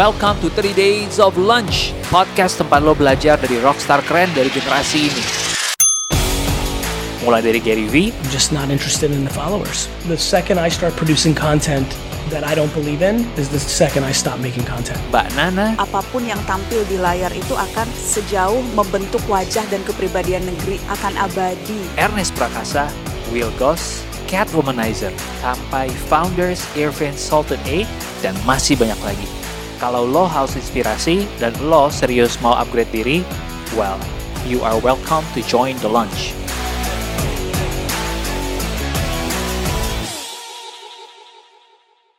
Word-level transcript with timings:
Welcome 0.00 0.40
to 0.40 0.48
30 0.48 0.72
Days 0.80 1.20
of 1.20 1.36
Lunch, 1.36 1.92
podcast 2.08 2.56
tempat 2.56 2.80
lo 2.80 2.96
belajar 2.96 3.36
dari 3.36 3.60
rockstar 3.60 4.00
keren 4.08 4.32
dari 4.32 4.48
generasi 4.48 5.12
ini. 5.12 5.24
Mulai 7.20 7.44
dari 7.44 7.60
Gary 7.60 7.84
V, 7.84 8.08
I'm 8.08 8.30
just 8.32 8.48
not 8.48 8.72
interested 8.72 9.12
in 9.12 9.28
the 9.28 9.34
followers. 9.36 9.92
The 10.08 10.16
second 10.16 10.56
I 10.56 10.72
start 10.72 10.96
producing 10.96 11.36
content 11.36 11.84
that 12.32 12.48
I 12.48 12.56
don't 12.56 12.72
believe 12.72 13.04
in 13.04 13.28
is 13.36 13.52
the 13.52 13.60
second 13.60 14.08
I 14.08 14.16
stop 14.16 14.40
making 14.40 14.64
content. 14.64 14.96
Mbak 15.12 15.36
Nana, 15.36 15.76
apa 15.76 16.00
pun 16.08 16.24
yang 16.24 16.40
tampil 16.48 16.80
di 16.88 16.96
layar 16.96 17.28
itu 17.36 17.52
akan 17.52 17.84
sejauh 17.92 18.64
membentuk 18.72 19.20
wajah 19.28 19.68
dan 19.68 19.84
kepribadian 19.84 20.48
negeri 20.48 20.80
akan 20.88 21.12
abadi. 21.28 21.76
Ernest 22.00 22.32
Prakasa, 22.40 22.88
Will 23.28 23.52
Goss, 23.60 24.00
Cat 24.24 24.48
Womanizer, 24.56 25.12
sampai 25.44 25.92
Founders, 26.08 26.64
Irvin 26.72 27.12
Sultan 27.12 27.60
A, 27.68 27.84
dan 28.24 28.32
masih 28.48 28.80
banyak 28.80 28.96
lagi. 29.04 29.39
Kalau 29.80 30.04
lo 30.04 30.28
haus 30.28 30.60
inspirasi 30.60 31.24
dan 31.40 31.56
lo 31.64 31.88
serius 31.88 32.36
mau 32.44 32.52
upgrade 32.52 32.92
diri, 32.92 33.24
well, 33.72 33.96
you 34.44 34.60
are 34.60 34.76
welcome 34.84 35.24
to 35.32 35.40
join 35.48 35.72
the 35.80 35.88
lunch. 35.88 36.36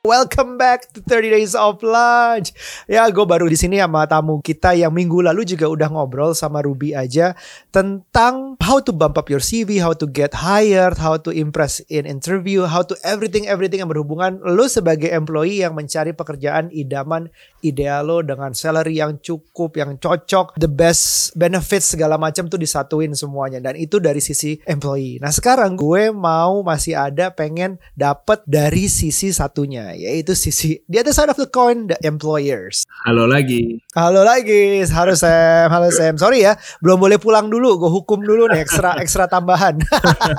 Welcome 0.01 0.57
back 0.57 0.89
to 0.97 0.99
30 1.05 1.29
Days 1.29 1.53
of 1.53 1.77
Lunch. 1.85 2.57
Ya, 2.89 3.05
gue 3.13 3.21
baru 3.21 3.45
di 3.45 3.53
sini 3.53 3.77
sama 3.77 4.09
tamu 4.09 4.41
kita 4.41 4.73
yang 4.73 4.89
minggu 4.89 5.21
lalu 5.21 5.45
juga 5.45 5.69
udah 5.69 5.93
ngobrol 5.93 6.33
sama 6.33 6.65
Ruby 6.65 6.97
aja 6.97 7.37
tentang 7.69 8.57
how 8.65 8.81
to 8.81 8.89
bump 8.89 9.21
up 9.21 9.29
your 9.29 9.37
CV, 9.37 9.77
how 9.77 9.93
to 9.93 10.09
get 10.09 10.41
hired, 10.41 10.97
how 10.97 11.21
to 11.21 11.29
impress 11.29 11.85
in 11.85 12.09
interview, 12.09 12.65
how 12.65 12.81
to 12.81 12.97
everything 13.05 13.45
everything 13.45 13.85
yang 13.85 13.93
berhubungan 13.93 14.41
lo 14.41 14.65
sebagai 14.65 15.13
employee 15.13 15.61
yang 15.61 15.77
mencari 15.77 16.17
pekerjaan 16.17 16.73
idaman 16.73 17.29
ideal 17.65 18.05
lo 18.05 18.17
dengan 18.21 18.51
salary 18.53 18.99
yang 18.99 19.17
cukup, 19.21 19.77
yang 19.77 19.97
cocok, 19.97 20.57
the 20.57 20.69
best 20.69 21.33
benefits 21.33 21.93
segala 21.93 22.17
macam 22.17 22.45
tuh 22.45 22.59
disatuin 22.59 23.13
semuanya 23.17 23.61
dan 23.61 23.77
itu 23.77 23.97
dari 23.97 24.19
sisi 24.21 24.59
employee. 24.67 25.17
Nah, 25.21 25.33
sekarang 25.33 25.77
gue 25.77 26.13
mau 26.13 26.61
masih 26.61 26.97
ada 26.97 27.33
pengen 27.33 27.81
dapet 27.97 28.41
dari 28.45 28.85
sisi 28.91 29.33
satunya 29.33 29.93
yaitu 29.95 30.33
sisi 30.37 30.81
di 30.85 30.99
other 30.99 31.13
side 31.13 31.31
of 31.31 31.37
the 31.39 31.47
coin 31.49 31.89
the 31.89 31.97
employers. 32.05 32.83
Halo 33.07 33.25
lagi. 33.25 33.81
Halo 33.95 34.21
lagi, 34.21 34.85
halo 34.87 35.13
Sam, 35.17 35.67
halo 35.71 35.89
Sam. 35.93 36.15
Sorry 36.17 36.45
ya, 36.45 36.57
belum 36.81 37.01
boleh 37.01 37.17
pulang 37.17 37.47
dulu, 37.47 37.77
gue 37.81 37.91
hukum 37.91 38.21
dulu 38.21 38.49
nih 38.51 38.61
ekstra 38.61 38.97
ekstra 38.99 39.25
tambahan. 39.27 39.79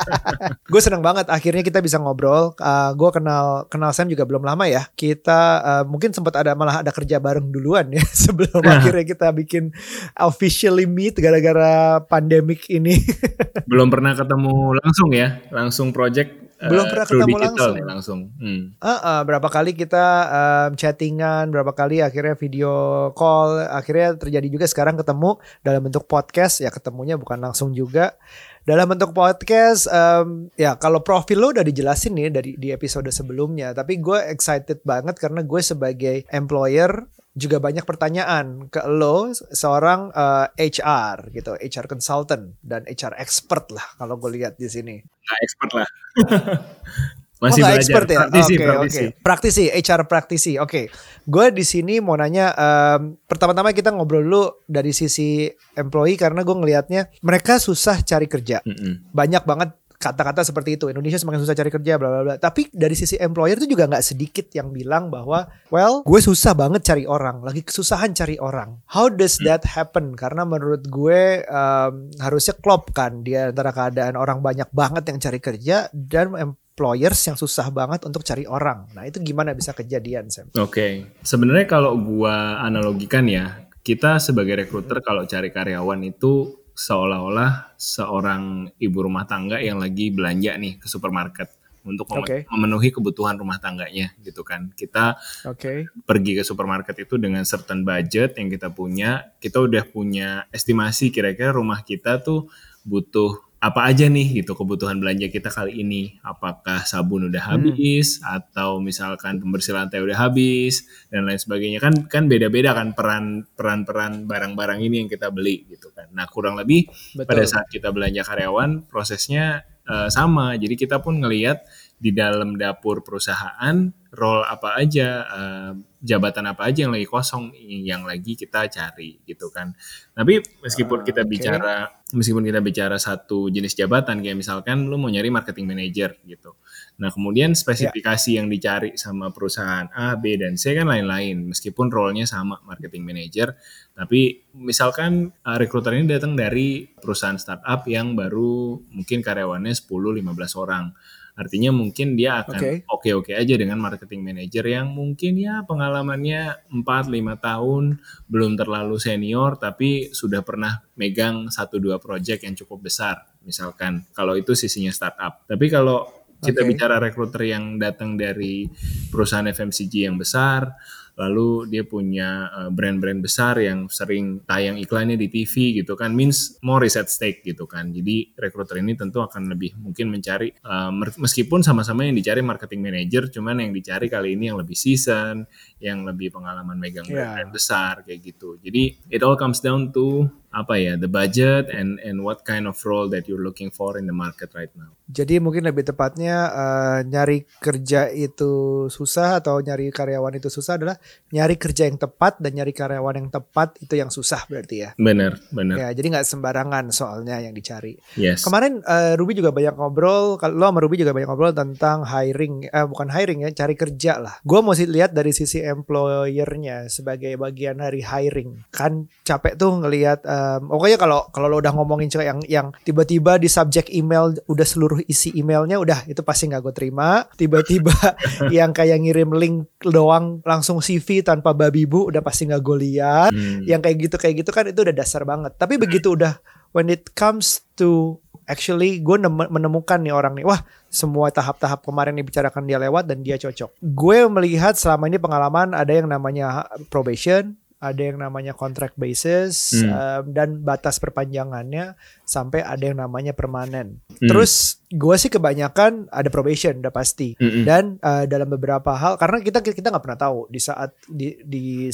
gue 0.72 0.80
seneng 0.80 1.02
banget 1.02 1.28
akhirnya 1.28 1.64
kita 1.64 1.80
bisa 1.80 1.98
ngobrol. 1.98 2.54
Uh, 2.58 2.92
gue 2.96 3.10
kenal 3.12 3.66
kenal 3.68 3.90
Sam 3.92 4.08
juga 4.08 4.24
belum 4.28 4.44
lama 4.44 4.64
ya. 4.68 4.88
Kita 4.92 5.40
uh, 5.60 5.84
mungkin 5.84 6.14
sempat 6.14 6.38
ada 6.38 6.56
malah 6.56 6.80
ada 6.80 6.90
kerja 6.94 7.11
bareng 7.18 7.50
duluan 7.50 7.90
ya 7.90 8.04
sebelum 8.24 8.62
akhirnya 8.62 9.04
kita 9.04 9.28
bikin 9.34 9.74
officially 10.16 10.86
meet 10.86 11.18
gara-gara 11.18 12.00
pandemik 12.04 12.68
ini. 12.70 12.96
belum 13.70 13.90
pernah 13.90 14.14
ketemu 14.14 14.78
langsung 14.78 15.10
ya, 15.12 15.42
langsung 15.50 15.90
project 15.90 16.42
belum 16.62 16.84
pernah 16.86 17.06
ketemu 17.10 17.36
langsung. 17.42 17.74
Ya, 17.74 17.84
langsung. 17.84 18.20
Hmm. 18.38 18.62
Uh, 18.78 18.90
uh, 19.02 19.20
berapa 19.26 19.48
kali 19.50 19.74
kita 19.74 20.06
um, 20.30 20.70
chattingan, 20.78 21.50
berapa 21.50 21.74
kali 21.74 21.98
akhirnya 21.98 22.38
video 22.38 22.72
call, 23.18 23.66
akhirnya 23.66 24.14
terjadi 24.14 24.46
juga 24.46 24.66
sekarang 24.70 24.94
ketemu 24.94 25.42
dalam 25.66 25.82
bentuk 25.82 26.06
podcast 26.06 26.62
ya 26.62 26.70
ketemunya 26.70 27.18
bukan 27.18 27.42
langsung 27.42 27.74
juga 27.74 28.14
dalam 28.62 28.86
bentuk 28.86 29.10
podcast 29.10 29.90
um, 29.90 30.46
ya 30.54 30.78
kalau 30.78 31.02
profil 31.02 31.42
lo 31.42 31.50
udah 31.50 31.66
dijelasin 31.66 32.14
nih 32.14 32.30
dari 32.30 32.50
di 32.54 32.70
episode 32.70 33.10
sebelumnya. 33.10 33.74
Tapi 33.74 33.98
gue 33.98 34.18
excited 34.30 34.82
banget 34.86 35.18
karena 35.18 35.42
gue 35.42 35.60
sebagai 35.62 36.16
employer 36.30 37.10
juga 37.32 37.56
banyak 37.58 37.88
pertanyaan 37.88 38.68
ke 38.68 38.84
lo 38.86 39.32
seorang 39.32 40.12
uh, 40.12 40.52
eh, 40.52 40.68
HR 40.68 41.32
gitu 41.32 41.56
HR 41.56 41.86
consultant 41.88 42.60
dan 42.60 42.84
HR 42.84 43.16
expert 43.16 43.72
lah 43.72 43.86
kalau 43.98 44.14
gue 44.20 44.30
lihat 44.38 44.60
di 44.60 44.68
sini. 44.68 45.00
Nggak 45.00 45.38
expert 45.42 45.72
lah 45.74 45.88
Masih 47.42 47.62
oh, 47.66 47.74
expert 47.74 48.06
ya? 48.06 48.30
Praktisi, 48.30 48.54
okay, 48.54 48.66
praktisi. 48.66 49.02
Okay. 49.02 49.08
Praktisi, 49.18 49.64
HR 49.66 50.02
praktisi. 50.06 50.52
Oke. 50.62 50.70
Okay. 50.70 50.84
Gue 51.26 51.50
di 51.50 51.66
sini 51.66 51.98
mau 51.98 52.14
nanya 52.14 52.54
um, 52.54 53.18
pertama-tama 53.26 53.74
kita 53.74 53.90
ngobrol 53.90 54.22
dulu 54.22 54.44
dari 54.70 54.94
sisi 54.94 55.50
employee 55.74 56.14
karena 56.14 56.46
gue 56.46 56.54
ngelihatnya 56.54 57.10
mereka 57.26 57.58
susah 57.58 57.98
cari 58.06 58.30
kerja. 58.30 58.62
Mm 58.62 58.74
-hmm. 58.78 58.94
Banyak 59.10 59.42
banget 59.42 59.70
kata-kata 60.02 60.42
seperti 60.42 60.74
itu 60.74 60.90
Indonesia 60.90 61.14
semakin 61.14 61.46
susah 61.46 61.54
cari 61.54 61.70
kerja 61.70 61.94
bla 61.94 62.10
bla 62.10 62.20
bla 62.26 62.34
tapi 62.34 62.66
dari 62.74 62.98
sisi 62.98 63.14
employer 63.22 63.54
itu 63.54 63.70
juga 63.70 63.86
nggak 63.86 64.02
sedikit 64.02 64.50
yang 64.50 64.74
bilang 64.74 65.14
bahwa 65.14 65.46
well 65.70 66.02
gue 66.02 66.20
susah 66.20 66.58
banget 66.58 66.82
cari 66.82 67.06
orang 67.06 67.46
lagi 67.46 67.62
kesusahan 67.62 68.10
cari 68.10 68.34
orang 68.42 68.82
how 68.90 69.06
does 69.06 69.38
hmm. 69.38 69.46
that 69.46 69.62
happen 69.62 70.18
karena 70.18 70.42
menurut 70.42 70.82
gue 70.90 71.46
um, 71.46 72.10
harusnya 72.18 72.58
klop 72.58 72.90
kan 72.90 73.22
dia 73.22 73.54
antara 73.54 73.70
keadaan 73.70 74.18
orang 74.18 74.42
banyak 74.42 74.66
banget 74.74 75.06
yang 75.06 75.18
cari 75.22 75.38
kerja 75.38 75.76
dan 75.94 76.34
employers 76.82 77.22
yang 77.30 77.38
susah 77.38 77.70
banget 77.70 78.02
untuk 78.02 78.26
cari 78.26 78.42
orang. 78.42 78.90
Nah, 78.90 79.06
itu 79.06 79.22
gimana 79.22 79.54
bisa 79.54 79.70
kejadian, 79.70 80.26
Sam? 80.26 80.50
Oke. 80.58 80.66
Okay. 80.66 80.92
Sebenarnya 81.22 81.70
kalau 81.70 81.94
gua 81.94 82.58
analogikan 82.58 83.30
ya, 83.30 83.70
kita 83.86 84.18
sebagai 84.18 84.58
recruiter 84.58 84.98
kalau 84.98 85.22
cari 85.22 85.54
karyawan 85.54 86.02
itu 86.02 86.58
seolah-olah 86.74 87.78
seorang 87.78 88.74
ibu 88.82 88.98
rumah 88.98 89.30
tangga 89.30 89.62
yang 89.62 89.78
lagi 89.78 90.10
belanja 90.10 90.58
nih 90.58 90.82
ke 90.82 90.90
supermarket 90.90 91.54
untuk 91.86 92.10
okay. 92.10 92.42
memenuhi 92.50 92.90
kebutuhan 92.90 93.38
rumah 93.38 93.62
tangganya 93.62 94.10
gitu 94.18 94.42
kan. 94.42 94.74
Kita 94.74 95.14
okay. 95.46 95.86
pergi 96.02 96.34
ke 96.34 96.42
supermarket 96.42 96.98
itu 96.98 97.14
dengan 97.14 97.46
certain 97.46 97.86
budget 97.86 98.42
yang 98.42 98.50
kita 98.50 98.74
punya, 98.74 99.30
kita 99.38 99.62
udah 99.62 99.86
punya 99.86 100.50
estimasi 100.50 101.14
kira-kira 101.14 101.54
rumah 101.54 101.86
kita 101.86 102.18
tuh 102.18 102.50
butuh 102.82 103.38
apa 103.62 103.86
aja 103.86 104.10
nih 104.10 104.42
gitu 104.42 104.58
kebutuhan 104.58 104.98
belanja 104.98 105.30
kita 105.30 105.46
kali 105.46 105.86
ini 105.86 106.18
apakah 106.26 106.82
sabun 106.82 107.30
udah 107.30 107.38
hmm. 107.46 107.52
habis 107.54 108.18
hmm. 108.18 108.26
atau 108.26 108.82
misalkan 108.82 109.38
pembersih 109.38 109.78
lantai 109.78 110.02
udah 110.02 110.18
habis 110.18 110.82
dan 111.14 111.30
lain 111.30 111.38
sebagainya 111.38 111.78
kan 111.78 111.94
kan 112.10 112.26
beda-beda 112.26 112.74
kan 112.74 112.90
peran 112.90 113.46
peran 113.54 113.86
peran 113.86 114.26
barang-barang 114.26 114.82
ini 114.82 115.06
yang 115.06 115.08
kita 115.08 115.30
beli 115.30 115.62
gitu 115.70 115.94
kan 115.94 116.10
nah 116.10 116.26
kurang 116.26 116.58
lebih 116.58 116.90
Betul. 117.14 117.22
pada 117.22 117.44
saat 117.46 117.70
kita 117.70 117.94
belanja 117.94 118.26
karyawan 118.26 118.82
prosesnya 118.90 119.62
uh, 119.86 120.10
sama 120.10 120.58
jadi 120.58 120.74
kita 120.74 120.98
pun 120.98 121.22
ngelihat 121.22 121.62
di 122.02 122.10
dalam 122.10 122.58
dapur 122.58 123.06
perusahaan 123.06 123.86
role 124.10 124.42
apa 124.42 124.74
aja 124.74 125.08
uh, 125.24 125.72
jabatan 126.02 126.50
apa 126.50 126.66
aja 126.66 126.84
yang 126.84 126.92
lagi 126.92 127.06
kosong 127.06 127.54
yang 127.62 128.02
lagi 128.02 128.34
kita 128.34 128.66
cari 128.66 129.22
gitu 129.22 129.54
kan 129.54 129.70
tapi 130.10 130.42
meskipun 130.60 131.00
uh, 131.00 131.04
kita 131.06 131.22
okay. 131.22 131.30
bicara 131.30 131.74
meskipun 132.10 132.42
kita 132.42 132.58
bicara 132.58 132.98
satu 132.98 133.48
jenis 133.54 133.78
jabatan 133.78 134.18
kayak 134.18 134.34
misalkan 134.34 134.90
lu 134.90 134.98
mau 134.98 135.08
nyari 135.14 135.30
marketing 135.30 135.64
manager 135.70 136.18
gitu 136.26 136.58
nah 136.98 137.08
kemudian 137.14 137.54
spesifikasi 137.54 138.34
yeah. 138.34 138.38
yang 138.42 138.50
dicari 138.50 138.98
sama 138.98 139.30
perusahaan 139.30 139.86
A 139.94 140.18
B 140.18 140.36
dan 140.36 140.58
C 140.58 140.74
kan 140.74 140.90
lain-lain 140.90 141.54
meskipun 141.54 141.86
role-nya 141.86 142.26
sama 142.26 142.58
marketing 142.66 143.06
manager 143.06 143.54
tapi 143.94 144.42
misalkan 144.58 145.30
uh, 145.46 145.56
rekruter 145.56 145.94
ini 145.94 146.10
datang 146.10 146.34
dari 146.34 146.84
perusahaan 146.84 147.38
startup 147.38 147.86
yang 147.86 148.18
baru 148.18 148.76
mungkin 148.90 149.22
karyawannya 149.22 149.70
10 149.70 149.86
15 149.86 150.26
orang 150.58 150.90
Artinya 151.32 151.72
mungkin 151.72 152.12
dia 152.12 152.44
akan 152.44 152.84
oke-oke 152.92 153.32
okay. 153.32 153.40
aja 153.40 153.56
dengan 153.56 153.80
marketing 153.80 154.20
manager 154.20 154.68
yang 154.68 154.92
mungkin 154.92 155.40
ya 155.40 155.64
pengalamannya 155.64 156.68
4 156.68 156.84
5 156.84 157.12
tahun, 157.40 157.84
belum 158.28 158.52
terlalu 158.60 159.00
senior 159.00 159.56
tapi 159.56 160.12
sudah 160.12 160.44
pernah 160.44 160.84
megang 161.00 161.48
satu 161.48 161.80
dua 161.80 161.96
project 161.96 162.44
yang 162.44 162.52
cukup 162.52 162.84
besar 162.84 163.24
misalkan. 163.48 164.04
Kalau 164.12 164.36
itu 164.36 164.52
sisinya 164.52 164.92
startup. 164.92 165.48
Tapi 165.48 165.66
kalau 165.72 166.04
kita 166.42 166.66
okay. 166.66 166.68
bicara 166.74 166.98
rekruter 166.98 167.54
yang 167.54 167.78
datang 167.78 168.18
dari 168.18 168.66
perusahaan 169.08 169.46
FMCG 169.46 170.10
yang 170.10 170.18
besar, 170.18 170.74
lalu 171.12 171.68
dia 171.68 171.84
punya 171.84 172.48
uh, 172.48 172.70
brand-brand 172.72 173.20
besar 173.20 173.60
yang 173.60 173.84
sering 173.92 174.40
tayang 174.48 174.80
iklannya 174.80 175.20
di 175.20 175.28
TV 175.28 175.84
gitu 175.84 175.92
kan 175.92 176.16
means 176.16 176.56
more 176.64 176.82
is 176.88 176.96
at 176.96 177.12
stake 177.12 177.44
gitu 177.44 177.68
kan 177.68 177.92
jadi 177.92 178.32
rekruter 178.40 178.80
ini 178.80 178.96
tentu 178.96 179.20
akan 179.20 179.52
lebih 179.52 179.76
mungkin 179.76 180.08
mencari 180.08 180.56
uh, 180.64 180.88
meskipun 181.20 181.60
sama-sama 181.60 182.08
yang 182.08 182.16
dicari 182.16 182.40
marketing 182.40 182.80
manager 182.80 183.28
cuman 183.28 183.60
yang 183.60 183.72
dicari 183.76 184.08
kali 184.08 184.34
ini 184.34 184.48
yang 184.48 184.58
lebih 184.58 184.76
season 184.76 185.44
yang 185.84 186.08
lebih 186.08 186.32
pengalaman 186.32 186.80
megang 186.80 187.04
yeah. 187.04 187.36
brand 187.36 187.52
besar 187.52 188.00
kayak 188.08 188.32
gitu 188.32 188.56
jadi 188.64 188.96
it 189.12 189.20
all 189.20 189.36
comes 189.36 189.60
down 189.60 189.92
to 189.92 190.32
apa 190.52 190.76
ya 190.76 191.00
the 191.00 191.08
budget 191.08 191.72
and 191.72 191.96
and 192.04 192.20
what 192.20 192.44
kind 192.44 192.68
of 192.68 192.76
role 192.84 193.08
that 193.08 193.24
you're 193.24 193.40
looking 193.40 193.72
for 193.72 193.96
in 193.96 194.04
the 194.04 194.14
market 194.14 194.52
right 194.52 194.72
now. 194.76 194.92
Jadi 195.12 195.40
mungkin 195.44 195.68
lebih 195.68 195.84
tepatnya 195.84 196.48
uh, 196.48 197.00
nyari 197.04 197.44
kerja 197.60 198.08
itu 198.08 198.86
susah 198.88 199.44
atau 199.44 199.60
nyari 199.60 199.92
karyawan 199.92 200.40
itu 200.40 200.48
susah 200.48 200.80
adalah 200.80 200.96
nyari 201.28 201.60
kerja 201.60 201.84
yang 201.84 202.00
tepat 202.00 202.40
dan 202.40 202.56
nyari 202.56 202.72
karyawan 202.72 203.20
yang 203.20 203.28
tepat 203.28 203.76
itu 203.84 203.92
yang 203.96 204.08
susah 204.08 204.48
berarti 204.48 204.88
ya. 204.88 204.90
Benar, 204.96 205.36
benar. 205.52 205.76
Ya, 205.76 205.88
jadi 205.92 206.16
nggak 206.16 206.28
sembarangan 206.28 206.88
soalnya 206.94 207.40
yang 207.44 207.52
dicari. 207.52 207.96
Yes. 208.16 208.40
Kemarin 208.44 208.80
uh, 208.88 209.12
Ruby 209.20 209.36
juga 209.36 209.52
banyak 209.52 209.76
ngobrol, 209.76 210.40
kalau 210.40 210.54
lo 210.56 210.64
sama 210.72 210.80
Ruby 210.80 210.96
juga 211.00 211.12
banyak 211.12 211.28
ngobrol 211.28 211.52
tentang 211.52 212.08
hiring, 212.08 212.72
eh, 212.72 212.86
bukan 212.88 213.08
hiring 213.12 213.44
ya, 213.44 213.50
cari 213.52 213.74
kerja 213.76 214.16
lah. 214.16 214.34
Gue 214.40 214.64
mesti 214.64 214.88
lihat 214.88 215.12
dari 215.12 215.36
sisi 215.36 215.60
employernya 215.60 216.88
sebagai 216.88 217.36
bagian 217.36 217.84
dari 217.84 218.00
hiring. 218.00 218.72
Kan 218.72 219.12
capek 219.28 219.60
tuh 219.60 219.76
ngelihat, 219.84 220.24
um, 220.42 220.74
pokoknya 220.74 220.98
kalau 220.98 221.30
kalau 221.30 221.46
lo 221.46 221.62
udah 221.62 221.70
ngomongin 221.70 222.10
cewek 222.10 222.26
yang 222.26 222.40
yang 222.50 222.66
tiba-tiba 222.82 223.38
di 223.38 223.46
subject 223.46 223.88
email 223.94 224.34
udah 224.50 224.66
seluruh 224.66 224.98
isi 225.06 225.30
emailnya 225.38 225.78
udah 225.78 226.04
itu 226.10 226.18
pasti 226.26 226.50
nggak 226.50 226.62
gue 226.66 226.74
terima. 226.74 227.22
Tiba-tiba 227.38 227.94
yang 228.56 228.74
kayak 228.74 228.98
ngirim 229.06 229.30
link 229.38 229.56
doang 229.86 230.42
langsung 230.42 230.82
CV 230.82 231.22
tanpa 231.22 231.54
babi 231.54 231.86
bu 231.86 232.10
udah 232.10 232.20
pasti 232.20 232.50
nggak 232.50 232.62
gue 232.62 232.76
lihat. 232.82 233.30
Hmm. 233.32 233.62
yang 233.64 233.78
kayak 233.78 234.10
gitu 234.10 234.16
kayak 234.18 234.34
gitu 234.42 234.50
kan 234.50 234.66
itu 234.66 234.82
udah 234.82 234.94
dasar 234.94 235.22
banget. 235.22 235.54
Tapi 235.54 235.78
begitu 235.78 236.18
udah 236.18 236.36
when 236.74 236.90
it 236.90 237.14
comes 237.14 237.62
to 237.78 238.18
actually 238.50 238.98
gue 238.98 239.16
menemukan 239.48 240.02
nih 240.02 240.12
orang 240.12 240.34
nih 240.34 240.44
wah 240.44 240.60
semua 240.92 241.30
tahap-tahap 241.30 241.80
kemarin 241.86 242.18
dibicarakan 242.18 242.68
dia 242.68 242.76
lewat 242.76 243.08
dan 243.08 243.22
dia 243.24 243.38
cocok. 243.38 243.78
Gue 243.80 244.26
melihat 244.28 244.76
selama 244.76 245.08
ini 245.08 245.16
pengalaman 245.16 245.72
ada 245.72 245.88
yang 245.88 246.10
namanya 246.10 246.66
probation 246.92 247.56
ada 247.82 247.98
yang 247.98 248.22
namanya 248.22 248.54
contract 248.54 248.94
basis 248.94 249.82
hmm. 249.82 249.90
um, 249.90 250.22
dan 250.30 250.62
batas 250.62 251.02
perpanjangannya 251.02 251.98
sampai 252.22 252.62
ada 252.62 252.86
yang 252.86 253.02
namanya 253.02 253.34
permanen. 253.34 253.98
Hmm. 254.06 254.28
Terus 254.30 254.78
gue 254.86 255.16
sih 255.18 255.26
kebanyakan 255.26 256.06
ada 256.14 256.30
probation 256.30 256.78
udah 256.78 256.94
pasti 256.94 257.34
hmm. 257.34 257.66
dan 257.66 257.98
uh, 257.98 258.22
dalam 258.30 258.46
beberapa 258.46 258.94
hal 258.94 259.18
karena 259.18 259.42
kita 259.42 259.58
kita 259.58 259.90
nggak 259.90 260.04
pernah 260.04 260.20
tahu 260.20 260.46
di 260.46 260.60
saat 260.62 260.94
di 261.10 261.34
di 261.42 261.90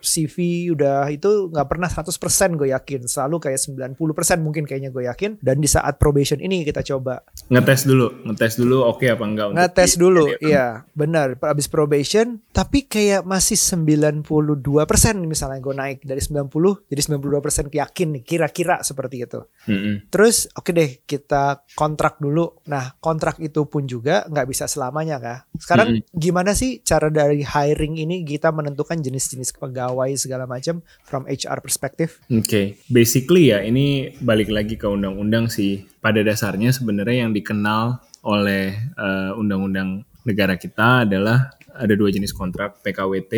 CV 0.00 0.68
udah 0.72 1.08
itu 1.10 1.50
nggak 1.50 1.66
pernah 1.68 1.88
100% 1.90 2.14
gue 2.58 2.68
yakin. 2.74 3.06
Selalu 3.06 3.36
kayak 3.50 3.60
90% 3.60 3.96
mungkin 4.44 4.64
kayaknya 4.68 4.90
gue 4.92 5.06
yakin. 5.08 5.40
Dan 5.40 5.62
di 5.62 5.68
saat 5.70 5.96
probation 5.96 6.38
ini 6.38 6.62
kita 6.62 6.84
coba. 6.84 7.22
Ngetes 7.48 7.88
dulu 7.88 8.08
ngetes 8.28 8.54
dulu 8.60 8.84
oke 8.84 9.00
okay 9.00 9.08
apa 9.14 9.24
enggak 9.24 9.46
ngetes 9.56 9.92
dulu 9.96 10.24
iya. 10.44 10.84
Benar 10.92 11.38
habis 11.40 11.70
probation 11.70 12.42
tapi 12.52 12.84
kayak 12.84 13.24
masih 13.24 13.56
92% 13.56 14.24
misalnya 15.24 15.58
gue 15.62 15.74
naik 15.74 15.98
dari 16.04 16.20
90 16.20 16.52
jadi 16.90 17.00
92% 17.16 17.72
yakin 17.72 18.08
nih 18.18 18.22
kira-kira 18.22 18.82
seperti 18.84 19.24
itu. 19.24 19.40
Mm 19.68 19.78
-hmm. 19.78 19.94
terus 20.12 20.48
oke 20.52 20.68
okay 20.68 20.72
deh 20.74 20.90
kita 21.08 21.64
kontrak 21.72 22.20
dulu. 22.20 22.60
Nah 22.68 22.92
kontrak 23.00 23.40
itu 23.40 23.64
pun 23.64 23.88
juga 23.88 24.28
nggak 24.28 24.46
bisa 24.48 24.64
selamanya 24.68 25.16
kah 25.18 25.38
sekarang 25.56 25.88
mm 25.88 25.98
-hmm. 26.02 26.18
gimana 26.18 26.52
sih 26.52 26.80
cara 26.84 27.08
dari 27.08 27.42
hiring 27.42 27.96
ini 27.98 28.22
kita 28.22 28.52
menentukan 28.52 29.00
jenis-jenis 29.00 29.56
pegawai 29.56 29.87
pegawai 29.88 30.12
segala 30.20 30.44
macam 30.44 30.84
from 31.08 31.24
HR 31.24 31.64
perspektif? 31.64 32.20
Oke, 32.28 32.44
okay. 32.44 32.66
basically 32.92 33.56
ya 33.56 33.64
ini 33.64 34.12
balik 34.20 34.52
lagi 34.52 34.76
ke 34.76 34.84
undang-undang 34.84 35.48
sih. 35.48 35.88
Pada 36.04 36.20
dasarnya 36.20 36.76
sebenarnya 36.76 37.24
yang 37.24 37.32
dikenal 37.32 37.96
oleh 38.28 38.76
eh, 38.76 39.32
undang-undang 39.32 40.04
negara 40.28 40.60
kita 40.60 41.08
adalah 41.08 41.56
ada 41.72 41.94
dua 41.96 42.12
jenis 42.12 42.36
kontrak 42.36 42.84
PKWT, 42.84 43.32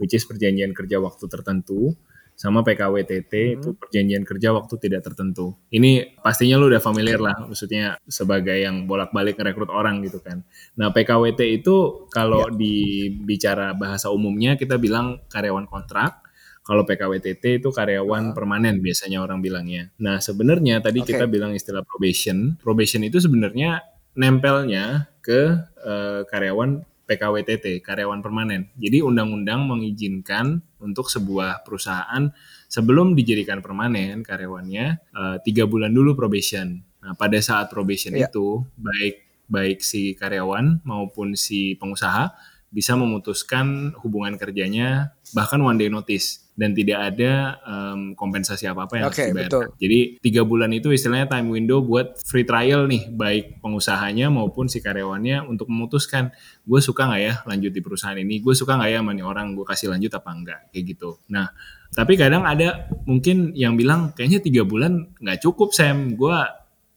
which 0.00 0.16
is 0.16 0.24
perjanjian 0.24 0.72
kerja 0.72 0.96
waktu 1.04 1.28
tertentu, 1.28 1.92
sama 2.34 2.66
PKWTT 2.66 3.32
hmm. 3.32 3.54
itu 3.58 3.68
perjanjian 3.78 4.26
kerja 4.26 4.50
waktu 4.50 4.74
tidak 4.82 5.06
tertentu. 5.06 5.54
Ini 5.70 6.18
pastinya 6.18 6.58
lu 6.58 6.66
udah 6.66 6.82
familiar 6.82 7.22
lah, 7.22 7.46
maksudnya 7.46 7.98
sebagai 8.10 8.58
yang 8.58 8.90
bolak-balik 8.90 9.38
ngerekrut 9.38 9.70
orang 9.70 10.02
gitu 10.02 10.18
kan. 10.18 10.42
Nah 10.74 10.90
PKWT 10.90 11.40
itu 11.62 12.06
kalau 12.10 12.50
ya. 12.50 12.54
dibicara 12.54 13.72
bahasa 13.78 14.10
umumnya 14.10 14.58
kita 14.58 14.76
bilang 14.76 15.22
karyawan 15.30 15.70
kontrak. 15.70 16.20
Kalau 16.64 16.88
PKWTT 16.88 17.60
itu 17.60 17.68
karyawan 17.68 18.32
uh. 18.32 18.34
permanen 18.34 18.80
biasanya 18.80 19.20
orang 19.20 19.44
bilangnya. 19.44 19.92
Nah 20.00 20.18
sebenarnya 20.18 20.80
tadi 20.80 21.04
okay. 21.04 21.14
kita 21.14 21.28
bilang 21.28 21.52
istilah 21.52 21.84
probation. 21.84 22.56
Probation 22.56 23.04
itu 23.04 23.20
sebenarnya 23.20 23.84
nempelnya 24.16 25.12
ke 25.20 25.60
uh, 25.84 26.24
karyawan 26.24 26.82
PKWTT, 27.04 27.84
karyawan 27.84 28.24
permanen. 28.24 28.72
Jadi 28.80 29.04
undang-undang 29.04 29.68
mengizinkan 29.68 30.64
untuk 30.80 31.12
sebuah 31.12 31.64
perusahaan 31.64 32.32
sebelum 32.68 33.12
dijadikan 33.12 33.60
permanen 33.60 34.24
karyawannya 34.24 34.86
uh, 35.12 35.36
tiga 35.44 35.68
bulan 35.68 35.92
dulu 35.92 36.16
probation. 36.16 36.80
Nah 37.04 37.12
pada 37.14 37.36
saat 37.40 37.68
probation 37.68 38.16
yeah. 38.16 38.26
itu 38.28 38.64
baik 38.80 39.24
baik 39.44 39.84
si 39.84 40.16
karyawan 40.16 40.80
maupun 40.88 41.36
si 41.36 41.76
pengusaha 41.76 42.32
bisa 42.74 42.98
memutuskan 42.98 43.94
hubungan 44.02 44.34
kerjanya 44.34 45.14
bahkan 45.30 45.62
one 45.62 45.78
day 45.78 45.86
notice 45.86 46.42
dan 46.54 46.70
tidak 46.70 47.14
ada 47.14 47.58
um, 47.66 48.14
kompensasi 48.14 48.70
apa-apa 48.70 49.02
yang 49.02 49.06
okay, 49.10 49.30
harus 49.30 49.50
dibayar. 49.50 49.74
Jadi 49.74 50.00
tiga 50.22 50.42
bulan 50.46 50.70
itu 50.70 50.94
istilahnya 50.94 51.26
time 51.26 51.50
window 51.50 51.82
buat 51.82 52.14
free 52.22 52.46
trial 52.46 52.86
nih, 52.86 53.10
baik 53.10 53.58
pengusahanya 53.58 54.30
maupun 54.30 54.70
si 54.70 54.78
karyawannya 54.78 55.50
untuk 55.50 55.66
memutuskan 55.66 56.30
gue 56.62 56.78
suka 56.78 57.10
nggak 57.10 57.22
ya 57.22 57.34
lanjut 57.46 57.74
di 57.74 57.80
perusahaan 57.82 58.14
ini, 58.14 58.38
gue 58.38 58.54
suka 58.54 58.78
nggak 58.78 58.90
ya 58.90 58.98
sama 59.02 59.12
orang 59.26 59.46
gue 59.58 59.66
kasih 59.66 59.90
lanjut 59.90 60.14
apa 60.14 60.30
enggak 60.30 60.60
kayak 60.70 60.84
gitu. 60.94 61.10
Nah 61.30 61.50
tapi 61.90 62.14
kadang 62.14 62.46
ada 62.46 62.86
mungkin 63.06 63.50
yang 63.54 63.74
bilang 63.74 64.14
kayaknya 64.14 64.38
tiga 64.38 64.62
bulan 64.62 65.10
nggak 65.18 65.42
cukup 65.42 65.74
Sam, 65.74 66.14
gue 66.14 66.38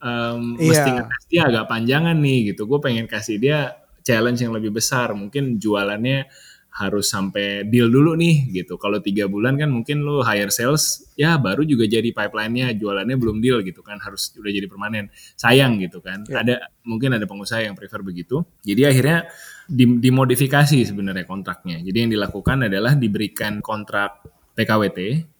um, 0.05 0.53
yeah. 0.61 0.69
mesti 0.69 0.89
ngetes 1.01 1.23
dia 1.33 1.41
agak 1.49 1.65
panjangan 1.65 2.17
nih 2.21 2.53
gitu. 2.53 2.69
Gue 2.69 2.77
pengen 2.77 3.09
kasih 3.09 3.41
dia 3.41 3.73
challenge 4.07 4.39
yang 4.39 4.55
lebih 4.55 4.71
besar, 4.71 5.11
mungkin 5.11 5.59
jualannya 5.59 6.31
harus 6.77 7.09
sampai 7.09 7.65
deal 7.65 7.89
dulu 7.89 8.13
nih 8.13 8.53
gitu. 8.53 8.77
Kalau 8.77 9.01
tiga 9.01 9.25
bulan 9.25 9.57
kan 9.57 9.73
mungkin 9.73 10.05
lo 10.05 10.21
hire 10.21 10.53
sales 10.53 11.09
ya 11.17 11.33
baru 11.41 11.65
juga 11.65 11.89
jadi 11.89 12.13
pipeline-nya 12.13 12.77
jualannya 12.77 13.17
belum 13.17 13.41
deal 13.41 13.65
gitu 13.65 13.81
kan 13.81 13.97
harus 13.97 14.37
udah 14.37 14.51
jadi 14.53 14.69
permanen. 14.69 15.09
Sayang 15.33 15.81
gitu 15.81 16.05
kan. 16.05 16.21
Ya. 16.29 16.45
Ada 16.45 16.55
mungkin 16.85 17.17
ada 17.17 17.25
pengusaha 17.25 17.65
yang 17.65 17.73
prefer 17.73 18.05
begitu. 18.05 18.45
Jadi 18.61 18.85
akhirnya 18.85 19.25
dimodifikasi 19.73 20.93
sebenarnya 20.93 21.25
kontraknya. 21.25 21.81
Jadi 21.81 21.97
yang 21.97 22.11
dilakukan 22.13 22.69
adalah 22.69 22.93
diberikan 22.93 23.57
kontrak 23.65 24.21
PKWT. 24.53 24.99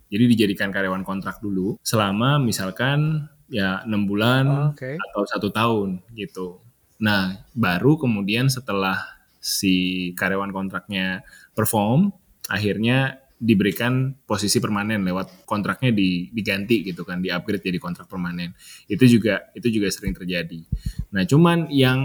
Jadi 0.09 0.23
dijadikan 0.33 0.73
karyawan 0.73 1.05
kontrak 1.05 1.37
dulu 1.37 1.77
selama 1.85 2.41
misalkan 2.41 3.29
ya 3.45 3.85
enam 3.85 4.09
bulan 4.09 4.45
oh, 4.49 4.67
okay. 4.73 4.97
atau 4.97 5.21
satu 5.29 5.53
tahun 5.53 6.01
gitu. 6.17 6.66
Nah 7.01 7.45
baru 7.53 7.97
kemudian 7.97 8.49
setelah 8.49 8.97
si 9.37 10.11
karyawan 10.17 10.51
kontraknya 10.51 11.23
perform, 11.55 12.11
akhirnya 12.49 13.23
diberikan 13.37 14.17
posisi 14.25 14.57
permanen 14.57 15.05
lewat 15.05 15.45
kontraknya 15.45 15.93
diganti 16.33 16.81
gitu 16.81 17.05
kan, 17.05 17.21
di 17.21 17.29
upgrade 17.29 17.61
jadi 17.61 17.77
kontrak 17.77 18.09
permanen. 18.09 18.57
Itu 18.89 19.05
juga 19.05 19.53
itu 19.53 19.69
juga 19.69 19.93
sering 19.93 20.17
terjadi. 20.17 20.65
Nah, 21.13 21.23
cuman 21.23 21.69
yang 21.69 22.01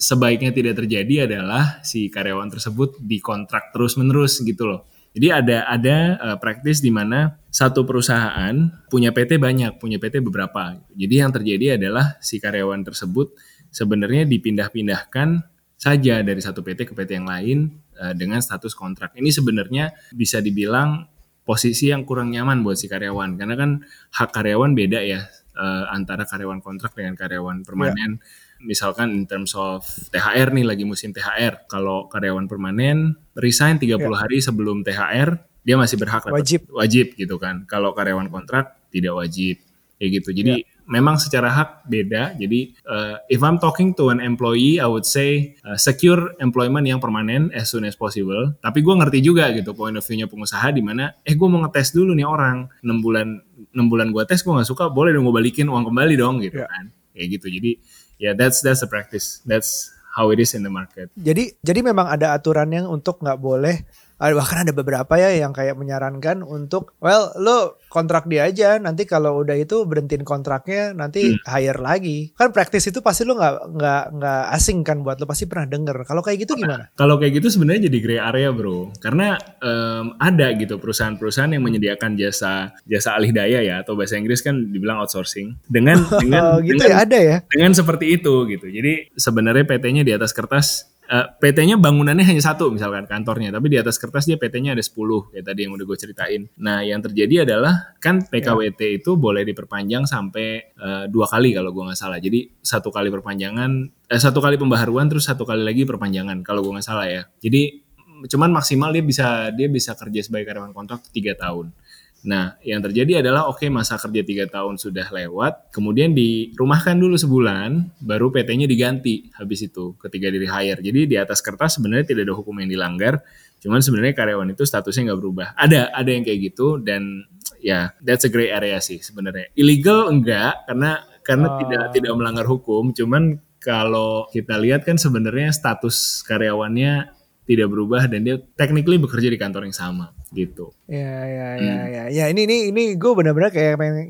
sebaiknya 0.00 0.56
tidak 0.56 0.80
terjadi 0.80 1.28
adalah 1.28 1.84
si 1.84 2.08
karyawan 2.08 2.48
tersebut 2.48 2.96
dikontrak 2.96 3.76
terus-menerus 3.76 4.40
gitu 4.40 4.64
loh. 4.64 4.88
Jadi 5.10 5.26
ada 5.28 5.66
ada 5.66 5.96
uh, 6.22 6.36
praktis 6.38 6.78
di 6.78 6.88
mana 6.88 7.34
satu 7.50 7.82
perusahaan 7.82 8.54
punya 8.86 9.10
PT 9.10 9.42
banyak, 9.42 9.76
punya 9.82 9.98
PT 9.98 10.22
beberapa. 10.22 10.78
Jadi 10.94 11.14
yang 11.18 11.34
terjadi 11.34 11.76
adalah 11.76 12.16
si 12.22 12.38
karyawan 12.38 12.86
tersebut 12.86 13.34
sebenarnya 13.70 14.26
dipindah-pindahkan 14.26 15.46
saja 15.80 16.20
dari 16.20 16.40
satu 16.44 16.60
PT 16.60 16.90
ke 16.90 16.92
PT 16.92 17.16
yang 17.16 17.28
lain 17.30 17.58
uh, 17.96 18.12
dengan 18.12 18.44
status 18.44 18.76
kontrak. 18.76 19.16
Ini 19.16 19.32
sebenarnya 19.32 19.96
bisa 20.12 20.44
dibilang 20.44 21.08
posisi 21.40 21.88
yang 21.88 22.04
kurang 22.04 22.30
nyaman 22.36 22.60
buat 22.60 22.76
si 22.76 22.86
karyawan 22.86 23.40
karena 23.40 23.56
kan 23.56 23.70
hak 24.12 24.30
karyawan 24.30 24.76
beda 24.76 25.00
ya 25.00 25.24
uh, 25.56 25.88
antara 25.88 26.28
karyawan 26.28 26.60
kontrak 26.60 26.92
dengan 26.92 27.16
karyawan 27.16 27.64
permanen. 27.64 28.20
Yeah. 28.20 28.60
Misalkan 28.60 29.16
in 29.16 29.24
terms 29.24 29.56
of 29.56 29.80
THR 30.12 30.52
nih 30.52 30.68
lagi 30.68 30.84
musim 30.84 31.16
THR. 31.16 31.64
Kalau 31.64 32.12
karyawan 32.12 32.44
permanen 32.44 33.16
resign 33.32 33.80
30 33.80 33.96
yeah. 33.96 34.12
hari 34.12 34.44
sebelum 34.44 34.84
THR, 34.84 35.40
dia 35.64 35.80
masih 35.80 35.96
berhak 35.96 36.28
wajib 36.28 36.68
wajib 36.76 37.16
gitu 37.16 37.40
kan. 37.40 37.64
Kalau 37.64 37.96
karyawan 37.96 38.28
kontrak 38.28 38.76
tidak 38.92 39.16
wajib 39.16 39.64
kayak 39.96 40.10
gitu. 40.20 40.36
Jadi 40.36 40.54
yeah 40.60 40.69
memang 40.90 41.16
secara 41.22 41.48
hak 41.54 41.86
beda. 41.86 42.34
Jadi 42.34 42.74
uh, 42.84 43.22
if 43.30 43.38
I'm 43.46 43.62
talking 43.62 43.94
to 43.94 44.10
an 44.10 44.18
employee, 44.18 44.82
I 44.82 44.90
would 44.90 45.06
say 45.06 45.54
uh, 45.62 45.78
secure 45.78 46.34
employment 46.42 46.84
yang 46.90 46.98
permanen 46.98 47.54
as 47.54 47.70
soon 47.70 47.86
as 47.86 47.94
possible. 47.94 48.58
Tapi 48.58 48.82
gue 48.82 48.94
ngerti 48.98 49.22
juga 49.22 49.54
gitu 49.54 49.70
point 49.72 49.94
of 49.94 50.02
view-nya 50.02 50.26
pengusaha 50.26 50.74
di 50.74 50.82
mana, 50.82 51.14
eh 51.22 51.38
gue 51.38 51.48
mau 51.48 51.62
ngetes 51.62 51.94
dulu 51.94 52.12
nih 52.18 52.26
orang 52.26 52.66
6 52.82 52.90
bulan 53.00 53.38
6 53.70 53.86
bulan 53.86 54.10
gue 54.10 54.22
tes 54.26 54.42
gue 54.42 54.50
nggak 54.50 54.68
suka, 54.68 54.90
boleh 54.90 55.14
dong 55.14 55.30
gue 55.30 55.36
balikin 55.38 55.70
uang 55.70 55.86
kembali 55.86 56.14
dong 56.18 56.42
gitu 56.42 56.66
yeah. 56.66 56.68
kan. 56.68 56.84
Kayak 57.14 57.26
gitu. 57.38 57.46
Jadi 57.54 57.70
ya 58.18 58.24
yeah, 58.30 58.32
that's 58.34 58.58
that's 58.60 58.82
the 58.82 58.90
practice. 58.90 59.38
That's 59.46 59.94
how 60.10 60.34
it 60.34 60.42
is 60.42 60.58
in 60.58 60.66
the 60.66 60.72
market. 60.74 61.14
Jadi 61.14 61.54
jadi 61.62 61.80
memang 61.86 62.10
ada 62.10 62.34
aturan 62.34 62.66
yang 62.74 62.90
untuk 62.90 63.22
nggak 63.22 63.38
boleh 63.38 63.86
bahkan 64.20 64.68
ada 64.68 64.72
beberapa 64.76 65.16
ya 65.16 65.32
yang 65.32 65.56
kayak 65.56 65.80
menyarankan 65.80 66.44
untuk 66.44 66.92
well 67.00 67.32
lo 67.40 67.80
kontrak 67.88 68.28
dia 68.28 68.46
aja 68.46 68.76
nanti 68.76 69.08
kalau 69.08 69.40
udah 69.40 69.56
itu 69.56 69.82
berhentiin 69.88 70.22
kontraknya 70.22 70.92
nanti 70.92 71.34
hmm. 71.34 71.48
hire 71.48 71.80
lagi. 71.80 72.30
Kan 72.36 72.52
praktis 72.52 72.86
itu 72.86 73.00
pasti 73.00 73.24
lo 73.24 73.34
nggak 73.40 73.54
nggak 73.74 74.02
nggak 74.20 74.42
asing 74.54 74.84
kan 74.84 75.00
buat 75.00 75.18
lo 75.18 75.26
pasti 75.26 75.48
pernah 75.48 75.66
denger. 75.66 76.04
Kalau 76.04 76.20
kayak 76.20 76.44
gitu 76.44 76.52
gimana? 76.60 76.92
Kalau 76.94 77.16
kayak 77.16 77.40
gitu 77.40 77.48
sebenarnya 77.48 77.88
jadi 77.88 77.98
gray 77.98 78.20
area 78.20 78.52
bro. 78.52 78.92
Karena 79.00 79.40
um, 79.64 80.14
ada 80.20 80.52
gitu 80.54 80.76
perusahaan-perusahaan 80.76 81.50
yang 81.50 81.64
menyediakan 81.64 82.14
jasa 82.20 82.76
jasa 82.84 83.16
alih 83.16 83.32
daya 83.32 83.64
ya 83.64 83.80
atau 83.80 83.96
bahasa 83.96 84.20
Inggris 84.20 84.44
kan 84.44 84.54
dibilang 84.70 85.00
outsourcing. 85.00 85.56
Dengan 85.66 86.04
dengan 86.22 86.42
oh, 86.54 86.58
gitu 86.60 86.78
dengan, 86.78 86.92
ya 86.92 86.96
ada 87.02 87.18
ya? 87.18 87.36
dengan 87.48 87.72
seperti 87.72 88.20
itu 88.20 88.34
gitu. 88.46 88.68
Jadi 88.68 89.16
sebenarnya 89.16 89.64
PT-nya 89.64 90.02
di 90.04 90.12
atas 90.12 90.36
kertas 90.36 90.99
uh, 91.10 91.16
eh, 91.18 91.26
PT-nya 91.42 91.76
bangunannya 91.76 92.22
hanya 92.22 92.40
satu 92.40 92.70
misalkan 92.70 93.04
kantornya, 93.10 93.50
tapi 93.50 93.66
di 93.66 93.76
atas 93.76 93.98
kertas 93.98 94.30
dia 94.30 94.38
PT-nya 94.38 94.78
ada 94.78 94.82
10 94.82 94.94
kayak 95.34 95.44
tadi 95.44 95.60
yang 95.66 95.74
udah 95.74 95.84
gue 95.84 95.98
ceritain. 95.98 96.42
Nah 96.62 96.86
yang 96.86 97.02
terjadi 97.02 97.42
adalah 97.42 97.98
kan 97.98 98.22
PKWT 98.22 98.80
yeah. 98.80 98.98
itu 99.02 99.10
boleh 99.18 99.42
diperpanjang 99.42 100.06
sampai 100.06 100.72
uh, 100.78 101.04
dua 101.10 101.26
kali 101.26 101.52
kalau 101.52 101.74
gue 101.74 101.82
nggak 101.90 101.98
salah. 101.98 102.22
Jadi 102.22 102.62
satu 102.62 102.94
kali 102.94 103.10
perpanjangan, 103.10 103.70
eh, 104.06 104.20
satu 104.22 104.38
kali 104.38 104.56
pembaharuan 104.56 105.10
terus 105.10 105.26
satu 105.26 105.42
kali 105.42 105.66
lagi 105.66 105.82
perpanjangan 105.82 106.46
kalau 106.46 106.62
gue 106.62 106.72
nggak 106.78 106.86
salah 106.86 107.10
ya. 107.10 107.26
Jadi 107.42 107.90
cuman 108.20 108.52
maksimal 108.52 108.92
dia 108.92 109.00
bisa 109.00 109.48
dia 109.56 109.68
bisa 109.72 109.96
kerja 109.96 110.20
sebagai 110.20 110.52
karyawan 110.52 110.76
kontrak 110.76 111.02
tiga 111.10 111.34
tahun. 111.34 111.74
Nah, 112.20 112.60
yang 112.60 112.84
terjadi 112.84 113.24
adalah 113.24 113.48
oke 113.48 113.64
okay, 113.64 113.68
masa 113.72 113.96
kerja 113.96 114.20
tiga 114.20 114.44
tahun 114.44 114.76
sudah 114.76 115.08
lewat, 115.08 115.72
kemudian 115.72 116.12
dirumahkan 116.12 116.92
dulu 117.00 117.16
sebulan, 117.16 117.96
baru 117.96 118.28
PT-nya 118.28 118.68
diganti 118.68 119.32
habis 119.32 119.64
itu 119.64 119.96
ketika 119.96 120.28
di 120.28 120.44
hire. 120.44 120.84
Jadi 120.84 121.08
di 121.08 121.16
atas 121.16 121.40
kertas 121.40 121.80
sebenarnya 121.80 122.12
tidak 122.12 122.28
ada 122.28 122.36
hukum 122.36 122.60
yang 122.60 122.68
dilanggar, 122.68 123.24
cuman 123.64 123.80
sebenarnya 123.80 124.12
karyawan 124.12 124.52
itu 124.52 124.68
statusnya 124.68 125.12
nggak 125.12 125.20
berubah. 125.20 125.48
Ada 125.56 125.96
ada 125.96 126.10
yang 126.12 126.20
kayak 126.20 126.52
gitu 126.52 126.76
dan 126.76 127.24
ya 127.56 127.96
that's 128.04 128.28
a 128.28 128.30
gray 128.32 128.52
area 128.52 128.76
sih 128.84 129.00
sebenarnya. 129.00 129.48
Illegal 129.56 130.12
enggak 130.12 130.68
karena 130.68 131.00
karena 131.24 131.46
oh. 131.48 131.56
tidak 131.64 131.84
tidak 131.96 132.12
melanggar 132.20 132.44
hukum, 132.44 132.92
cuman 132.92 133.40
kalau 133.64 134.28
kita 134.28 134.60
lihat 134.60 134.84
kan 134.84 135.00
sebenarnya 135.00 135.56
status 135.56 136.20
karyawannya 136.28 137.16
tidak 137.48 137.68
berubah 137.72 138.04
dan 138.12 138.28
dia 138.28 138.36
technically 138.60 139.00
bekerja 139.00 139.32
di 139.32 139.40
kantor 139.40 139.64
yang 139.68 139.76
sama 139.76 140.19
gitu. 140.30 140.70
Ya 140.86 141.26
ya 141.26 141.48
ya 141.58 141.76
hmm. 141.78 141.88
ya 141.90 142.02
ya 142.10 142.24
ini 142.30 142.46
ini 142.46 142.56
ini 142.70 142.82
gue 142.94 143.12
benar-benar 143.14 143.50
kayak 143.50 143.78
pengen 143.78 144.06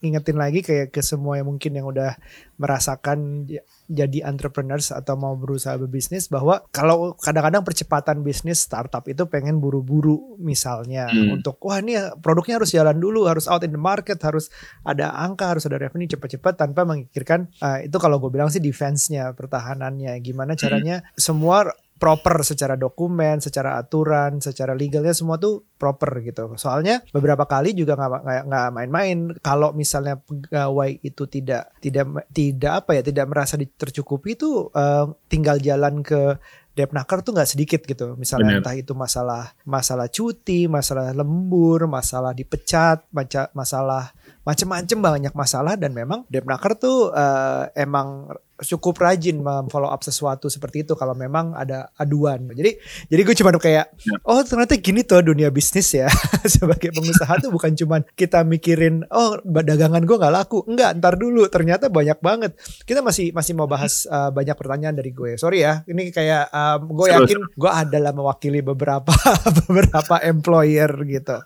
ingetin 0.00 0.36
lagi 0.36 0.60
kayak 0.60 0.92
ke 0.92 1.00
semua 1.00 1.40
yang 1.40 1.48
mungkin 1.48 1.72
yang 1.72 1.88
udah 1.88 2.16
merasakan 2.60 3.48
jadi 3.84 4.24
entrepreneurs 4.24 4.94
atau 4.94 5.18
mau 5.18 5.36
berusaha 5.36 5.76
berbisnis 5.76 6.32
bahwa 6.32 6.64
kalau 6.72 7.12
kadang-kadang 7.20 7.60
percepatan 7.66 8.24
bisnis 8.24 8.64
startup 8.64 9.04
itu 9.10 9.28
pengen 9.28 9.60
buru-buru 9.60 10.40
misalnya 10.40 11.10
hmm. 11.10 11.36
untuk 11.40 11.60
wah 11.60 11.82
ini 11.82 11.98
produknya 12.24 12.62
harus 12.62 12.72
jalan 12.72 12.96
dulu 12.96 13.28
harus 13.28 13.44
out 13.44 13.60
in 13.66 13.74
the 13.74 13.80
market 13.80 14.16
harus 14.24 14.48
ada 14.86 15.12
angka 15.12 15.52
harus 15.52 15.68
ada 15.68 15.76
revenue 15.76 16.08
cepat-cepat 16.08 16.56
tanpa 16.56 16.88
memikirkan 16.88 17.52
uh, 17.60 17.84
itu 17.84 17.96
kalau 18.00 18.16
gue 18.22 18.32
bilang 18.32 18.48
sih 18.48 18.62
defense-nya 18.62 19.36
pertahanannya 19.36 20.16
gimana 20.24 20.56
caranya 20.56 21.04
hmm. 21.04 21.20
semua 21.20 21.68
proper 21.94 22.42
secara 22.42 22.74
dokumen, 22.74 23.38
secara 23.38 23.78
aturan, 23.78 24.42
secara 24.42 24.74
legalnya 24.74 25.14
semua 25.14 25.38
tuh 25.38 25.62
proper 25.78 26.20
gitu. 26.26 26.58
Soalnya 26.58 27.00
beberapa 27.14 27.46
kali 27.46 27.72
juga 27.72 27.94
nggak 27.94 28.50
nggak 28.50 28.68
main-main. 28.74 29.18
Kalau 29.38 29.70
misalnya 29.70 30.18
pegawai 30.18 30.90
itu 31.00 31.24
tidak 31.30 31.70
tidak 31.78 32.26
tidak 32.34 32.72
apa 32.84 32.98
ya 32.98 33.02
tidak 33.06 33.26
merasa 33.30 33.54
tercukupi 33.56 34.34
itu 34.34 34.68
uh, 34.74 35.14
tinggal 35.30 35.56
jalan 35.62 36.02
ke 36.02 36.36
Depnaker 36.74 37.22
tuh 37.22 37.38
nggak 37.38 37.50
sedikit 37.54 37.80
gitu. 37.86 38.18
Misalnya 38.18 38.58
Bener. 38.58 38.66
entah 38.66 38.74
itu 38.74 38.92
masalah 38.98 39.54
masalah 39.62 40.10
cuti, 40.10 40.66
masalah 40.66 41.14
lembur, 41.14 41.86
masalah 41.86 42.34
dipecat, 42.34 43.06
masalah 43.54 44.10
macem-macem 44.42 44.98
banyak 44.98 45.34
masalah 45.38 45.78
dan 45.78 45.94
memang 45.94 46.26
Depnaker 46.26 46.74
tuh 46.76 47.14
uh, 47.14 47.70
emang 47.78 48.28
cukup 48.62 48.94
rajin 49.02 49.42
memfollow 49.42 49.90
up 49.90 50.02
sesuatu 50.06 50.46
seperti 50.46 50.86
itu 50.86 50.94
kalau 50.94 51.16
memang 51.18 51.58
ada 51.58 51.90
aduan. 51.98 52.46
Jadi 52.54 52.78
jadi 53.10 53.20
gue 53.26 53.34
cuma 53.34 53.50
kayak 53.54 53.86
ya. 53.98 54.14
oh 54.26 54.42
ternyata 54.46 54.78
gini 54.78 55.02
tuh 55.02 55.26
dunia 55.26 55.50
bisnis 55.50 55.90
ya 55.90 56.06
sebagai 56.54 56.94
pengusaha 56.94 57.42
tuh 57.42 57.50
bukan 57.50 57.74
cuma 57.74 58.02
kita 58.14 58.46
mikirin 58.46 59.02
oh 59.10 59.42
dagangan 59.42 60.02
gue 60.06 60.16
nggak 60.16 60.34
laku. 60.34 60.62
Enggak, 60.70 60.94
ntar 61.02 61.18
dulu 61.18 61.50
ternyata 61.50 61.90
banyak 61.90 62.18
banget. 62.22 62.54
Kita 62.86 63.02
masih 63.02 63.34
masih 63.34 63.52
mau 63.58 63.66
bahas 63.66 64.06
uh, 64.06 64.30
banyak 64.30 64.54
pertanyaan 64.54 64.94
dari 64.94 65.10
gue. 65.10 65.34
Sorry 65.34 65.66
ya, 65.66 65.82
ini 65.90 66.14
kayak 66.14 66.50
um, 66.54 66.94
gue 66.94 67.10
yakin 67.10 67.38
gue 67.58 67.70
adalah 67.70 68.12
mewakili 68.14 68.62
beberapa 68.62 69.10
beberapa 69.66 70.20
employer 70.22 70.90
gitu. 71.08 71.36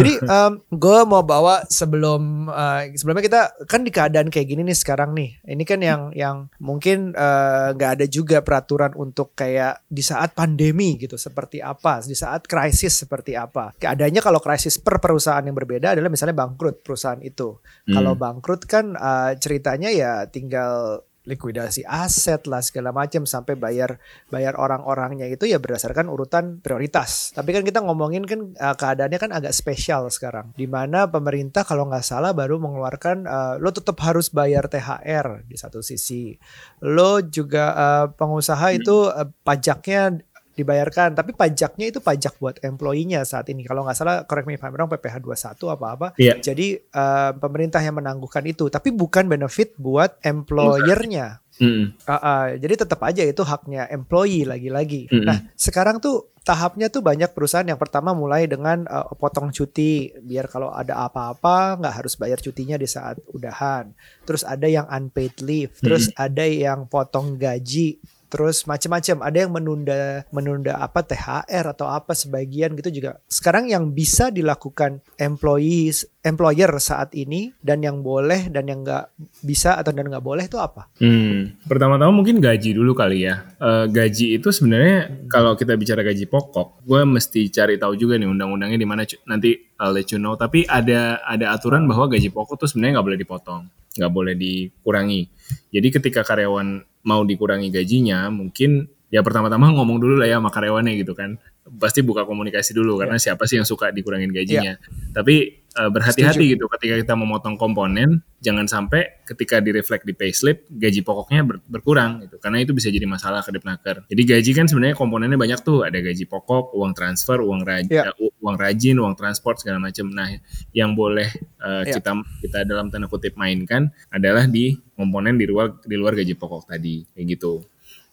Jadi 0.00 0.12
um, 0.24 0.52
gue 0.72 0.98
mau 1.04 1.20
bawa 1.20 1.66
sebelum 1.68 2.48
uh, 2.48 2.88
sebelumnya 2.94 3.24
kita 3.24 3.40
kan 3.66 3.82
di 3.84 3.90
keadaan 3.90 4.28
kayak 4.30 4.46
gini 4.48 4.62
nih 4.64 4.78
sekarang 4.78 5.12
nih. 5.12 5.40
Ini 5.44 5.64
kan 5.66 5.80
yang 5.82 6.00
yang 6.14 6.37
mungkin 6.60 7.16
eh, 7.16 7.68
nggak 7.74 7.90
uh, 7.90 7.94
ada 7.98 8.06
juga 8.06 8.44
peraturan 8.44 8.92
untuk 8.94 9.32
kayak 9.32 9.86
di 9.88 10.02
saat 10.04 10.36
pandemi 10.36 11.00
gitu 11.00 11.16
seperti 11.16 11.58
apa, 11.64 12.04
di 12.04 12.14
saat 12.14 12.44
krisis 12.44 13.06
seperti 13.06 13.34
apa. 13.34 13.74
Adanya 13.80 14.20
kalau 14.20 14.38
krisis 14.38 14.76
per 14.78 15.00
perusahaan 15.02 15.42
yang 15.42 15.56
berbeda 15.56 15.96
adalah 15.96 16.12
misalnya 16.12 16.36
bangkrut 16.36 16.84
perusahaan 16.84 17.20
itu. 17.24 17.58
Hmm. 17.88 17.94
Kalau 17.96 18.12
bangkrut 18.14 18.62
kan 18.68 18.94
uh, 18.94 19.32
ceritanya 19.40 19.88
ya 19.88 20.28
tinggal 20.28 21.02
likuidasi 21.28 21.84
aset 21.84 22.48
lah 22.48 22.64
segala 22.64 22.90
macam 22.96 23.28
sampai 23.28 23.54
bayar 23.54 24.00
bayar 24.32 24.56
orang-orangnya. 24.56 25.28
Itu 25.28 25.44
ya 25.44 25.60
berdasarkan 25.60 26.08
urutan 26.08 26.64
prioritas. 26.64 27.36
Tapi 27.36 27.52
kan 27.52 27.62
kita 27.62 27.84
ngomongin 27.84 28.24
kan 28.24 28.56
uh, 28.56 28.72
keadaannya 28.72 29.18
kan 29.20 29.30
agak 29.36 29.52
spesial 29.52 30.08
sekarang, 30.08 30.56
di 30.56 30.64
mana 30.64 31.04
pemerintah 31.04 31.68
kalau 31.68 31.84
nggak 31.92 32.02
salah 32.02 32.32
baru 32.32 32.56
mengeluarkan 32.56 33.28
uh, 33.28 33.54
lo 33.60 33.68
tetap 33.68 34.00
harus 34.00 34.32
bayar 34.32 34.72
THR 34.72 35.44
di 35.44 35.60
satu 35.60 35.84
sisi, 35.84 36.32
lo 36.80 37.20
juga 37.20 37.76
uh, 37.76 38.06
pengusaha 38.08 38.72
itu 38.72 39.12
uh, 39.12 39.28
pajaknya 39.44 40.24
dibayarkan 40.58 41.14
tapi 41.14 41.32
pajaknya 41.32 41.86
itu 41.94 42.02
pajak 42.02 42.34
buat 42.42 42.58
employee-nya 42.60 43.22
saat 43.22 43.46
ini 43.48 43.62
kalau 43.62 43.86
nggak 43.86 43.96
salah 43.96 44.16
correct 44.26 44.50
me 44.50 44.58
if 44.58 44.62
I'm 44.66 44.74
wrong 44.74 44.90
PPh 44.90 45.22
21 45.22 45.74
apa-apa 45.78 46.18
yeah. 46.18 46.36
jadi 46.42 46.82
uh, 46.92 47.38
pemerintah 47.38 47.78
yang 47.78 47.96
menangguhkan 48.02 48.42
itu 48.50 48.66
tapi 48.66 48.90
bukan 48.90 49.30
benefit 49.30 49.78
buat 49.78 50.18
employernya 50.26 51.46
Mm. 51.58 51.98
Uh, 52.06 52.12
uh, 52.14 52.46
jadi 52.54 52.86
tetap 52.86 53.02
aja 53.02 53.22
itu 53.26 53.42
haknya 53.42 53.90
employee 53.90 54.46
lagi-lagi. 54.46 55.10
Mm. 55.10 55.26
Nah 55.26 55.38
sekarang 55.58 55.98
tuh 55.98 56.30
tahapnya 56.46 56.88
tuh 56.88 57.04
banyak 57.04 57.34
perusahaan 57.34 57.66
yang 57.66 57.76
pertama 57.76 58.14
mulai 58.14 58.48
dengan 58.48 58.86
uh, 58.88 59.12
potong 59.18 59.52
cuti 59.52 60.14
biar 60.22 60.48
kalau 60.48 60.72
ada 60.72 61.04
apa-apa 61.04 61.76
nggak 61.82 61.94
harus 62.00 62.14
bayar 62.16 62.38
cutinya 62.38 62.78
di 62.78 62.86
saat 62.88 63.18
udahan. 63.34 63.90
Terus 64.24 64.46
ada 64.46 64.64
yang 64.70 64.86
unpaid 64.88 65.42
leave. 65.42 65.74
Terus 65.82 66.08
mm. 66.08 66.14
ada 66.16 66.44
yang 66.46 66.80
potong 66.86 67.36
gaji 67.36 67.98
terus 68.28 68.68
macam-macam 68.68 69.16
ada 69.24 69.38
yang 69.40 69.52
menunda 69.52 70.00
menunda 70.28 70.76
apa 70.76 71.00
THR 71.04 71.64
atau 71.74 71.88
apa 71.88 72.12
sebagian 72.12 72.76
gitu 72.76 73.02
juga. 73.02 73.20
Sekarang 73.26 73.68
yang 73.68 73.90
bisa 73.92 74.28
dilakukan 74.28 75.00
employees 75.16 76.04
employer 76.18 76.70
saat 76.82 77.14
ini 77.14 77.54
dan 77.62 77.78
yang 77.78 78.02
boleh 78.02 78.50
dan 78.50 78.66
yang 78.66 78.82
nggak 78.82 79.14
bisa 79.46 79.78
atau 79.78 79.94
dan 79.94 80.10
nggak 80.10 80.24
boleh 80.24 80.50
itu 80.50 80.58
apa? 80.58 80.90
Hmm, 80.98 81.54
pertama-tama 81.70 82.10
mungkin 82.10 82.42
gaji 82.42 82.74
dulu 82.74 82.92
kali 82.92 83.24
ya. 83.26 83.46
Uh, 83.62 83.86
gaji 83.86 84.34
itu 84.34 84.50
sebenarnya 84.50 85.26
kalau 85.30 85.54
kita 85.54 85.78
bicara 85.78 86.02
gaji 86.02 86.26
pokok, 86.26 86.82
gue 86.82 87.00
mesti 87.06 87.46
cari 87.54 87.78
tahu 87.78 87.94
juga 87.94 88.18
nih 88.18 88.26
undang-undangnya 88.26 88.78
di 88.78 88.88
mana 88.88 89.02
nanti 89.30 89.54
I'll 89.78 89.94
let 89.94 90.10
you 90.10 90.18
know. 90.18 90.34
Tapi 90.34 90.66
ada 90.66 91.22
ada 91.22 91.54
aturan 91.54 91.86
bahwa 91.86 92.10
gaji 92.10 92.34
pokok 92.34 92.66
tuh 92.66 92.68
sebenarnya 92.68 92.98
nggak 92.98 93.06
boleh 93.06 93.20
dipotong, 93.22 93.62
nggak 93.94 94.12
boleh 94.12 94.34
dikurangi. 94.34 95.22
Jadi 95.70 95.88
ketika 95.94 96.26
karyawan 96.26 96.82
mau 97.06 97.22
dikurangi 97.22 97.70
gajinya, 97.70 98.26
mungkin 98.28 98.90
ya 99.08 99.24
pertama-tama 99.24 99.72
ngomong 99.72 99.98
dulu 100.00 100.14
lah 100.20 100.28
ya 100.28 100.36
sama 100.36 100.52
karyawannya 100.52 101.00
gitu 101.00 101.16
kan 101.16 101.40
pasti 101.76 102.00
buka 102.00 102.24
komunikasi 102.24 102.72
dulu 102.72 102.96
yeah. 102.96 103.00
karena 103.04 103.16
siapa 103.20 103.44
sih 103.44 103.60
yang 103.60 103.68
suka 103.68 103.92
dikurangin 103.92 104.32
gajinya. 104.32 104.80
Yeah. 104.80 105.12
Tapi 105.12 105.68
uh, 105.76 105.90
berhati-hati 105.92 106.56
gitu 106.56 106.64
ketika 106.72 106.96
kita 106.96 107.14
memotong 107.14 107.60
komponen, 107.60 108.24
jangan 108.40 108.64
sampai 108.64 109.20
ketika 109.28 109.60
direflect 109.60 110.08
di 110.08 110.16
payslip 110.16 110.64
gaji 110.72 111.04
pokoknya 111.04 111.44
ber 111.44 111.56
berkurang 111.68 112.24
gitu. 112.24 112.40
Karena 112.40 112.64
itu 112.64 112.72
bisa 112.72 112.88
jadi 112.88 113.04
masalah 113.04 113.44
ke 113.44 113.52
Depnaker. 113.52 114.08
Jadi 114.08 114.22
gaji 114.24 114.50
kan 114.56 114.66
sebenarnya 114.66 114.96
komponennya 114.96 115.36
banyak 115.36 115.60
tuh, 115.60 115.84
ada 115.84 116.00
gaji 116.00 116.24
pokok, 116.24 116.72
uang 116.72 116.96
transfer, 116.96 117.38
uang 117.44 117.62
rajin, 117.68 117.92
yeah. 117.92 118.08
uh, 118.08 118.32
uang 118.40 118.56
rajin, 118.56 118.96
uang 118.96 119.14
transport 119.14 119.60
segala 119.60 119.76
macam. 119.82 120.08
Nah, 120.08 120.32
yang 120.72 120.96
boleh 120.96 121.28
uh, 121.60 121.84
yeah. 121.84 122.00
kita 122.00 122.16
kita 122.48 122.58
dalam 122.64 122.88
tanda 122.88 123.12
kutip 123.12 123.36
mainkan 123.36 123.92
adalah 124.08 124.48
di 124.48 124.72
komponen 124.96 125.36
di 125.36 125.44
luar 125.44 125.78
di 125.84 125.96
luar 126.00 126.16
gaji 126.16 126.32
pokok 126.32 126.72
tadi 126.72 127.04
kayak 127.12 127.26
gitu. 127.36 127.60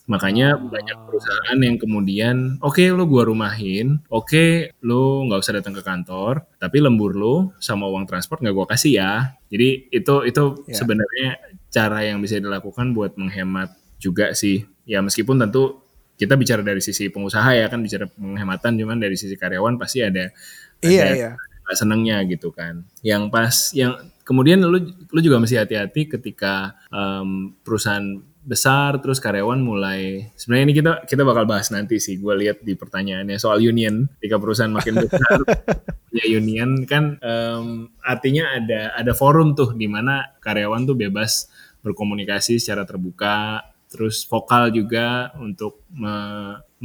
Makanya 0.05 0.53
banyak 0.57 0.97
perusahaan 1.09 1.57
yang 1.57 1.81
kemudian, 1.81 2.61
oke 2.61 2.77
okay, 2.77 2.93
lo 2.93 3.09
gua 3.09 3.25
rumahin, 3.25 4.05
oke 4.13 4.29
okay, 4.29 4.49
lo 4.85 5.25
nggak 5.25 5.41
usah 5.41 5.57
datang 5.57 5.73
ke 5.73 5.81
kantor, 5.81 6.45
tapi 6.61 6.77
lembur 6.77 7.17
lo 7.17 7.35
sama 7.57 7.89
uang 7.89 8.05
transport 8.05 8.45
nggak 8.45 8.55
gua 8.55 8.67
kasih 8.69 9.01
ya. 9.01 9.13
Jadi 9.49 9.89
itu 9.89 10.15
itu 10.29 10.43
yeah. 10.69 10.77
sebenarnya 10.77 11.29
cara 11.73 12.05
yang 12.05 12.21
bisa 12.21 12.37
dilakukan 12.37 12.93
buat 12.93 13.17
menghemat 13.17 13.73
juga 13.97 14.37
sih. 14.37 14.65
Ya 14.85 15.01
meskipun 15.01 15.41
tentu 15.41 15.81
kita 16.15 16.37
bicara 16.39 16.61
dari 16.63 16.79
sisi 16.79 17.11
pengusaha 17.11 17.57
ya 17.57 17.67
kan 17.67 17.83
bicara 17.83 18.07
penghematan 18.07 18.79
cuman 18.79 18.97
dari 19.01 19.19
sisi 19.19 19.35
karyawan 19.35 19.75
pasti 19.75 19.99
ada 19.99 20.31
iya 20.79 21.03
ada 21.03 21.15
iya 21.17 21.31
senengnya 21.73 22.21
gitu 22.29 22.53
kan 22.53 22.85
yang 23.01 23.33
pas 23.33 23.73
yang 23.73 23.97
kemudian 24.21 24.61
lu 24.61 24.77
lu 24.85 25.19
juga 25.21 25.41
mesti 25.41 25.57
hati-hati 25.57 26.05
ketika 26.05 26.77
um, 26.93 27.57
perusahaan 27.65 28.21
besar 28.45 29.01
terus 29.01 29.17
karyawan 29.17 29.57
mulai 29.57 30.29
sebenarnya 30.37 30.65
ini 30.69 30.75
kita 30.77 30.91
kita 31.09 31.25
bakal 31.25 31.49
bahas 31.49 31.73
nanti 31.73 31.97
sih 31.97 32.21
gue 32.21 32.33
lihat 32.37 32.61
di 32.61 32.77
pertanyaannya 32.77 33.41
soal 33.41 33.57
union 33.57 34.05
ketika 34.21 34.37
perusahaan 34.37 34.69
makin 34.69 35.01
besar 35.01 35.41
ya 36.17 36.25
union 36.29 36.85
kan 36.85 37.17
um, 37.25 37.89
artinya 38.05 38.53
ada 38.53 38.93
ada 38.93 39.11
forum 39.17 39.57
tuh 39.57 39.73
di 39.73 39.89
mana 39.89 40.37
karyawan 40.45 40.85
tuh 40.85 40.93
bebas 40.93 41.49
berkomunikasi 41.81 42.61
secara 42.61 42.85
terbuka 42.85 43.65
terus 43.89 44.25
vokal 44.29 44.69
juga 44.69 45.33
untuk 45.41 45.81
me 45.89 46.15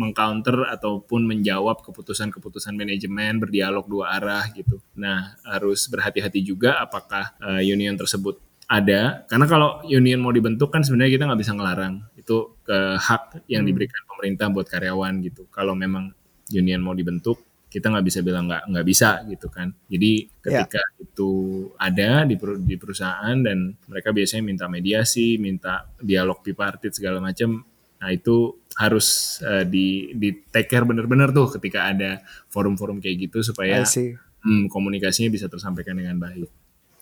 mengcounter 0.00 0.64
ataupun 0.72 1.28
menjawab 1.28 1.84
keputusan-keputusan 1.84 2.72
manajemen 2.72 3.36
berdialog 3.36 3.84
dua 3.84 4.16
arah 4.16 4.48
gitu. 4.56 4.80
Nah 4.96 5.36
harus 5.44 5.84
berhati-hati 5.92 6.40
juga 6.40 6.80
apakah 6.80 7.36
uh, 7.36 7.60
union 7.60 7.92
tersebut 8.00 8.40
ada. 8.70 9.26
Karena 9.26 9.46
kalau 9.50 9.82
union 9.90 10.22
mau 10.22 10.30
dibentuk 10.30 10.70
kan 10.70 10.86
sebenarnya 10.86 11.18
kita 11.18 11.24
nggak 11.26 11.40
bisa 11.42 11.52
ngelarang. 11.58 11.94
Itu 12.14 12.62
ke 12.62 12.94
hak 12.94 13.50
yang 13.50 13.66
hmm. 13.66 13.70
diberikan 13.74 14.02
pemerintah 14.06 14.46
buat 14.54 14.70
karyawan 14.70 15.18
gitu. 15.26 15.50
Kalau 15.50 15.74
memang 15.74 16.14
union 16.54 16.78
mau 16.78 16.94
dibentuk 16.94 17.42
kita 17.70 17.86
nggak 17.86 18.06
bisa 18.06 18.18
bilang 18.26 18.50
nggak 18.50 18.66
nggak 18.70 18.86
bisa 18.86 19.26
gitu 19.26 19.50
kan. 19.50 19.74
Jadi 19.90 20.30
ketika 20.38 20.82
yeah. 20.82 21.02
itu 21.02 21.30
ada 21.78 22.22
di, 22.26 22.38
di 22.62 22.74
perusahaan 22.78 23.36
dan 23.42 23.74
mereka 23.90 24.14
biasanya 24.14 24.42
minta 24.46 24.66
mediasi 24.70 25.38
minta 25.38 25.90
dialog 25.98 26.38
bipartit 26.42 26.94
segala 26.94 27.18
macam 27.18 27.66
nah 28.00 28.08
itu 28.08 28.56
harus 28.80 29.38
uh, 29.44 29.60
di 29.60 30.16
di 30.16 30.32
take 30.48 30.72
care 30.72 30.88
bener-bener 30.88 31.28
tuh 31.36 31.52
ketika 31.52 31.92
ada 31.92 32.24
forum-forum 32.48 32.96
kayak 32.96 33.28
gitu 33.28 33.44
supaya 33.44 33.84
hmm, 33.84 34.72
komunikasinya 34.72 35.28
bisa 35.28 35.52
tersampaikan 35.52 36.00
dengan 36.00 36.16
baik 36.16 36.48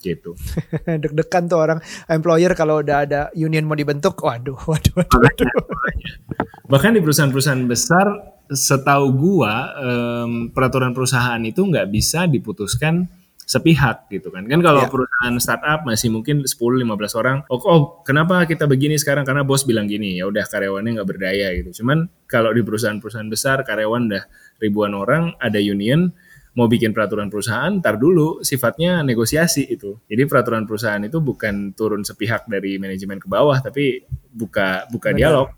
gitu. 0.01 0.35
Deg-degan 1.03 1.51
tuh 1.51 1.59
orang 1.59 1.79
employer 2.09 2.53
kalau 2.55 2.81
udah 2.81 3.05
ada 3.05 3.21
union 3.35 3.67
mau 3.67 3.79
dibentuk, 3.79 4.23
waduh, 4.23 4.57
waduh, 4.71 4.95
waduh. 4.95 5.15
waduh. 5.19 5.51
Bahkan 6.69 6.91
di 6.97 7.01
perusahaan-perusahaan 7.01 7.65
besar, 7.65 8.07
setahu 8.49 9.07
gua 9.13 9.77
um, 9.77 10.49
peraturan 10.53 10.97
perusahaan 10.97 11.41
itu 11.45 11.61
nggak 11.65 11.89
bisa 11.93 12.25
diputuskan 12.25 13.09
sepihak 13.49 14.13
gitu 14.13 14.29
kan. 14.29 14.45
Kan 14.45 14.61
kalau 14.61 14.85
yeah. 14.85 14.93
perusahaan 14.93 15.37
startup 15.41 15.81
masih 15.89 16.13
mungkin 16.13 16.45
10-15 16.45 16.85
orang, 17.17 17.37
oh, 17.49 17.57
oh 17.65 17.81
kenapa 18.05 18.45
kita 18.45 18.69
begini 18.69 19.01
sekarang 19.01 19.25
karena 19.25 19.41
bos 19.41 19.65
bilang 19.65 19.89
gini, 19.89 20.21
ya 20.21 20.29
udah 20.29 20.45
karyawannya 20.45 21.01
nggak 21.01 21.09
berdaya 21.09 21.57
gitu. 21.57 21.81
Cuman 21.81 22.13
kalau 22.29 22.53
di 22.53 22.61
perusahaan-perusahaan 22.61 23.33
besar 23.33 23.65
karyawan 23.65 24.13
udah 24.13 24.25
ribuan 24.61 24.93
orang, 24.93 25.33
ada 25.41 25.57
union, 25.57 26.13
mau 26.59 26.67
bikin 26.67 26.91
peraturan 26.91 27.31
perusahaan, 27.31 27.71
tar 27.79 28.03
dulu 28.03 28.43
sifatnya 28.43 29.07
negosiasi 29.07 29.71
itu. 29.71 30.03
Jadi 30.11 30.27
peraturan 30.27 30.67
perusahaan 30.67 30.99
itu 30.99 31.23
bukan 31.23 31.71
turun 31.79 32.03
sepihak 32.03 32.51
dari 32.51 32.83
manajemen 32.83 33.23
ke 33.23 33.31
bawah, 33.31 33.63
tapi 33.63 34.03
buka 34.35 34.91
buka 34.91 35.15
Benar. 35.15 35.19
dialog 35.23 35.49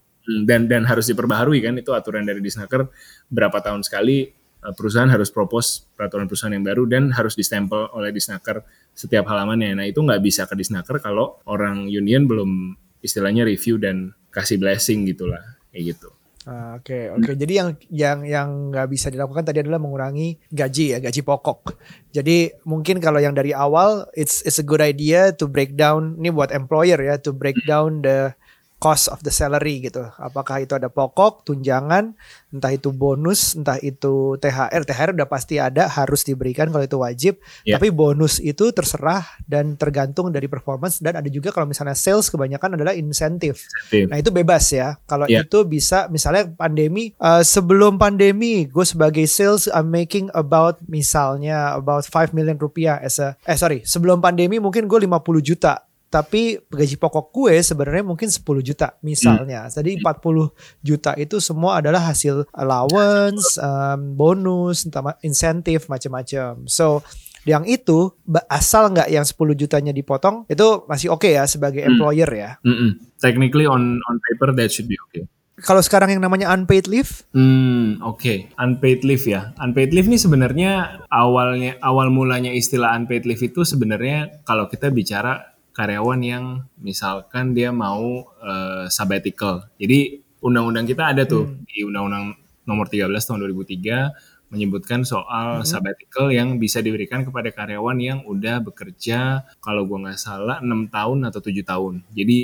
dan 0.44 0.68
dan 0.68 0.84
harus 0.84 1.08
diperbaharui 1.08 1.64
kan 1.64 1.80
itu 1.80 1.96
aturan 1.96 2.28
dari 2.28 2.44
Disnaker 2.44 2.92
berapa 3.32 3.56
tahun 3.64 3.80
sekali 3.80 4.28
eh, 4.60 4.74
perusahaan 4.76 5.08
harus 5.08 5.32
propose 5.32 5.88
peraturan 5.96 6.28
perusahaan 6.28 6.52
yang 6.52 6.68
baru 6.68 6.84
dan 6.84 7.08
harus 7.16 7.32
distempel 7.32 7.88
oleh 7.96 8.12
Disnaker 8.12 8.60
setiap 8.92 9.24
halamannya. 9.24 9.80
Nah 9.80 9.88
itu 9.88 10.04
nggak 10.04 10.20
bisa 10.20 10.44
ke 10.44 10.52
Disnaker 10.52 11.00
kalau 11.00 11.40
orang 11.48 11.88
union 11.88 12.28
belum 12.28 12.76
istilahnya 13.00 13.48
review 13.48 13.80
dan 13.80 14.12
kasih 14.28 14.60
blessing 14.60 15.08
gitulah 15.08 15.40
kayak 15.72 15.96
gitu. 15.96 16.12
Ah, 16.50 16.82
oke, 16.82 16.90
okay, 16.90 17.02
oke. 17.14 17.22
Okay. 17.22 17.34
Jadi 17.38 17.52
yang 17.54 17.68
yang 17.94 18.18
yang 18.26 18.48
nggak 18.74 18.90
bisa 18.90 19.06
dilakukan 19.06 19.46
tadi 19.46 19.62
adalah 19.62 19.78
mengurangi 19.78 20.34
gaji 20.50 20.84
ya, 20.90 20.98
gaji 20.98 21.22
pokok. 21.22 21.78
Jadi 22.10 22.50
mungkin 22.66 22.98
kalau 22.98 23.22
yang 23.22 23.38
dari 23.38 23.54
awal, 23.54 24.10
it's 24.18 24.42
it's 24.42 24.58
a 24.58 24.66
good 24.66 24.82
idea 24.82 25.30
to 25.30 25.46
break 25.46 25.78
down. 25.78 26.18
Ini 26.18 26.34
buat 26.34 26.50
employer 26.50 26.98
ya, 26.98 27.22
to 27.22 27.30
break 27.30 27.54
down 27.70 28.02
the 28.02 28.34
cost 28.80 29.12
of 29.12 29.20
the 29.20 29.28
salary 29.28 29.84
gitu. 29.84 30.08
Apakah 30.16 30.64
itu 30.64 30.72
ada 30.72 30.88
pokok, 30.88 31.44
tunjangan, 31.44 32.16
entah 32.48 32.72
itu 32.72 32.88
bonus, 32.90 33.52
entah 33.52 33.76
itu 33.78 34.40
THR. 34.40 34.88
THR 34.88 35.12
udah 35.12 35.28
pasti 35.28 35.60
ada, 35.60 35.84
harus 35.84 36.24
diberikan 36.24 36.72
kalau 36.72 36.88
itu 36.88 36.96
wajib. 36.96 37.34
Yeah. 37.62 37.76
Tapi 37.76 37.92
bonus 37.92 38.40
itu 38.40 38.72
terserah 38.72 39.22
dan 39.44 39.76
tergantung 39.76 40.32
dari 40.32 40.48
performance 40.48 40.98
dan 41.04 41.20
ada 41.20 41.28
juga 41.28 41.52
kalau 41.52 41.68
misalnya 41.68 41.92
sales 41.92 42.32
kebanyakan 42.32 42.80
adalah 42.80 42.96
insentif. 42.96 43.68
Nah, 43.92 44.16
itu 44.16 44.32
bebas 44.32 44.72
ya. 44.72 44.96
Kalau 45.04 45.28
yeah. 45.28 45.44
itu 45.44 45.60
bisa 45.68 46.08
misalnya 46.08 46.48
pandemi 46.56 47.12
uh, 47.20 47.44
sebelum 47.44 48.00
pandemi 48.00 48.64
gue 48.64 48.86
sebagai 48.88 49.28
sales 49.28 49.68
I'm 49.68 49.92
making 49.92 50.32
about 50.32 50.80
misalnya 50.88 51.76
about 51.76 52.08
5 52.08 52.32
million 52.32 52.56
rupiah 52.56 52.96
as 52.96 53.20
a 53.20 53.36
eh 53.44 53.60
sorry, 53.60 53.84
sebelum 53.84 54.24
pandemi 54.24 54.56
mungkin 54.56 54.88
gue 54.88 54.98
50 55.04 55.20
juta 55.44 55.89
tapi 56.10 56.58
gaji 56.66 56.98
pokok 56.98 57.30
gue 57.30 57.62
sebenarnya 57.62 58.02
mungkin 58.02 58.26
10 58.26 58.42
juta 58.66 58.98
misalnya. 59.00 59.70
Hmm. 59.70 59.72
Jadi 59.78 60.02
40 60.02 60.50
juta 60.82 61.14
itu 61.14 61.38
semua 61.38 61.78
adalah 61.78 62.02
hasil 62.10 62.50
allowance, 62.50 63.54
um, 63.62 64.18
bonus, 64.18 64.90
insentif 65.22 65.86
macam-macam. 65.86 66.66
So 66.66 67.06
yang 67.48 67.64
itu 67.64 68.12
asal 68.50 68.92
nggak 68.92 69.08
yang 69.08 69.24
10 69.24 69.56
jutanya 69.56 69.96
dipotong 69.96 70.44
itu 70.50 70.84
masih 70.84 71.14
oke 71.14 71.24
okay 71.24 71.38
ya 71.38 71.46
sebagai 71.46 71.86
hmm. 71.86 71.90
employer 71.94 72.28
ya. 72.28 72.50
Mm 72.66 72.74
-mm. 72.74 72.90
Technically 73.22 73.64
on 73.64 74.02
on 74.10 74.16
paper 74.28 74.50
that 74.52 74.68
should 74.68 74.90
be 74.90 74.98
okay. 75.08 75.24
Kalau 75.60 75.84
sekarang 75.84 76.16
yang 76.16 76.24
namanya 76.24 76.48
unpaid 76.56 76.88
leave? 76.88 77.20
Hmm, 77.36 78.00
oke. 78.00 78.16
Okay. 78.16 78.48
Unpaid 78.56 79.04
leave 79.04 79.28
ya. 79.28 79.52
Unpaid 79.60 79.92
leave 79.92 80.08
ini 80.08 80.16
sebenarnya 80.16 81.04
awalnya 81.12 81.76
awal 81.84 82.08
mulanya 82.08 82.48
istilah 82.48 82.96
unpaid 82.96 83.28
leave 83.28 83.44
itu 83.44 83.60
sebenarnya 83.60 84.40
kalau 84.48 84.72
kita 84.72 84.88
bicara 84.88 85.49
karyawan 85.70 86.20
yang 86.20 86.44
misalkan 86.78 87.54
dia 87.54 87.70
mau 87.70 88.26
uh, 88.42 88.86
sabbatical. 88.90 89.70
Jadi 89.78 90.20
undang-undang 90.42 90.88
kita 90.88 91.12
ada 91.14 91.22
tuh 91.24 91.46
hmm. 91.46 91.64
di 91.68 91.86
undang-undang 91.86 92.36
nomor 92.66 92.86
13 92.88 93.10
tahun 93.10 93.38
2003 93.50 94.50
menyebutkan 94.50 95.06
soal 95.06 95.62
hmm. 95.62 95.66
sabbatical 95.66 96.26
yang 96.34 96.58
bisa 96.58 96.82
diberikan 96.82 97.22
kepada 97.22 97.54
karyawan 97.54 97.98
yang 98.02 98.18
udah 98.26 98.58
bekerja 98.58 99.46
kalau 99.62 99.86
gua 99.86 100.10
nggak 100.10 100.18
salah 100.18 100.58
6 100.58 100.90
tahun 100.90 101.18
atau 101.30 101.40
7 101.40 101.62
tahun. 101.62 101.94
Jadi 102.10 102.38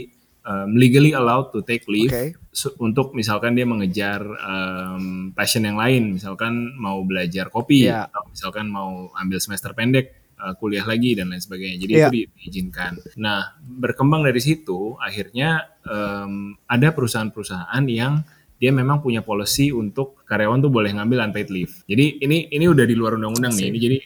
um, 0.47 0.71
legally 0.79 1.13
allowed 1.13 1.51
to 1.51 1.67
take 1.67 1.83
leave 1.91 2.15
okay. 2.15 2.31
untuk 2.79 3.13
misalkan 3.13 3.59
dia 3.59 3.67
mengejar 3.67 4.23
um, 4.23 5.35
passion 5.35 5.67
yang 5.67 5.77
lain, 5.77 6.15
misalkan 6.15 6.79
mau 6.79 7.03
belajar 7.03 7.51
kopi 7.51 7.91
yeah. 7.91 8.07
atau 8.07 8.23
misalkan 8.31 8.71
mau 8.71 9.11
ambil 9.19 9.43
semester 9.43 9.75
pendek 9.75 10.26
uh, 10.41 10.55
kuliah 10.57 10.85
lagi 10.85 11.17
dan 11.17 11.33
lain 11.33 11.43
sebagainya. 11.43 11.77
Jadi 11.81 11.93
yeah. 11.93 12.09
itu 12.09 12.29
diizinkan. 12.37 13.01
Nah, 13.21 13.57
berkembang 13.61 14.25
dari 14.25 14.41
situ 14.41 14.97
akhirnya 15.01 15.67
um, 15.85 16.57
ada 16.69 16.93
perusahaan-perusahaan 16.93 17.85
yang 17.89 18.25
dia 18.57 18.73
memang 18.73 19.05
punya 19.05 19.21
policy 19.21 19.69
untuk 19.69 20.25
karyawan 20.25 20.65
tuh 20.65 20.73
boleh 20.73 20.89
ngambil 20.97 21.29
unpaid 21.29 21.53
leave. 21.53 21.85
Jadi 21.85 22.25
ini 22.25 22.49
ini 22.49 22.65
udah 22.65 22.89
di 22.89 22.97
luar 22.97 23.21
undang-undang 23.21 23.53
nih. 23.53 23.69
Ini 23.69 23.79
jadi 23.79 23.99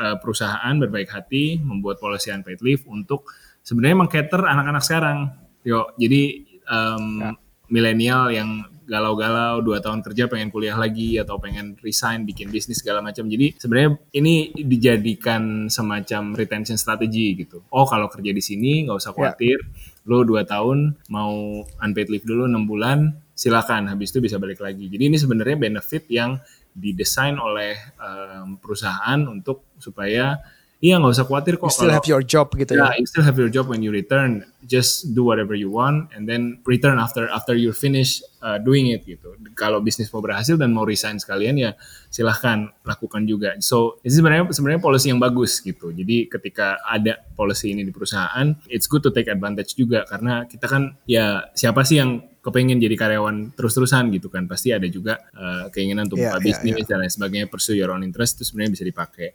uh, 0.00 0.16
perusahaan 0.24 0.74
berbaik 0.80 1.12
hati 1.12 1.60
membuat 1.60 2.00
policy 2.00 2.32
unpaid 2.32 2.64
leave 2.64 2.80
untuk 2.88 3.28
sebenarnya 3.60 3.96
mengcater 4.00 4.40
anak-anak 4.40 4.82
sekarang. 4.84 5.18
Yo, 5.64 5.92
jadi 6.00 6.48
um, 6.64 7.04
ya. 7.20 7.30
milenial 7.68 8.32
yang 8.32 8.64
galau-galau 8.84 9.64
dua 9.64 9.80
tahun 9.80 10.04
kerja 10.04 10.28
pengen 10.28 10.52
kuliah 10.52 10.76
lagi 10.76 11.16
atau 11.16 11.40
pengen 11.40 11.76
resign 11.80 12.28
bikin 12.28 12.52
bisnis 12.52 12.84
segala 12.84 13.00
macam 13.00 13.24
jadi 13.26 13.56
sebenarnya 13.56 13.96
ini 14.12 14.52
dijadikan 14.52 15.72
semacam 15.72 16.36
retention 16.36 16.76
strategy 16.76 17.34
gitu 17.34 17.64
oh 17.72 17.86
kalau 17.88 18.12
kerja 18.12 18.30
di 18.30 18.42
sini 18.44 18.84
nggak 18.84 18.96
usah 18.96 19.12
ya. 19.12 19.16
khawatir 19.16 19.56
yeah. 19.56 20.08
lo 20.08 20.22
dua 20.22 20.44
tahun 20.44 20.96
mau 21.08 21.64
unpaid 21.64 22.08
leave 22.12 22.28
dulu 22.28 22.44
enam 22.44 22.68
bulan 22.68 23.16
silakan 23.34 23.90
habis 23.90 24.14
itu 24.14 24.22
bisa 24.22 24.36
balik 24.36 24.60
lagi 24.62 24.86
jadi 24.86 25.10
ini 25.10 25.16
sebenarnya 25.18 25.56
benefit 25.58 26.06
yang 26.12 26.38
didesain 26.74 27.38
oleh 27.38 27.78
um, 27.98 28.58
perusahaan 28.58 29.20
untuk 29.30 29.74
supaya 29.78 30.38
Iya 30.84 31.00
nggak 31.00 31.16
usah 31.16 31.24
khawatir 31.24 31.56
kok. 31.56 31.64
You 31.64 31.72
still 31.72 31.88
kalau, 31.88 31.96
have 31.96 32.08
your 32.12 32.20
job 32.20 32.52
gitu 32.52 32.76
ya. 32.76 32.92
Yeah, 32.92 33.00
you 33.00 33.08
still 33.08 33.24
have 33.24 33.40
your 33.40 33.48
job 33.48 33.72
when 33.72 33.80
you 33.80 33.88
return. 33.88 34.44
Just 34.68 35.16
do 35.16 35.24
whatever 35.24 35.56
you 35.56 35.72
want 35.72 36.12
and 36.12 36.28
then 36.28 36.60
return 36.68 37.00
after 37.00 37.24
after 37.32 37.56
you 37.56 37.72
finish 37.72 38.20
uh, 38.44 38.60
doing 38.60 38.92
it 38.92 39.08
gitu. 39.08 39.32
Kalau 39.56 39.80
bisnis 39.80 40.12
mau 40.12 40.20
berhasil 40.20 40.60
dan 40.60 40.76
mau 40.76 40.84
resign 40.84 41.16
sekalian 41.16 41.56
ya 41.56 41.72
silahkan 42.12 42.68
lakukan 42.84 43.24
juga. 43.24 43.56
So 43.64 43.96
ini 44.04 44.12
sebenarnya 44.12 44.44
sebenarnya 44.52 44.82
policy 44.84 45.08
yang 45.08 45.24
bagus 45.24 45.64
gitu. 45.64 45.88
Jadi 45.88 46.28
ketika 46.28 46.76
ada 46.84 47.16
policy 47.32 47.72
ini 47.72 47.88
di 47.88 47.92
perusahaan, 47.92 48.52
it's 48.68 48.84
good 48.84 49.00
to 49.00 49.08
take 49.08 49.32
advantage 49.32 49.72
juga 49.80 50.04
karena 50.04 50.44
kita 50.44 50.68
kan 50.68 51.00
ya 51.08 51.48
siapa 51.56 51.80
sih 51.88 51.96
yang 51.96 52.20
kepengen 52.44 52.76
jadi 52.76 52.92
karyawan 52.92 53.56
terus-terusan 53.56 54.12
gitu 54.12 54.28
kan 54.28 54.44
pasti 54.44 54.76
ada 54.76 54.84
juga 54.84 55.24
uh, 55.32 55.72
keinginan 55.72 56.04
untuk 56.04 56.20
yeah, 56.20 56.36
buka 56.36 56.38
yeah, 56.38 56.46
bisnis 56.52 56.84
yeah. 56.84 56.88
dan 56.92 56.96
lain 57.00 57.12
sebagainya 57.12 57.46
pursue 57.48 57.74
your 57.74 57.88
own 57.88 58.04
interest 58.04 58.36
itu 58.36 58.52
sebenarnya 58.52 58.72
bisa 58.76 58.84
dipakai 58.84 59.28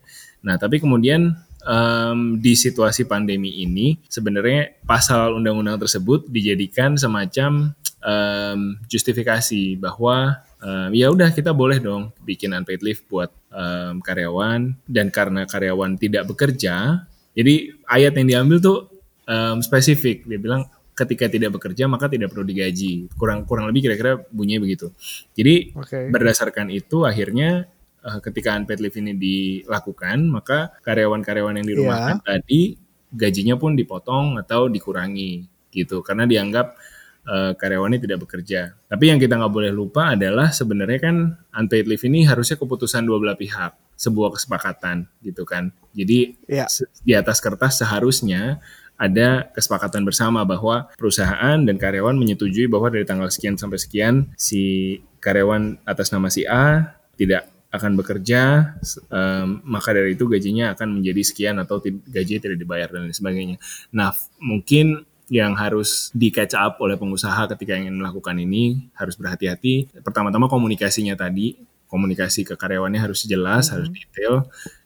nah 0.45 0.61
tapi 0.61 0.77
kemudian 0.77 1.33
um, 1.65 2.37
di 2.37 2.53
situasi 2.53 3.09
pandemi 3.09 3.65
ini 3.65 3.97
sebenarnya 4.05 4.77
pasal 4.85 5.33
undang-undang 5.35 5.81
tersebut 5.81 6.29
dijadikan 6.29 6.93
semacam 6.95 7.73
um, 8.05 8.77
justifikasi 8.87 9.75
bahwa 9.81 10.39
um, 10.63 10.91
ya 10.95 11.11
udah 11.11 11.31
kita 11.31 11.51
boleh 11.51 11.79
dong 11.79 12.11
bikin 12.23 12.55
unpaid 12.55 12.83
leave 12.83 13.01
buat 13.07 13.31
um, 13.51 13.99
karyawan 14.03 14.75
dan 14.87 15.11
karena 15.11 15.43
karyawan 15.47 15.99
tidak 15.99 16.27
bekerja, 16.29 17.05
jadi 17.33 17.75
ayat 17.87 18.13
yang 18.19 18.27
diambil 18.27 18.57
tuh 18.59 18.79
um, 19.27 19.59
spesifik. 19.63 20.25
Dia 20.27 20.39
bilang 20.39 20.67
ketika 20.99 21.31
tidak 21.31 21.55
bekerja 21.55 21.87
maka 21.87 22.11
tidak 22.11 22.35
perlu 22.35 22.43
digaji. 22.43 23.07
Kurang 23.15 23.47
kurang 23.47 23.71
lebih 23.71 23.87
kira-kira 23.87 24.19
bunyinya 24.27 24.67
begitu. 24.67 24.91
Jadi 25.31 25.71
okay. 25.79 26.11
berdasarkan 26.11 26.67
itu 26.67 27.07
akhirnya 27.07 27.71
uh, 28.03 28.19
ketika 28.19 28.59
unpaid 28.59 28.83
leave 28.83 28.97
ini 28.99 29.15
dilakukan, 29.15 30.27
maka 30.27 30.75
karyawan-karyawan 30.83 31.63
yang 31.63 31.67
dirumahkan 31.67 32.15
yeah. 32.19 32.27
tadi 32.27 32.61
gajinya 33.09 33.55
pun 33.57 33.73
dipotong 33.73 34.37
atau 34.37 34.69
dikurangi 34.69 35.47
gitu 35.73 36.05
karena 36.05 36.29
dianggap 36.29 36.77
uh, 37.25 37.51
karyawannya 37.55 37.99
tidak 38.01 38.27
bekerja. 38.27 38.75
Tapi 38.89 39.03
yang 39.09 39.19
kita 39.21 39.39
nggak 39.39 39.53
boleh 39.53 39.71
lupa 39.73 40.13
adalah 40.13 40.51
sebenarnya 40.53 40.99
kan 40.99 41.15
unpaid 41.55 41.87
leave 41.87 42.03
ini 42.05 42.27
harusnya 42.27 42.59
keputusan 42.59 43.05
dua 43.05 43.17
belah 43.17 43.37
pihak, 43.39 43.73
sebuah 43.95 44.35
kesepakatan 44.37 45.09
gitu 45.23 45.47
kan. 45.47 45.71
Jadi 45.93 46.37
yeah. 46.49 46.69
di 47.01 47.13
atas 47.17 47.41
kertas 47.41 47.81
seharusnya 47.81 48.61
ada 48.99 49.47
kesepakatan 49.55 50.03
bersama 50.03 50.43
bahwa 50.43 50.91
perusahaan 50.99 51.55
dan 51.55 51.75
karyawan 51.79 52.19
menyetujui 52.19 52.67
bahwa 52.67 52.91
dari 52.91 53.07
tanggal 53.07 53.31
sekian 53.31 53.55
sampai 53.55 53.79
sekian 53.79 54.27
si 54.35 54.99
karyawan 55.23 55.79
atas 55.87 56.11
nama 56.11 56.27
si 56.27 56.43
A 56.43 56.99
tidak 57.15 57.47
akan 57.69 57.95
bekerja, 58.01 58.75
um, 59.13 59.61
maka 59.61 59.93
dari 59.93 60.17
itu 60.17 60.25
gajinya 60.25 60.73
akan 60.73 60.99
menjadi 60.99 61.21
sekian 61.21 61.61
atau 61.61 61.77
gajinya 61.85 62.41
tidak 62.49 62.57
dibayar 62.57 62.89
dan 62.89 63.05
lain 63.05 63.13
sebagainya. 63.13 63.57
Nah, 63.93 64.09
mungkin 64.41 65.05
yang 65.29 65.53
harus 65.53 66.09
di 66.09 66.33
catch 66.33 66.57
up 66.57 66.81
oleh 66.81 66.97
pengusaha 66.97 67.45
ketika 67.53 67.77
ingin 67.77 67.93
melakukan 67.93 68.33
ini 68.41 68.89
harus 68.97 69.13
berhati-hati. 69.13 70.01
Pertama-tama 70.01 70.49
komunikasinya 70.49 71.13
tadi, 71.13 71.61
komunikasi 71.85 72.41
ke 72.41 72.57
karyawannya 72.57 72.97
harus 72.97 73.29
jelas, 73.29 73.69
mm 73.69 73.69
-hmm. 73.69 73.73
harus 73.77 73.89
detail, 73.93 74.33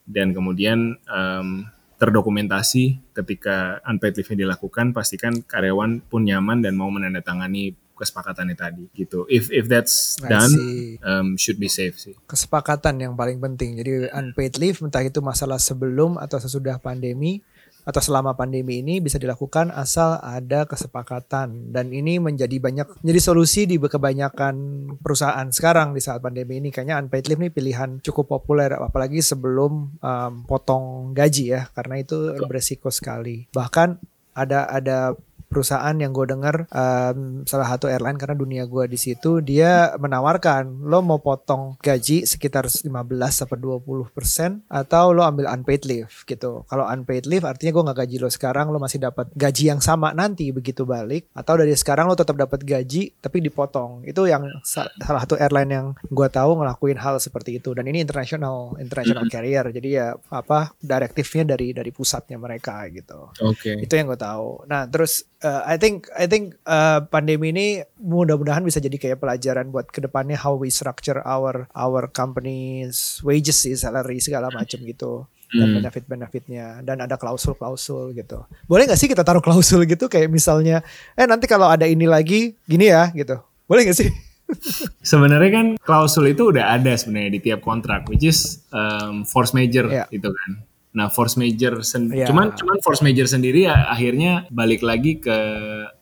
dan 0.03 0.35
kemudian 0.35 0.99
um, 1.07 1.63
terdokumentasi 2.03 3.15
ketika 3.15 3.79
unpaid 3.87 4.19
leave 4.19 4.35
dilakukan, 4.35 4.91
pastikan 4.91 5.39
karyawan 5.39 6.03
pun 6.03 6.27
nyaman 6.27 6.59
dan 6.59 6.75
mau 6.75 6.91
menandatangani 6.91 7.79
kesepakatannya 7.95 8.57
tadi 8.59 8.83
gitu. 8.91 9.23
If 9.31 9.47
if 9.47 9.71
that's 9.71 10.19
done, 10.19 10.51
um, 10.99 11.39
should 11.39 11.55
be 11.55 11.71
safe 11.71 11.95
sih. 11.95 12.19
Kesepakatan 12.27 12.99
yang 12.99 13.13
paling 13.15 13.39
penting. 13.39 13.79
Jadi 13.79 14.11
unpaid 14.11 14.59
leave 14.59 14.83
entah 14.83 14.99
itu 14.99 15.23
masalah 15.23 15.61
sebelum 15.61 16.19
atau 16.19 16.43
sesudah 16.43 16.81
pandemi 16.83 17.39
atau 17.83 18.01
selama 18.01 18.33
pandemi 18.33 18.79
ini 18.79 19.03
bisa 19.03 19.19
dilakukan 19.19 19.71
asal 19.75 20.19
ada 20.23 20.63
kesepakatan. 20.63 21.71
Dan 21.71 21.91
ini 21.91 22.19
menjadi 22.19 22.55
banyak 22.59 23.03
jadi 23.03 23.19
solusi 23.19 23.67
di 23.67 23.75
kebanyakan 23.77 24.55
perusahaan 25.03 25.47
sekarang 25.51 25.91
di 25.91 26.01
saat 26.01 26.23
pandemi 26.23 26.63
ini. 26.63 26.71
Kayaknya 26.71 26.99
unpaid 27.03 27.25
leave 27.27 27.41
ini 27.43 27.49
pilihan 27.51 27.89
cukup 27.99 28.39
populer 28.39 28.71
apalagi 28.73 29.19
sebelum 29.19 29.99
um, 29.99 30.33
potong 30.47 31.11
gaji 31.11 31.59
ya 31.59 31.61
karena 31.75 31.99
itu 31.99 32.35
beresiko 32.47 32.87
sekali. 32.89 33.47
Bahkan 33.51 34.13
ada 34.33 34.65
ada 34.65 35.13
perusahaan 35.53 35.93
yang 35.93 36.09
gue 36.09 36.25
dengar 36.25 36.65
um, 36.73 37.45
salah 37.45 37.69
satu 37.69 37.85
airline 37.85 38.17
karena 38.17 38.33
dunia 38.33 38.65
gue 38.65 38.89
di 38.89 38.97
situ 38.97 39.37
dia 39.45 39.93
menawarkan 40.01 40.89
lo 40.89 41.05
mau 41.05 41.21
potong 41.21 41.77
gaji 41.77 42.25
sekitar 42.25 42.65
15 42.65 42.89
sampai 43.29 43.57
20 43.61 44.09
persen 44.09 44.65
atau 44.65 45.13
lo 45.13 45.21
ambil 45.21 45.45
unpaid 45.53 45.85
leave 45.85 46.09
gitu. 46.25 46.65
Kalau 46.65 46.89
unpaid 46.89 47.29
leave 47.29 47.45
artinya 47.45 47.69
gue 47.69 47.83
nggak 47.85 47.99
gaji 48.01 48.15
lo 48.17 48.29
sekarang 48.33 48.73
lo 48.73 48.81
masih 48.81 48.97
dapat 48.97 49.29
gaji 49.37 49.69
yang 49.69 49.77
sama 49.77 50.09
nanti 50.17 50.49
begitu 50.49 50.89
balik 50.89 51.29
atau 51.37 51.61
dari 51.61 51.77
sekarang 51.77 52.09
lo 52.09 52.17
tetap 52.17 52.33
dapat 52.33 52.65
gaji 52.65 53.13
tapi 53.21 53.37
dipotong. 53.45 54.01
Itu 54.09 54.25
yang 54.25 54.49
salah 54.65 55.21
satu 55.21 55.37
airline 55.37 55.69
yang 55.69 55.87
gue 56.01 56.27
tahu 56.33 56.57
ngelakuin 56.57 56.97
hal 56.97 57.21
seperti 57.21 57.61
itu 57.61 57.77
dan 57.77 57.85
ini 57.85 58.01
international 58.01 58.73
international 58.81 59.29
carrier 59.29 59.69
jadi 59.69 59.89
ya 59.93 60.07
apa 60.33 60.73
direktifnya 60.81 61.53
dari 61.53 61.77
dari 61.77 61.93
pusatnya 61.93 62.41
mereka 62.41 62.89
gitu. 62.89 63.29
Oke. 63.45 63.77
Okay. 63.77 63.85
Itu 63.85 63.93
yang 63.93 64.09
gue 64.09 64.17
tahu. 64.17 64.65
Nah 64.65 64.89
terus 64.89 65.27
uh, 65.43 65.61
I 65.67 65.75
think 65.75 66.07
I 66.15 66.25
think 66.25 66.57
uh, 66.65 67.03
pandemi 67.11 67.51
ini 67.51 67.83
mudah-mudahan 67.99 68.63
bisa 68.63 68.79
jadi 68.79 68.95
kayak 68.95 69.19
pelajaran 69.21 69.69
buat 69.69 69.91
ke 69.91 69.99
depannya 69.99 70.39
how 70.39 70.55
we 70.55 70.71
structure 70.71 71.19
our 71.21 71.67
our 71.75 72.09
company's 72.09 73.19
wages 73.21 73.61
sih 73.61 73.75
salary 73.75 74.23
segala 74.23 74.49
macam 74.49 74.79
gitu 74.81 75.27
dan 75.53 75.69
hmm. 75.69 75.75
benefit-benefitnya 75.83 76.81
dan 76.81 77.05
ada 77.05 77.13
klausul-klausul 77.13 78.17
gitu. 78.17 78.41
Boleh 78.65 78.89
nggak 78.89 78.97
sih 78.97 79.05
kita 79.05 79.21
taruh 79.21 79.43
klausul 79.43 79.85
gitu 79.85 80.09
kayak 80.09 80.33
misalnya 80.33 80.81
eh 81.13 81.29
nanti 81.29 81.45
kalau 81.45 81.69
ada 81.69 81.85
ini 81.85 82.09
lagi 82.09 82.57
gini 82.65 82.89
ya 82.89 83.13
gitu. 83.13 83.37
Boleh 83.69 83.85
nggak 83.85 83.99
sih? 83.99 84.09
sebenarnya 85.13 85.51
kan 85.53 85.67
klausul 85.79 86.29
itu 86.29 86.49
udah 86.49 86.73
ada 86.77 86.93
sebenarnya 86.97 87.37
di 87.37 87.41
tiap 87.41 87.61
kontrak 87.61 88.05
which 88.09 88.25
is 88.25 88.65
um, 88.73 89.23
force 89.29 89.53
major 89.53 89.85
yeah. 89.87 90.09
gitu 90.09 90.33
kan. 90.33 90.65
Nah, 90.93 91.09
force 91.09 91.41
major 91.41 91.81
sen 91.81 92.05
yeah. 92.13 92.29
cuman 92.29 92.53
cuman 92.53 92.77
force 92.85 93.01
major 93.01 93.25
sendiri 93.25 93.65
ya, 93.65 93.89
akhirnya 93.89 94.45
balik 94.53 94.85
lagi 94.85 95.17
ke 95.17 95.33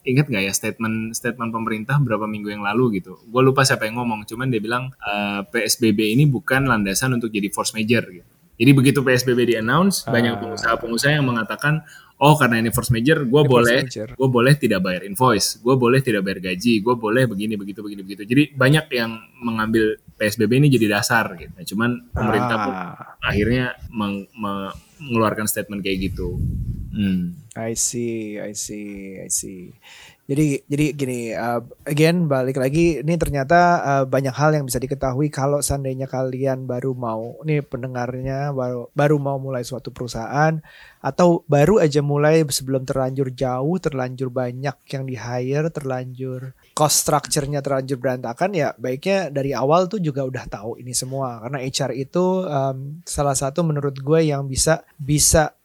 ingat 0.03 0.27
nggak 0.27 0.43
ya 0.43 0.51
statement 0.51 1.15
statement 1.15 1.55
pemerintah 1.55 1.95
berapa 2.03 2.27
minggu 2.27 2.51
yang 2.51 2.59
lalu 2.59 2.99
gitu. 2.99 3.15
Gue 3.31 3.39
lupa 3.39 3.63
siapa 3.63 3.87
yang 3.87 4.03
ngomong, 4.03 4.27
cuman 4.27 4.51
dia 4.51 4.59
bilang 4.59 4.91
uh, 4.99 5.47
eh, 5.47 5.63
PSBB 5.63 6.11
ini 6.11 6.27
bukan 6.27 6.67
landasan 6.67 7.15
untuk 7.15 7.31
jadi 7.31 7.47
force 7.55 7.71
major 7.71 8.03
gitu. 8.03 8.27
Jadi 8.61 8.71
begitu 8.77 8.99
PSBB 9.01 9.39
di 9.47 9.55
announce, 9.55 10.03
uh. 10.05 10.11
banyak 10.11 10.37
pengusaha-pengusaha 10.37 11.17
yang 11.17 11.25
mengatakan, 11.25 11.81
oh 12.21 12.37
karena 12.37 12.61
ini 12.61 12.69
force 12.69 12.93
major, 12.93 13.23
gue 13.25 13.43
boleh, 13.47 13.87
gue 13.89 14.29
boleh 14.29 14.53
tidak 14.59 14.85
bayar 14.85 15.01
invoice, 15.07 15.57
gue 15.63 15.73
boleh 15.73 16.03
tidak 16.03 16.21
bayar 16.21 16.53
gaji, 16.53 16.83
gue 16.83 16.95
boleh 16.99 17.25
begini 17.25 17.57
begitu 17.57 17.81
begini 17.81 18.03
begitu. 18.05 18.27
Jadi 18.27 18.53
banyak 18.53 18.85
yang 18.93 19.17
mengambil 19.41 19.97
PSBB 20.21 20.61
ini 20.61 20.69
jadi 20.69 21.01
dasar 21.01 21.33
gitu. 21.33 21.49
Nah, 21.49 21.65
cuman 21.65 21.89
pemerintah 22.13 22.57
pun 22.61 22.75
ah. 22.77 23.17
akhirnya 23.25 23.73
meng, 23.89 24.29
me, 24.37 24.69
mengeluarkan 25.01 25.49
statement 25.49 25.81
kayak 25.81 26.13
gitu. 26.13 26.37
Hmm. 26.93 27.41
I 27.57 27.73
see, 27.73 28.37
I 28.37 28.53
see, 28.53 29.17
I 29.17 29.33
see. 29.33 29.73
Jadi 30.31 30.63
jadi 30.63 30.85
gini, 30.95 31.19
uh, 31.35 31.59
again 31.83 32.31
balik 32.31 32.55
lagi, 32.55 33.03
ini 33.03 33.19
ternyata 33.19 33.59
uh, 33.83 34.03
banyak 34.07 34.31
hal 34.31 34.55
yang 34.55 34.63
bisa 34.63 34.79
diketahui 34.79 35.27
kalau 35.27 35.59
seandainya 35.59 36.07
kalian 36.07 36.63
baru 36.63 36.95
mau, 36.95 37.35
ini 37.43 37.59
pendengarnya 37.59 38.55
baru 38.55 38.87
baru 38.95 39.19
mau 39.19 39.35
mulai 39.43 39.67
suatu 39.67 39.91
perusahaan 39.91 40.55
atau 41.03 41.43
baru 41.51 41.83
aja 41.83 41.99
mulai 41.99 42.47
sebelum 42.47 42.87
terlanjur 42.87 43.35
jauh, 43.35 43.75
terlanjur 43.75 44.31
banyak 44.31 44.79
yang 44.87 45.03
di 45.03 45.19
hire, 45.19 45.67
terlanjur 45.67 46.55
cost 46.71 47.03
structure-nya 47.03 47.59
terlanjur 47.59 47.99
berantakan 47.99 48.55
ya 48.55 48.71
baiknya 48.79 49.27
dari 49.27 49.51
awal 49.51 49.91
tuh 49.91 49.99
juga 49.99 50.23
udah 50.23 50.47
tahu 50.47 50.79
ini 50.79 50.95
semua. 50.95 51.43
Karena 51.43 51.59
HR 51.59 51.91
itu 51.91 52.47
um, 52.47 53.03
salah 53.03 53.35
satu 53.35 53.67
menurut 53.67 53.99
gue 53.99 54.31
yang 54.31 54.47
bisa 54.47 54.87
bisa 54.95 55.59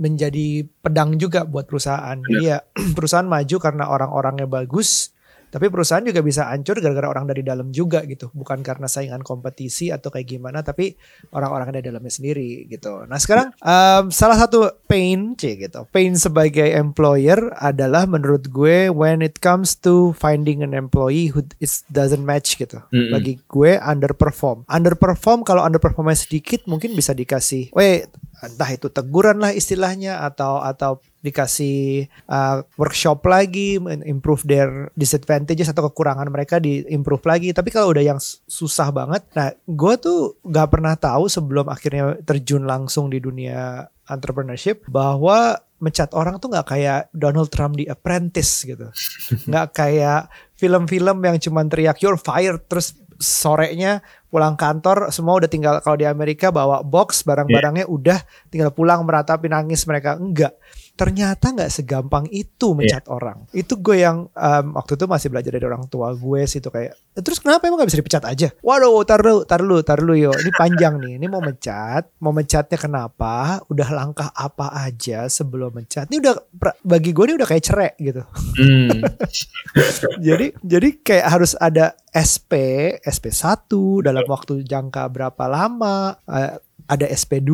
menjadi 0.00 0.64
pedang 0.80 1.20
juga 1.20 1.44
buat 1.44 1.68
perusahaan. 1.68 2.16
Jadi 2.16 2.44
ya 2.48 2.64
perusahaan 2.96 3.28
maju 3.28 3.56
karena 3.60 3.84
orang-orangnya 3.92 4.48
bagus, 4.48 5.14
tapi 5.54 5.70
perusahaan 5.70 6.02
juga 6.02 6.18
bisa 6.18 6.50
hancur 6.50 6.82
gara-gara 6.82 7.06
orang 7.06 7.30
dari 7.30 7.46
dalam 7.46 7.70
juga 7.70 8.02
gitu. 8.10 8.26
Bukan 8.34 8.66
karena 8.66 8.90
saingan 8.90 9.22
kompetisi 9.22 9.94
atau 9.94 10.10
kayak 10.10 10.26
gimana, 10.26 10.66
tapi 10.66 10.98
orang-orang 11.30 11.78
dari 11.78 11.94
dalamnya 11.94 12.10
sendiri 12.10 12.66
gitu. 12.66 13.06
Nah 13.06 13.22
sekarang 13.22 13.54
um, 13.62 14.10
salah 14.10 14.34
satu 14.34 14.82
pain, 14.90 15.38
c 15.38 15.54
gitu. 15.54 15.86
Pain 15.94 16.18
sebagai 16.18 16.66
employer 16.74 17.54
adalah 17.62 18.02
menurut 18.02 18.50
gue 18.50 18.90
when 18.90 19.22
it 19.22 19.38
comes 19.38 19.78
to 19.78 20.10
finding 20.18 20.66
an 20.66 20.74
employee 20.74 21.30
who 21.30 21.46
is 21.62 21.86
doesn't 21.86 22.26
match 22.26 22.58
gitu. 22.58 22.82
Mm 22.90 22.98
-hmm. 22.98 23.10
Bagi 23.14 23.32
gue 23.46 23.78
underperform. 23.78 24.66
Underperform 24.66 25.46
kalau 25.46 25.62
underperformnya 25.62 26.18
sedikit 26.18 26.66
mungkin 26.66 26.98
bisa 26.98 27.14
dikasih, 27.14 27.70
wait 27.70 28.10
entah 28.42 28.70
itu 28.72 28.90
teguran 28.90 29.38
lah 29.38 29.54
istilahnya 29.54 30.24
atau 30.26 30.58
atau 30.58 30.98
dikasih 31.24 32.04
uh, 32.28 32.60
workshop 32.76 33.24
lagi, 33.24 33.80
improve 34.04 34.44
their 34.44 34.92
disadvantages 34.92 35.72
atau 35.72 35.88
kekurangan 35.88 36.28
mereka 36.28 36.60
di 36.60 36.84
improve 36.92 37.24
lagi. 37.24 37.48
Tapi 37.56 37.72
kalau 37.72 37.96
udah 37.96 38.04
yang 38.04 38.20
susah 38.44 38.92
banget, 38.92 39.24
nah 39.32 39.48
gue 39.64 39.94
tuh 39.96 40.36
gak 40.44 40.68
pernah 40.68 40.92
tahu 41.00 41.32
sebelum 41.32 41.72
akhirnya 41.72 42.20
terjun 42.28 42.68
langsung 42.68 43.08
di 43.08 43.24
dunia 43.24 43.88
entrepreneurship 44.04 44.84
bahwa 44.84 45.56
mencat 45.80 46.12
orang 46.16 46.40
tuh 46.40 46.48
nggak 46.48 46.68
kayak 46.76 47.00
Donald 47.12 47.52
Trump 47.52 47.76
di 47.76 47.84
Apprentice 47.88 48.64
gitu, 48.64 48.88
nggak 49.48 49.68
kayak 49.72 50.32
film-film 50.56 51.24
yang 51.24 51.36
cuma 51.40 51.60
teriak 51.64 52.00
you're 52.00 52.20
fired 52.20 52.60
terus 52.68 52.96
sorenya 53.20 54.00
pulang 54.34 54.58
kantor 54.58 55.14
semua 55.14 55.38
udah 55.38 55.46
tinggal 55.46 55.78
kalau 55.78 55.94
di 55.94 56.10
Amerika 56.10 56.50
bawa 56.50 56.82
box 56.82 57.22
barang-barangnya 57.22 57.86
yeah. 57.86 57.94
udah 57.94 58.18
tinggal 58.50 58.74
pulang 58.74 59.06
meratapi 59.06 59.46
nangis 59.46 59.86
mereka 59.86 60.18
enggak 60.18 60.58
ternyata 60.94 61.50
nggak 61.50 61.70
segampang 61.74 62.30
itu 62.30 62.70
iya. 62.70 62.76
mencat 62.78 63.04
yeah. 63.06 63.14
orang. 63.14 63.38
Itu 63.50 63.82
gue 63.82 63.96
yang 63.98 64.30
um, 64.30 64.66
waktu 64.78 64.94
itu 64.94 65.04
masih 65.10 65.28
belajar 65.30 65.50
dari 65.50 65.66
orang 65.66 65.84
tua 65.90 66.14
gue 66.14 66.40
sih 66.46 66.62
itu 66.62 66.70
kayak 66.70 66.94
terus 67.14 67.38
kenapa 67.38 67.70
emang 67.70 67.82
gak 67.82 67.90
bisa 67.94 68.00
dipecat 68.02 68.24
aja? 68.26 68.48
Waduh, 68.62 69.06
tar 69.06 69.22
lu, 69.22 69.46
tar 69.46 69.62
lu, 69.62 69.78
tar 69.86 70.02
lu 70.02 70.14
yo. 70.18 70.34
Ini 70.34 70.50
panjang 70.54 70.98
nih. 70.98 71.18
Ini 71.18 71.26
mau 71.30 71.38
mencat, 71.38 72.10
mau 72.18 72.34
mencatnya 72.34 72.78
kenapa? 72.78 73.62
Udah 73.70 73.88
langkah 73.94 74.30
apa 74.34 74.74
aja 74.74 75.30
sebelum 75.30 75.74
mencat? 75.74 76.10
Ini 76.10 76.18
udah 76.18 76.34
bagi 76.82 77.10
gue 77.14 77.24
ini 77.30 77.34
udah 77.38 77.48
kayak 77.50 77.64
cerai 77.66 77.92
gitu. 77.98 78.22
Hmm. 78.58 79.02
jadi 80.26 80.54
jadi 80.62 80.88
kayak 81.02 81.26
harus 81.26 81.54
ada 81.58 81.94
SP, 82.14 82.52
SP1 83.02 83.66
dalam 84.06 84.22
waktu 84.30 84.62
jangka 84.62 85.10
berapa 85.10 85.44
lama, 85.50 86.14
uh, 86.30 86.54
ada 86.84 87.08
SP2, 87.08 87.50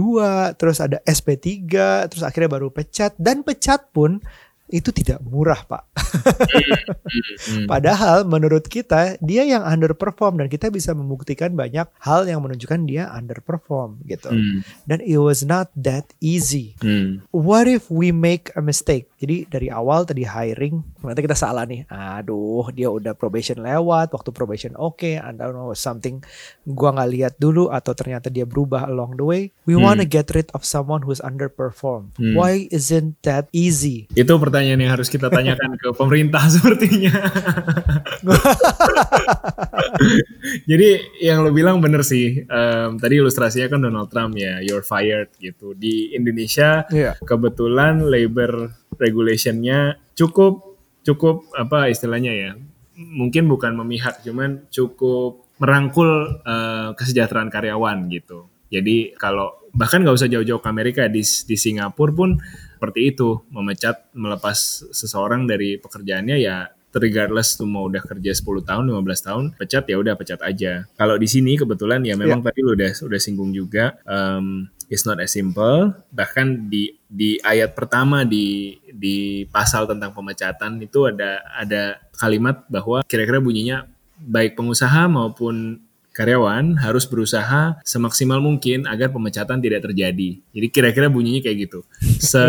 terus 0.58 0.82
ada 0.82 0.98
SP3, 1.06 1.70
terus 2.10 2.22
akhirnya 2.26 2.50
baru 2.50 2.68
pecat. 2.74 3.14
Dan 3.16 3.46
pecat 3.46 3.90
pun 3.94 4.18
itu 4.70 4.94
tidak 4.94 5.18
murah 5.26 5.60
pak. 5.66 5.84
Hmm. 7.50 7.66
Padahal 7.66 8.22
menurut 8.26 8.66
kita 8.70 9.18
dia 9.18 9.42
yang 9.42 9.66
underperform 9.66 10.42
dan 10.42 10.46
kita 10.46 10.70
bisa 10.70 10.94
membuktikan 10.94 11.54
banyak 11.54 11.86
hal 11.98 12.26
yang 12.26 12.42
menunjukkan 12.42 12.86
dia 12.86 13.10
underperform 13.10 13.98
gitu. 14.06 14.30
Hmm. 14.30 14.62
Dan 14.86 15.02
it 15.02 15.18
was 15.18 15.42
not 15.42 15.70
that 15.74 16.06
easy. 16.22 16.78
Hmm. 16.82 17.26
What 17.34 17.66
if 17.66 17.90
we 17.90 18.14
make 18.14 18.54
a 18.54 18.62
mistake? 18.62 19.10
Jadi 19.20 19.50
dari 19.50 19.68
awal 19.68 20.06
tadi 20.06 20.24
hiring 20.24 21.02
ternyata 21.02 21.20
kita 21.20 21.36
salah 21.36 21.66
nih. 21.66 21.84
Aduh 21.90 22.70
dia 22.70 22.88
udah 22.88 23.12
probation 23.18 23.60
lewat, 23.60 24.14
waktu 24.14 24.30
probation 24.30 24.72
oke, 24.78 25.02
okay, 25.02 25.18
I 25.18 25.34
don't 25.34 25.54
know 25.54 25.74
something 25.74 26.22
gua 26.64 26.94
nggak 26.94 27.10
lihat 27.10 27.34
dulu 27.42 27.68
atau 27.74 27.92
ternyata 27.92 28.30
dia 28.30 28.46
berubah 28.46 28.86
along 28.86 29.18
the 29.18 29.26
way. 29.26 29.42
We 29.66 29.74
hmm. 29.74 29.84
wanna 29.84 30.06
get 30.06 30.30
rid 30.30 30.48
of 30.54 30.62
someone 30.62 31.02
who's 31.02 31.20
underperform. 31.20 32.14
Hmm. 32.14 32.38
Why 32.38 32.70
isn't 32.70 33.18
that 33.26 33.50
easy? 33.50 34.06
Itu 34.14 34.38
pertanyaan 34.38 34.59
pertanyaan 34.60 34.84
yang 34.84 34.92
harus 34.92 35.08
kita 35.08 35.32
tanyakan 35.32 35.72
ke 35.80 35.88
pemerintah 35.96 36.44
sepertinya. 36.52 37.16
Jadi 40.68 40.88
yang 41.24 41.48
lo 41.48 41.50
bilang 41.56 41.80
bener 41.80 42.04
sih. 42.04 42.44
Um, 42.44 43.00
tadi 43.00 43.24
ilustrasinya 43.24 43.72
kan 43.72 43.80
Donald 43.80 44.12
Trump 44.12 44.36
ya, 44.36 44.60
you're 44.60 44.84
fired 44.84 45.32
gitu. 45.40 45.72
Di 45.72 46.12
Indonesia 46.12 46.84
yeah. 46.92 47.16
kebetulan 47.24 48.04
labor 48.04 48.68
regulationnya 49.00 49.96
cukup 50.12 50.76
cukup 51.08 51.48
apa 51.56 51.88
istilahnya 51.88 52.32
ya? 52.36 52.52
Mungkin 53.00 53.48
bukan 53.48 53.80
memihak, 53.80 54.20
cuman 54.20 54.68
cukup 54.68 55.48
merangkul 55.56 56.36
uh, 56.44 56.92
kesejahteraan 57.00 57.48
karyawan 57.48 58.12
gitu. 58.12 58.52
Jadi 58.68 59.16
kalau 59.16 59.56
bahkan 59.72 60.04
nggak 60.04 60.20
usah 60.20 60.28
jauh-jauh 60.28 60.60
ke 60.60 60.68
Amerika 60.68 61.08
di 61.08 61.24
di 61.24 61.56
Singapura 61.56 62.12
pun 62.12 62.36
seperti 62.80 63.12
itu. 63.12 63.44
Memecat 63.52 64.08
melepas 64.16 64.56
seseorang 64.88 65.44
dari 65.44 65.76
pekerjaannya 65.76 66.40
ya 66.40 66.72
regardless 66.96 67.54
tuh 67.54 67.70
mau 67.70 67.86
udah 67.86 68.02
kerja 68.02 68.34
10 68.34 68.66
tahun 68.66 68.84
15 68.90 69.26
tahun 69.28 69.44
pecat 69.54 69.84
ya 69.86 69.96
udah 70.00 70.14
pecat 70.18 70.40
aja. 70.42 70.88
Kalau 70.98 71.14
di 71.20 71.28
sini 71.30 71.54
kebetulan 71.54 72.02
ya 72.02 72.18
memang 72.18 72.42
yeah. 72.42 72.50
tadi 72.50 72.58
lu 72.64 72.74
udah 72.74 72.90
udah 72.90 73.20
singgung 73.20 73.54
juga 73.54 74.00
um, 74.08 74.66
it's 74.90 75.06
not 75.06 75.22
as 75.22 75.30
simple. 75.30 75.94
Bahkan 76.10 76.66
di 76.66 76.98
di 77.06 77.38
ayat 77.44 77.78
pertama 77.78 78.26
di 78.26 78.74
di 78.90 79.44
pasal 79.52 79.86
tentang 79.86 80.10
pemecatan 80.10 80.82
itu 80.82 81.06
ada 81.06 81.44
ada 81.54 82.00
kalimat 82.18 82.66
bahwa 82.66 83.06
kira-kira 83.06 83.38
bunyinya 83.38 83.86
baik 84.18 84.58
pengusaha 84.58 85.06
maupun 85.06 85.78
karyawan 86.20 86.76
harus 86.76 87.08
berusaha 87.08 87.80
semaksimal 87.80 88.44
mungkin 88.44 88.84
agar 88.84 89.08
pemecatan 89.08 89.64
tidak 89.64 89.88
terjadi. 89.88 90.36
Jadi 90.36 90.66
kira-kira 90.68 91.08
bunyinya 91.08 91.40
kayak 91.40 91.56
gitu. 91.64 91.80
Se 92.20 92.44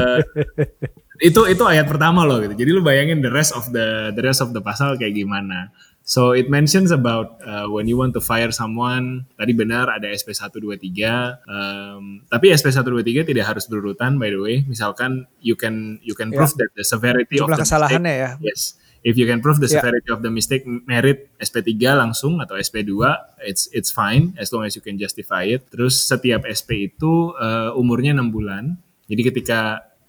itu 1.31 1.41
itu 1.47 1.63
ayat 1.63 1.88
pertama 1.88 2.27
loh 2.27 2.43
gitu. 2.43 2.51
Jadi 2.51 2.69
lu 2.75 2.84
bayangin 2.84 3.23
the 3.23 3.31
rest 3.31 3.55
of 3.55 3.71
the 3.71 4.12
the 4.12 4.19
rest 4.19 4.43
of 4.43 4.51
the 4.51 4.60
pasal 4.60 4.99
kayak 4.99 5.15
gimana. 5.15 5.71
So 6.03 6.36
it 6.36 6.51
mentions 6.51 6.91
about 6.91 7.39
uh, 7.45 7.71
when 7.71 7.88
you 7.88 7.95
want 7.95 8.12
to 8.17 8.21
fire 8.21 8.51
someone. 8.51 9.23
Tadi 9.39 9.55
benar 9.55 9.88
ada 9.88 10.12
SP 10.12 10.36
1 10.36 10.51
2 10.51 10.75
3. 10.75 11.47
Um, 11.47 12.25
tapi 12.27 12.51
SP 12.51 12.73
1 12.73 12.84
2 12.84 13.23
3 13.23 13.31
tidak 13.31 13.45
harus 13.47 13.71
berurutan 13.71 14.19
by 14.19 14.27
the 14.27 14.41
way. 14.41 14.67
Misalkan 14.67 15.31
you 15.39 15.55
can 15.55 16.03
you 16.03 16.12
can 16.12 16.36
prove 16.36 16.51
yeah. 16.57 16.67
that 16.67 16.71
the 16.75 16.84
severity 16.84 17.39
Jumlah 17.39 17.55
of 17.55 17.63
the 17.63 17.63
kesalahannya 17.63 18.12
mistake, 18.19 18.43
ya. 18.43 18.49
Yes 18.51 18.81
if 19.02 19.18
you 19.18 19.26
can 19.26 19.42
prove 19.42 19.58
the 19.58 19.70
ya. 19.70 19.82
severity 19.82 20.10
yeah. 20.10 20.16
of 20.16 20.22
the 20.22 20.32
mistake 20.32 20.64
merit 20.66 21.30
SP3 21.42 21.74
langsung 21.98 22.38
atau 22.38 22.58
SP2 22.58 22.94
it's 23.42 23.68
it's 23.74 23.90
fine 23.90 24.34
as 24.38 24.54
long 24.54 24.66
as 24.66 24.78
you 24.78 24.84
can 24.84 24.98
justify 24.98 25.46
it 25.46 25.66
terus 25.74 26.06
setiap 26.06 26.46
SP 26.46 26.94
itu 26.94 27.34
uh, 27.38 27.74
umurnya 27.74 28.14
enam 28.14 28.30
bulan 28.30 28.78
jadi 29.10 29.22
ketika 29.34 29.60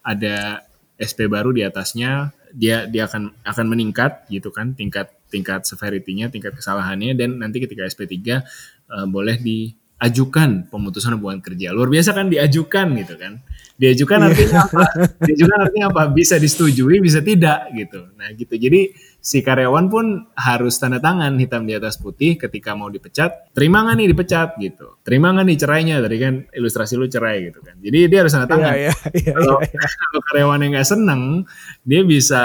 ada 0.05 0.63
SP 1.01 1.27
baru 1.27 1.51
di 1.51 1.65
atasnya 1.65 2.31
dia 2.53 2.85
dia 2.85 3.09
akan 3.09 3.33
akan 3.43 3.67
meningkat 3.67 4.29
gitu 4.29 4.53
kan 4.53 4.77
tingkat 4.77 5.09
tingkat 5.33 5.65
severity-nya 5.65 6.29
tingkat 6.29 6.53
kesalahannya 6.53 7.17
dan 7.17 7.41
nanti 7.41 7.65
ketika 7.65 7.89
SP3 7.89 8.13
uh, 8.13 8.21
eh, 8.37 9.07
boleh 9.09 9.41
diajukan 9.41 10.69
pemutusan 10.69 11.17
hubungan 11.17 11.41
kerja 11.41 11.73
luar 11.73 11.89
biasa 11.89 12.13
kan 12.13 12.29
diajukan 12.29 12.93
gitu 13.01 13.17
kan 13.17 13.41
diajukan 13.81 14.19
iya. 14.21 14.27
artinya 14.31 14.59
apa? 14.69 14.85
Diajukan 15.29 15.59
artinya 15.69 15.87
apa? 15.93 16.03
Bisa 16.13 16.35
disetujui 16.37 16.97
bisa 17.01 17.21
tidak 17.25 17.73
gitu. 17.75 18.09
Nah 18.17 18.29
gitu. 18.37 18.55
Jadi 18.57 18.93
si 19.23 19.39
karyawan 19.41 19.87
pun 19.87 20.07
harus 20.35 20.77
tanda 20.77 20.99
tangan 20.99 21.39
hitam 21.39 21.65
di 21.65 21.75
atas 21.77 21.97
putih 21.97 22.37
ketika 22.37 22.75
mau 22.75 22.91
dipecat. 22.93 23.55
Terima 23.55 23.87
nggak 23.87 23.97
nih 23.99 24.09
dipecat 24.13 24.49
gitu. 24.59 24.99
Terima 25.07 25.33
nggak 25.33 25.47
nih 25.47 25.59
cerainya? 25.59 25.97
Tadi 26.03 26.17
kan 26.21 26.35
ilustrasi 26.53 26.95
lu 26.99 27.07
cerai 27.09 27.51
gitu 27.51 27.61
kan. 27.63 27.77
Jadi 27.81 27.99
dia 28.09 28.19
harus 28.23 28.33
tanda 28.33 28.49
tangan. 28.49 28.73
yeah, 28.73 28.93
yeah, 28.93 28.95
yeah, 29.13 29.35
kalau, 29.37 29.57
yeah, 29.63 29.73
yeah. 29.77 29.91
kalau 29.99 30.21
karyawan 30.31 30.61
yang 30.63 30.73
nggak 30.79 30.89
seneng 30.89 31.23
dia 31.83 32.01
bisa 32.07 32.43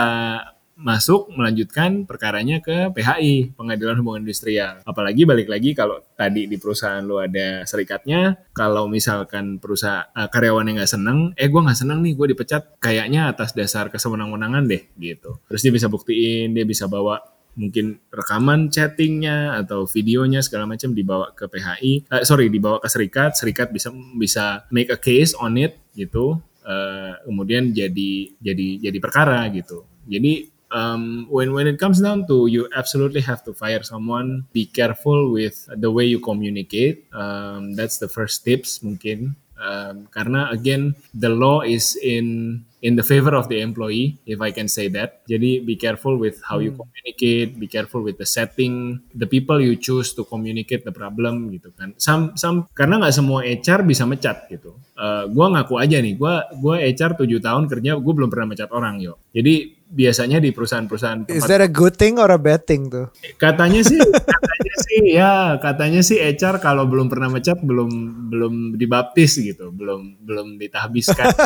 masuk 0.78 1.34
melanjutkan 1.34 2.06
perkaranya 2.06 2.62
ke 2.62 2.94
PHI 2.94 3.58
Pengadilan 3.58 3.98
Hubungan 3.98 4.22
Industrial. 4.22 4.78
Apalagi 4.86 5.26
balik 5.26 5.50
lagi 5.50 5.74
kalau 5.74 5.98
tadi 6.14 6.46
di 6.46 6.62
perusahaan 6.62 7.02
lu 7.02 7.18
ada 7.18 7.66
serikatnya, 7.66 8.38
kalau 8.54 8.86
misalkan 8.86 9.58
perusahaan 9.58 10.06
uh, 10.14 10.30
karyawan 10.30 10.70
yang 10.70 10.78
nggak 10.78 10.94
seneng, 10.94 11.34
eh 11.34 11.50
gue 11.50 11.62
nggak 11.66 11.80
seneng 11.82 12.06
nih 12.06 12.14
gue 12.14 12.28
dipecat, 12.38 12.78
kayaknya 12.78 13.34
atas 13.34 13.58
dasar 13.58 13.90
kesewenang-wenangan 13.90 14.70
deh 14.70 14.86
gitu. 15.02 15.42
Terus 15.50 15.62
dia 15.66 15.74
bisa 15.74 15.90
buktiin, 15.90 16.54
dia 16.54 16.64
bisa 16.64 16.86
bawa 16.86 17.18
mungkin 17.58 17.98
rekaman 18.14 18.70
chattingnya 18.70 19.58
atau 19.66 19.90
videonya 19.90 20.46
segala 20.46 20.70
macam 20.70 20.94
dibawa 20.94 21.34
ke 21.34 21.50
PHI, 21.50 22.06
uh, 22.14 22.22
sorry 22.22 22.54
dibawa 22.54 22.78
ke 22.78 22.86
serikat, 22.86 23.34
serikat 23.34 23.74
bisa 23.74 23.90
bisa 24.14 24.70
make 24.70 24.94
a 24.94 25.00
case 25.02 25.34
on 25.34 25.58
it 25.58 25.82
gitu. 25.98 26.38
Uh, 26.68 27.16
kemudian 27.26 27.74
jadi 27.74 28.12
jadi 28.38 28.68
jadi 28.78 28.98
perkara 29.02 29.48
gitu. 29.50 29.88
Jadi 30.06 30.57
um, 30.72 31.28
when 31.30 31.54
when 31.54 31.68
it 31.68 31.80
comes 31.80 32.02
down 32.02 32.28
to 32.28 32.48
you 32.48 32.68
absolutely 32.76 33.22
have 33.22 33.44
to 33.44 33.54
fire 33.54 33.84
someone 33.84 34.46
be 34.54 34.66
careful 34.66 35.32
with 35.32 35.68
the 35.78 35.92
way 35.92 36.06
you 36.06 36.20
communicate. 36.20 37.06
Um, 37.14 37.74
that's 37.74 37.98
the 37.98 38.08
first 38.08 38.46
tips 38.46 38.84
mungkin. 38.84 39.36
Um, 39.58 40.06
karena 40.14 40.54
again 40.54 40.94
the 41.18 41.34
law 41.34 41.66
is 41.66 41.98
in 41.98 42.62
in 42.86 42.94
the 42.94 43.02
favor 43.02 43.34
of 43.34 43.50
the 43.50 43.58
employee 43.58 44.22
if 44.30 44.38
I 44.38 44.54
can 44.54 44.70
say 44.70 44.86
that. 44.94 45.26
Jadi 45.26 45.66
be 45.66 45.74
careful 45.74 46.14
with 46.22 46.38
how 46.46 46.62
you 46.62 46.78
hmm. 46.78 46.86
communicate 46.86 47.58
be 47.58 47.66
careful 47.66 48.06
with 48.06 48.22
the 48.22 48.30
setting 48.30 49.02
the 49.18 49.26
people 49.26 49.58
you 49.58 49.74
choose 49.74 50.14
to 50.14 50.22
communicate 50.30 50.86
the 50.86 50.94
problem 50.94 51.50
gitu 51.50 51.74
kan. 51.74 51.98
Some 51.98 52.38
some 52.38 52.70
karena 52.78 53.02
nggak 53.02 53.16
semua 53.18 53.42
HR 53.42 53.82
bisa 53.82 54.06
mecat 54.06 54.46
gitu. 54.54 54.78
Uh, 54.94 55.26
gue 55.26 55.46
ngaku 55.46 55.74
aja 55.82 55.98
nih 56.02 56.14
gue 56.18 56.34
gue 56.62 56.76
HR 56.94 57.18
7 57.18 57.42
tahun 57.42 57.64
kerja 57.66 57.92
gue 57.98 58.14
belum 58.14 58.30
pernah 58.30 58.54
mecat 58.54 58.70
orang 58.70 59.02
yo. 59.02 59.18
Jadi 59.34 59.77
biasanya 59.88 60.44
di 60.44 60.52
perusahaan-perusahaan 60.52 61.32
Is 61.32 61.48
that 61.48 61.64
a 61.64 61.72
good 61.72 61.96
thing 61.96 62.20
or 62.20 62.28
a 62.28 62.40
bad 62.40 62.68
thing 62.68 62.92
tuh? 62.92 63.08
Katanya 63.40 63.82
sih, 63.88 64.00
katanya 64.00 64.67
sih 64.98 65.14
ya, 65.14 65.62
katanya 65.62 66.02
sih 66.02 66.18
HR 66.18 66.58
kalau 66.58 66.90
belum 66.90 67.06
pernah 67.06 67.30
mecat 67.30 67.62
belum 67.62 67.90
belum 68.34 68.54
dibaptis 68.82 69.38
gitu, 69.38 69.70
belum 69.70 70.26
belum 70.26 70.58
ditahbiskan. 70.58 71.30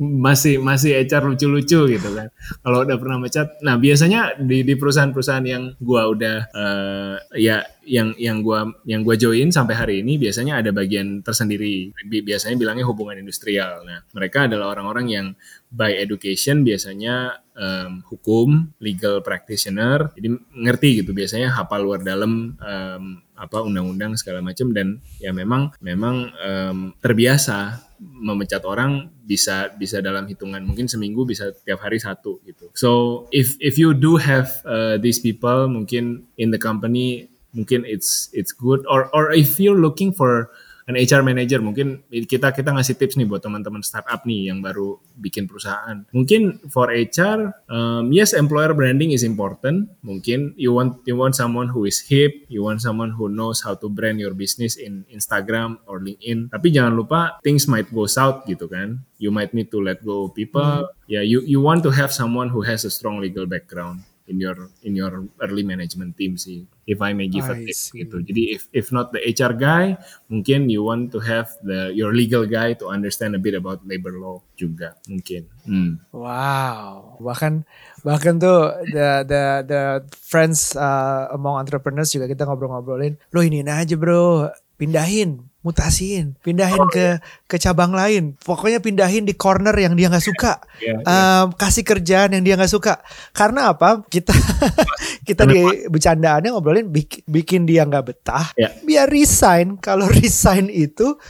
masih 0.00 0.62
masih 0.62 0.96
HR 1.04 1.28
lucu-lucu 1.28 1.90
gitu 1.90 2.08
kan. 2.14 2.30
Kalau 2.62 2.86
udah 2.86 2.96
pernah 2.96 3.18
mecat, 3.20 3.58
nah 3.60 3.76
biasanya 3.76 4.38
di 4.38 4.62
di 4.62 4.74
perusahaan-perusahaan 4.78 5.44
yang 5.44 5.74
gua 5.82 6.08
udah 6.08 6.36
uh, 6.54 7.16
ya 7.34 7.66
yang 7.84 8.14
yang 8.16 8.40
gua 8.40 8.70
yang 8.86 9.02
gua 9.02 9.18
join 9.18 9.50
sampai 9.50 9.74
hari 9.74 9.94
ini 10.00 10.16
biasanya 10.16 10.62
ada 10.62 10.70
bagian 10.70 11.20
tersendiri. 11.26 11.90
Biasanya 12.06 12.56
bilangnya 12.56 12.86
hubungan 12.86 13.18
industrial. 13.18 13.82
Nah, 13.82 14.06
mereka 14.14 14.46
adalah 14.46 14.72
orang-orang 14.78 15.06
yang 15.10 15.26
by 15.68 15.92
education 15.98 16.62
biasanya 16.62 17.44
um, 17.60 18.00
hukum, 18.08 18.72
legal 18.80 19.20
practitioner, 19.20 20.08
jadi 20.16 20.40
ngerti 20.56 21.04
gitu 21.04 21.12
biasanya 21.12 21.52
hafal 21.52 21.84
luar 21.84 22.00
dalam 22.00 22.56
um, 22.56 23.04
apa 23.36 23.58
undang-undang 23.60 24.16
segala 24.16 24.40
macam. 24.40 24.72
Dan 24.72 25.04
ya 25.20 25.30
memang 25.36 25.76
memang 25.84 26.32
um, 26.40 26.78
terbiasa 27.04 27.84
memecat 28.00 28.64
orang 28.64 29.12
bisa 29.20 29.68
bisa 29.76 30.00
dalam 30.00 30.24
hitungan. 30.24 30.64
Mungkin 30.64 30.88
seminggu 30.88 31.28
bisa 31.28 31.52
tiap 31.52 31.84
hari 31.84 32.00
satu 32.00 32.40
gitu. 32.48 32.72
So 32.72 33.24
if 33.30 33.60
if 33.60 33.76
you 33.76 33.92
do 33.92 34.16
have 34.16 34.48
uh, 34.64 34.96
these 34.96 35.20
people 35.20 35.68
mungkin 35.68 36.24
in 36.40 36.48
the 36.48 36.58
company 36.58 37.28
mungkin 37.52 37.84
it's 37.84 38.32
it's 38.32 38.56
good. 38.56 38.88
Or 38.88 39.12
or 39.12 39.36
if 39.36 39.60
you're 39.60 39.78
looking 39.78 40.16
for 40.16 40.48
an 40.90 40.98
HR 40.98 41.22
manager 41.22 41.62
mungkin 41.62 42.02
kita 42.10 42.50
kita 42.50 42.74
ngasih 42.74 42.98
tips 42.98 43.14
nih 43.14 43.30
buat 43.30 43.38
teman-teman 43.38 43.86
startup 43.86 44.26
nih 44.26 44.50
yang 44.50 44.58
baru 44.58 44.98
bikin 45.22 45.46
perusahaan. 45.46 46.02
Mungkin 46.10 46.66
for 46.66 46.90
HR, 46.90 47.54
um, 47.70 48.10
yes 48.10 48.34
employer 48.34 48.74
branding 48.74 49.14
is 49.14 49.22
important. 49.22 49.86
Mungkin 50.02 50.58
you 50.58 50.74
want 50.74 50.98
you 51.06 51.14
want 51.14 51.38
someone 51.38 51.70
who 51.70 51.86
is 51.86 52.02
hip, 52.02 52.34
you 52.50 52.66
want 52.66 52.82
someone 52.82 53.14
who 53.14 53.30
knows 53.30 53.62
how 53.62 53.78
to 53.78 53.86
brand 53.86 54.18
your 54.18 54.34
business 54.34 54.74
in 54.74 55.06
Instagram 55.14 55.78
or 55.86 56.02
LinkedIn. 56.02 56.50
Tapi 56.50 56.74
jangan 56.74 56.98
lupa 56.98 57.38
things 57.46 57.70
might 57.70 57.86
go 57.94 58.10
south 58.10 58.42
gitu 58.50 58.66
kan. 58.66 58.98
You 59.22 59.30
might 59.30 59.54
need 59.54 59.70
to 59.70 59.78
let 59.78 60.02
go 60.02 60.32
people. 60.34 60.90
Hmm. 60.90 60.90
Yeah, 61.06 61.22
you 61.22 61.46
you 61.46 61.62
want 61.62 61.86
to 61.86 61.94
have 61.94 62.10
someone 62.10 62.50
who 62.50 62.66
has 62.66 62.82
a 62.82 62.90
strong 62.90 63.22
legal 63.22 63.46
background 63.46 64.09
in 64.30 64.38
your 64.38 64.70
in 64.86 64.94
your 64.94 65.26
early 65.42 65.66
management 65.66 66.14
team 66.14 66.38
sih. 66.38 66.62
If 66.86 67.02
I 67.02 67.10
may 67.10 67.26
give 67.26 67.50
I 67.50 67.58
a 67.58 67.66
tip 67.66 67.74
see. 67.74 68.06
gitu 68.06 68.22
jadi 68.22 68.54
if 68.54 68.70
if 68.70 68.94
not 68.94 69.10
the 69.10 69.18
HR 69.18 69.58
guy 69.58 69.98
mungkin 70.30 70.70
you 70.70 70.86
want 70.86 71.10
to 71.10 71.18
have 71.18 71.50
the 71.66 71.90
your 71.90 72.14
legal 72.14 72.46
guy 72.46 72.78
to 72.78 72.86
understand 72.86 73.34
a 73.34 73.42
bit 73.42 73.58
about 73.58 73.82
labor 73.82 74.14
law 74.14 74.38
juga 74.54 74.94
mungkin. 75.10 75.50
Hmm. 75.66 75.98
wow. 76.14 77.18
Bahkan 77.18 77.66
bahkan 78.06 78.38
tuh 78.38 78.78
the 78.94 79.26
the 79.26 79.42
the 79.66 79.82
friends 80.14 80.78
uh, 80.78 81.26
among 81.34 81.58
entrepreneurs 81.58 82.14
juga 82.14 82.30
kita 82.30 82.46
ngobrol-ngobrolin 82.46 83.18
lo 83.34 83.42
ini 83.42 83.66
aja 83.66 83.98
bro. 83.98 84.46
Pindahin 84.80 85.49
mutasiin, 85.60 86.40
pindahin 86.40 86.80
ke 86.88 87.20
ke 87.44 87.56
cabang 87.60 87.92
lain. 87.92 88.32
Pokoknya 88.40 88.80
pindahin 88.80 89.28
di 89.28 89.36
corner 89.36 89.76
yang 89.76 89.92
dia 89.92 90.08
nggak 90.08 90.24
suka, 90.24 90.56
yeah, 90.80 90.96
yeah. 91.04 91.44
Um, 91.44 91.52
kasih 91.52 91.84
kerjaan 91.84 92.32
yang 92.32 92.44
dia 92.44 92.56
nggak 92.56 92.72
suka. 92.72 93.04
Karena 93.36 93.76
apa? 93.76 94.00
Kita 94.08 94.32
kita 95.28 95.44
di 95.44 95.84
bercandaannya 95.92 96.50
ngobrolin 96.56 96.88
bikin, 96.88 97.22
bikin 97.28 97.60
dia 97.68 97.84
nggak 97.84 98.04
betah, 98.08 98.56
yeah. 98.56 98.72
biar 98.84 99.12
resign. 99.12 99.76
Kalau 99.76 100.08
resign 100.20 100.72
itu 100.72 101.20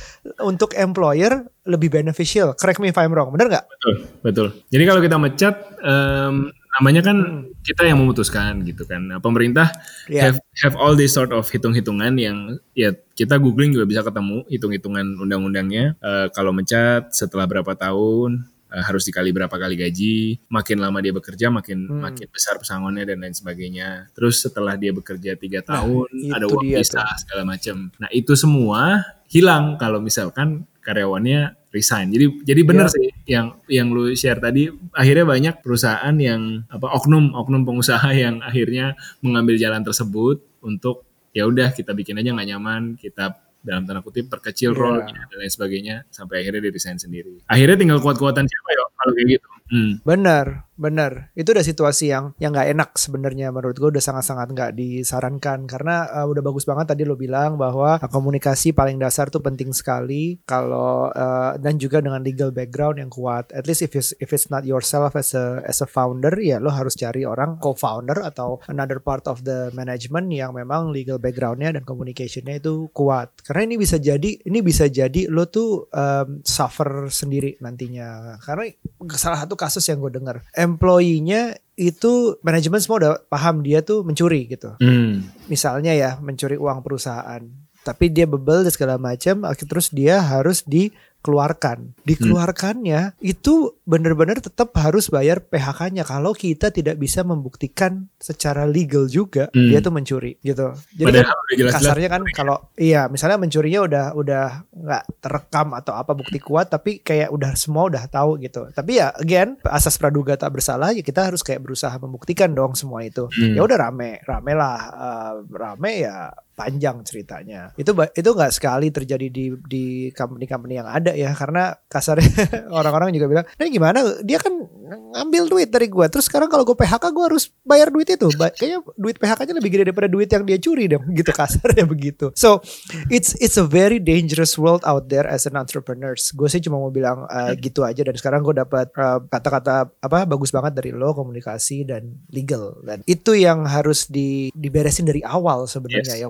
untuk 0.47 0.79
employer 0.79 1.43
lebih 1.67 1.91
beneficial. 1.91 2.55
Correct 2.55 2.79
me 2.79 2.95
if 2.95 2.99
I'm 2.99 3.11
wrong, 3.11 3.35
bener 3.35 3.51
nggak? 3.51 3.67
Betul, 3.67 3.95
betul. 4.23 4.47
Jadi 4.71 4.83
kalau 4.87 5.01
kita 5.03 5.17
mecat, 5.19 5.55
um, 5.83 6.55
namanya 6.79 7.03
kan 7.03 7.17
hmm. 7.19 7.67
kita 7.67 7.83
yang 7.89 7.99
memutuskan 7.99 8.63
gitu 8.63 8.87
kan. 8.87 9.03
Nah, 9.11 9.19
pemerintah 9.19 9.75
yeah. 10.07 10.31
have 10.31 10.39
have 10.63 10.75
all 10.79 10.95
this 10.95 11.17
sort 11.17 11.35
of 11.35 11.43
hitung-hitungan 11.51 12.15
yang 12.15 12.59
ya 12.79 12.95
kita 13.19 13.43
googling 13.43 13.75
juga 13.75 13.91
bisa 13.91 14.01
ketemu 14.07 14.47
hitung-hitungan 14.47 15.19
undang-undangnya. 15.19 15.99
Uh, 15.99 16.31
kalau 16.31 16.55
mencat 16.55 17.11
setelah 17.11 17.51
berapa 17.51 17.75
tahun 17.75 18.47
uh, 18.71 18.83
harus 18.87 19.03
dikali 19.03 19.35
berapa 19.35 19.53
kali 19.53 19.75
gaji, 19.75 20.39
makin 20.47 20.79
lama 20.79 21.03
dia 21.03 21.11
bekerja 21.11 21.51
makin 21.51 21.91
hmm. 21.91 22.01
makin 22.07 22.27
besar 22.31 22.55
pesangonnya 22.63 23.03
dan 23.03 23.19
lain 23.19 23.35
sebagainya. 23.35 24.15
Terus 24.15 24.47
setelah 24.47 24.79
dia 24.79 24.95
bekerja 24.95 25.35
tiga 25.35 25.67
nah, 25.67 25.83
tahun 25.83 26.09
nah, 26.31 26.35
ada 26.39 26.47
uang 26.47 26.71
bisa 26.71 27.03
segala 27.19 27.43
macam. 27.43 27.91
Nah 27.99 28.09
itu 28.15 28.33
semua 28.39 29.03
hilang 29.27 29.75
kalau 29.79 29.99
misalkan 29.99 30.71
karyawannya 30.83 31.60
resign. 31.71 32.11
Jadi 32.11 32.43
jadi 32.43 32.61
benar 32.67 32.87
yeah. 32.91 32.95
sih 32.95 33.09
yang 33.31 33.47
yang 33.71 33.89
lu 33.95 34.11
share 34.19 34.43
tadi 34.43 34.69
akhirnya 34.95 35.25
banyak 35.27 35.55
perusahaan 35.63 36.15
yang 36.19 36.67
apa 36.67 36.87
oknum 36.91 37.33
oknum 37.35 37.63
pengusaha 37.63 38.11
yang 38.25 38.43
akhirnya 38.43 38.99
mengambil 39.23 39.57
jalan 39.57 39.83
tersebut 39.87 40.43
untuk 40.61 41.07
ya 41.31 41.47
udah 41.47 41.71
kita 41.71 41.95
bikin 41.95 42.19
aja 42.19 42.35
nggak 42.35 42.49
nyaman, 42.51 42.83
kita 42.99 43.39
dalam 43.61 43.85
tanda 43.85 44.03
kutip 44.03 44.27
perkecil 44.27 44.75
yeah. 44.75 44.81
role 44.81 45.01
dan 45.07 45.37
lain 45.39 45.53
sebagainya 45.53 45.97
sampai 46.11 46.43
akhirnya 46.43 46.69
dia 46.69 46.73
resign 46.75 46.99
sendiri. 46.99 47.45
Akhirnya 47.47 47.77
tinggal 47.79 48.03
kuat-kuatan 48.03 48.45
siapa 48.45 48.69
ya 48.75 48.83
kalau 48.99 49.13
kayak 49.15 49.29
gitu. 49.39 49.49
Hmm. 49.71 50.03
Benar, 50.03 50.67
benar. 50.75 51.31
Itu 51.39 51.55
udah 51.55 51.63
situasi 51.63 52.11
yang 52.11 52.35
yang 52.43 52.51
nggak 52.51 52.75
enak 52.75 52.91
sebenarnya. 52.99 53.55
Menurut 53.55 53.79
gue 53.79 53.91
udah 53.95 54.03
sangat-sangat 54.03 54.51
nggak 54.51 54.73
disarankan. 54.75 55.71
Karena 55.71 56.11
uh, 56.11 56.27
udah 56.27 56.43
bagus 56.43 56.67
banget 56.67 56.91
tadi 56.91 57.07
lo 57.07 57.15
bilang 57.15 57.55
bahwa 57.55 58.03
komunikasi 58.03 58.75
paling 58.75 58.99
dasar 58.99 59.31
tuh 59.31 59.39
penting 59.39 59.71
sekali 59.71 60.43
kalau 60.43 61.15
uh, 61.15 61.55
dan 61.63 61.79
juga 61.79 62.03
dengan 62.03 62.19
legal 62.19 62.51
background 62.51 62.99
yang 62.99 63.09
kuat. 63.15 63.55
At 63.55 63.71
least 63.71 63.87
if 63.87 63.95
it's, 63.95 64.11
if 64.19 64.35
it's 64.35 64.51
not 64.51 64.67
yourself 64.67 65.15
as 65.15 65.39
a 65.39 65.63
as 65.63 65.79
a 65.79 65.89
founder 65.89 66.35
ya 66.43 66.59
lo 66.59 66.75
harus 66.75 66.99
cari 66.99 67.23
orang 67.23 67.63
co-founder 67.63 68.27
atau 68.27 68.59
another 68.67 68.99
part 68.99 69.31
of 69.31 69.47
the 69.47 69.71
management 69.71 70.35
yang 70.35 70.51
memang 70.51 70.91
legal 70.91 71.23
backgroundnya 71.23 71.79
dan 71.79 71.87
communicationnya 71.87 72.59
itu 72.59 72.91
kuat. 72.91 73.31
Karena 73.47 73.71
ini 73.71 73.77
bisa 73.79 74.03
jadi 74.03 74.43
ini 74.43 74.59
bisa 74.67 74.91
jadi 74.91 75.31
lo 75.31 75.47
tuh 75.47 75.87
um, 75.95 76.43
suffer 76.43 77.07
sendiri 77.07 77.55
nantinya. 77.63 78.35
Karena 78.43 78.67
salah 79.15 79.47
satu 79.47 79.60
kasus 79.61 79.85
yang 79.93 80.01
gue 80.01 80.17
dengar 80.17 80.41
employee-nya 80.57 81.61
itu 81.77 82.41
manajemen 82.41 82.81
semua 82.81 82.97
udah 83.01 83.13
paham 83.29 83.61
dia 83.61 83.85
tuh 83.85 84.01
mencuri 84.05 84.49
gitu. 84.49 84.77
Hmm. 84.81 85.29
Misalnya 85.49 85.93
ya 85.93 86.17
mencuri 86.21 86.57
uang 86.57 86.81
perusahaan, 86.85 87.41
tapi 87.81 88.13
dia 88.13 88.29
bebel 88.29 88.69
dan 88.69 88.73
segala 88.73 88.97
macam, 89.01 89.49
terus 89.57 89.89
dia 89.89 90.21
harus 90.21 90.61
di 90.65 90.93
keluarkan. 91.21 91.93
Dikeluarkannya 92.09 93.17
hmm. 93.17 93.21
itu 93.21 93.77
benar-benar 93.85 94.41
tetap 94.41 94.73
harus 94.81 95.13
bayar 95.13 95.45
PHK-nya 95.45 96.09
kalau 96.09 96.33
kita 96.33 96.73
tidak 96.73 96.97
bisa 96.97 97.21
membuktikan 97.21 98.09
secara 98.17 98.65
legal 98.65 99.05
juga 99.05 99.53
hmm. 99.53 99.69
dia 99.69 99.79
tuh 99.85 99.93
mencuri 99.93 100.41
gitu. 100.41 100.73
Jadi 100.97 101.21
kan, 101.21 101.37
jelas 101.53 101.73
kasarnya 101.77 102.09
kan 102.09 102.23
kalau 102.33 102.57
iya 102.81 103.07
misalnya 103.13 103.37
mencurinya 103.37 103.81
udah 103.85 104.05
udah 104.17 104.47
nggak 104.73 105.05
terekam 105.21 105.77
atau 105.77 105.93
apa 105.93 106.13
bukti 106.17 106.41
kuat 106.41 106.73
tapi 106.73 107.05
kayak 107.05 107.29
udah 107.29 107.53
semua 107.53 107.93
udah 107.93 108.05
tahu 108.09 108.41
gitu. 108.41 108.73
Tapi 108.73 109.01
ya 109.01 109.13
again 109.21 109.61
asas 109.69 110.01
praduga 110.01 110.41
tak 110.41 110.57
bersalah 110.57 110.97
ya 110.97 111.05
kita 111.05 111.29
harus 111.29 111.45
kayak 111.45 111.61
berusaha 111.61 111.93
membuktikan 112.01 112.57
dong 112.57 112.73
semua 112.73 113.05
itu. 113.05 113.29
Hmm. 113.29 113.55
Ya 113.57 113.61
udah 113.61 113.77
rame, 113.77 114.25
rame 114.25 114.53
lah 114.57 114.79
uh, 114.97 115.35
rame 115.53 115.93
ya 116.01 116.33
panjang 116.61 117.01
ceritanya. 117.01 117.73
Itu 117.81 117.97
itu 117.97 118.31
nggak 118.37 118.53
sekali 118.53 118.93
terjadi 118.93 119.27
di 119.33 119.57
di 119.65 119.85
company-company 120.13 120.77
yang 120.77 120.89
ada 120.89 121.17
ya 121.17 121.33
karena 121.33 121.73
kasarnya 121.89 122.29
orang-orang 122.79 123.17
juga 123.17 123.27
bilang, 123.33 123.47
"Ini 123.57 123.69
gimana? 123.73 123.99
Dia 124.21 124.37
kan 124.37 124.53
ngambil 124.91 125.43
duit 125.49 125.69
dari 125.73 125.89
gue. 125.89 126.07
Terus 126.13 126.29
sekarang 126.29 126.53
kalau 126.53 126.69
gue 126.69 126.77
PHK 126.77 127.05
gue 127.09 127.25
harus 127.25 127.49
bayar 127.65 127.89
duit 127.89 128.13
itu. 128.13 128.29
Kayaknya 128.37 128.85
duit 129.01 129.17
PHK-nya 129.17 129.55
lebih 129.57 129.71
gede 129.73 129.85
daripada 129.89 130.09
duit 130.13 130.29
yang 130.29 130.45
dia 130.45 130.61
curi 130.61 130.85
dong." 130.93 131.09
Gitu 131.21 131.33
kasarnya 131.33 131.85
begitu. 131.89 132.33
So, 132.37 132.61
it's 133.09 133.33
it's 133.41 133.57
a 133.57 133.65
very 133.65 134.01
dangerous 134.01 134.57
world 134.61 134.85
out 134.85 135.09
there 135.09 135.25
as 135.25 135.49
an 135.49 135.57
entrepreneurs. 135.57 136.33
Gue 136.37 136.53
sih 136.53 136.61
cuma 136.61 136.77
mau 136.77 136.93
bilang 136.93 137.25
uh, 137.29 137.53
gitu 137.57 137.85
aja 137.87 138.05
dan 138.05 138.17
sekarang 138.17 138.45
gue 138.45 138.57
dapat 138.57 138.91
uh, 138.97 139.21
kata-kata 139.29 139.93
apa 140.01 140.25
bagus 140.27 140.51
banget 140.51 140.77
dari 140.77 140.91
lo 140.91 141.13
komunikasi 141.13 141.85
dan 141.87 142.25
legal 142.33 142.81
dan 142.83 143.05
itu 143.05 143.37
yang 143.37 143.69
harus 143.69 144.09
di 144.09 144.51
diberesin 144.57 145.07
dari 145.07 145.21
awal 145.23 145.69
sebenarnya 145.69 146.17
yes. 146.19 146.23
ya 146.25 146.29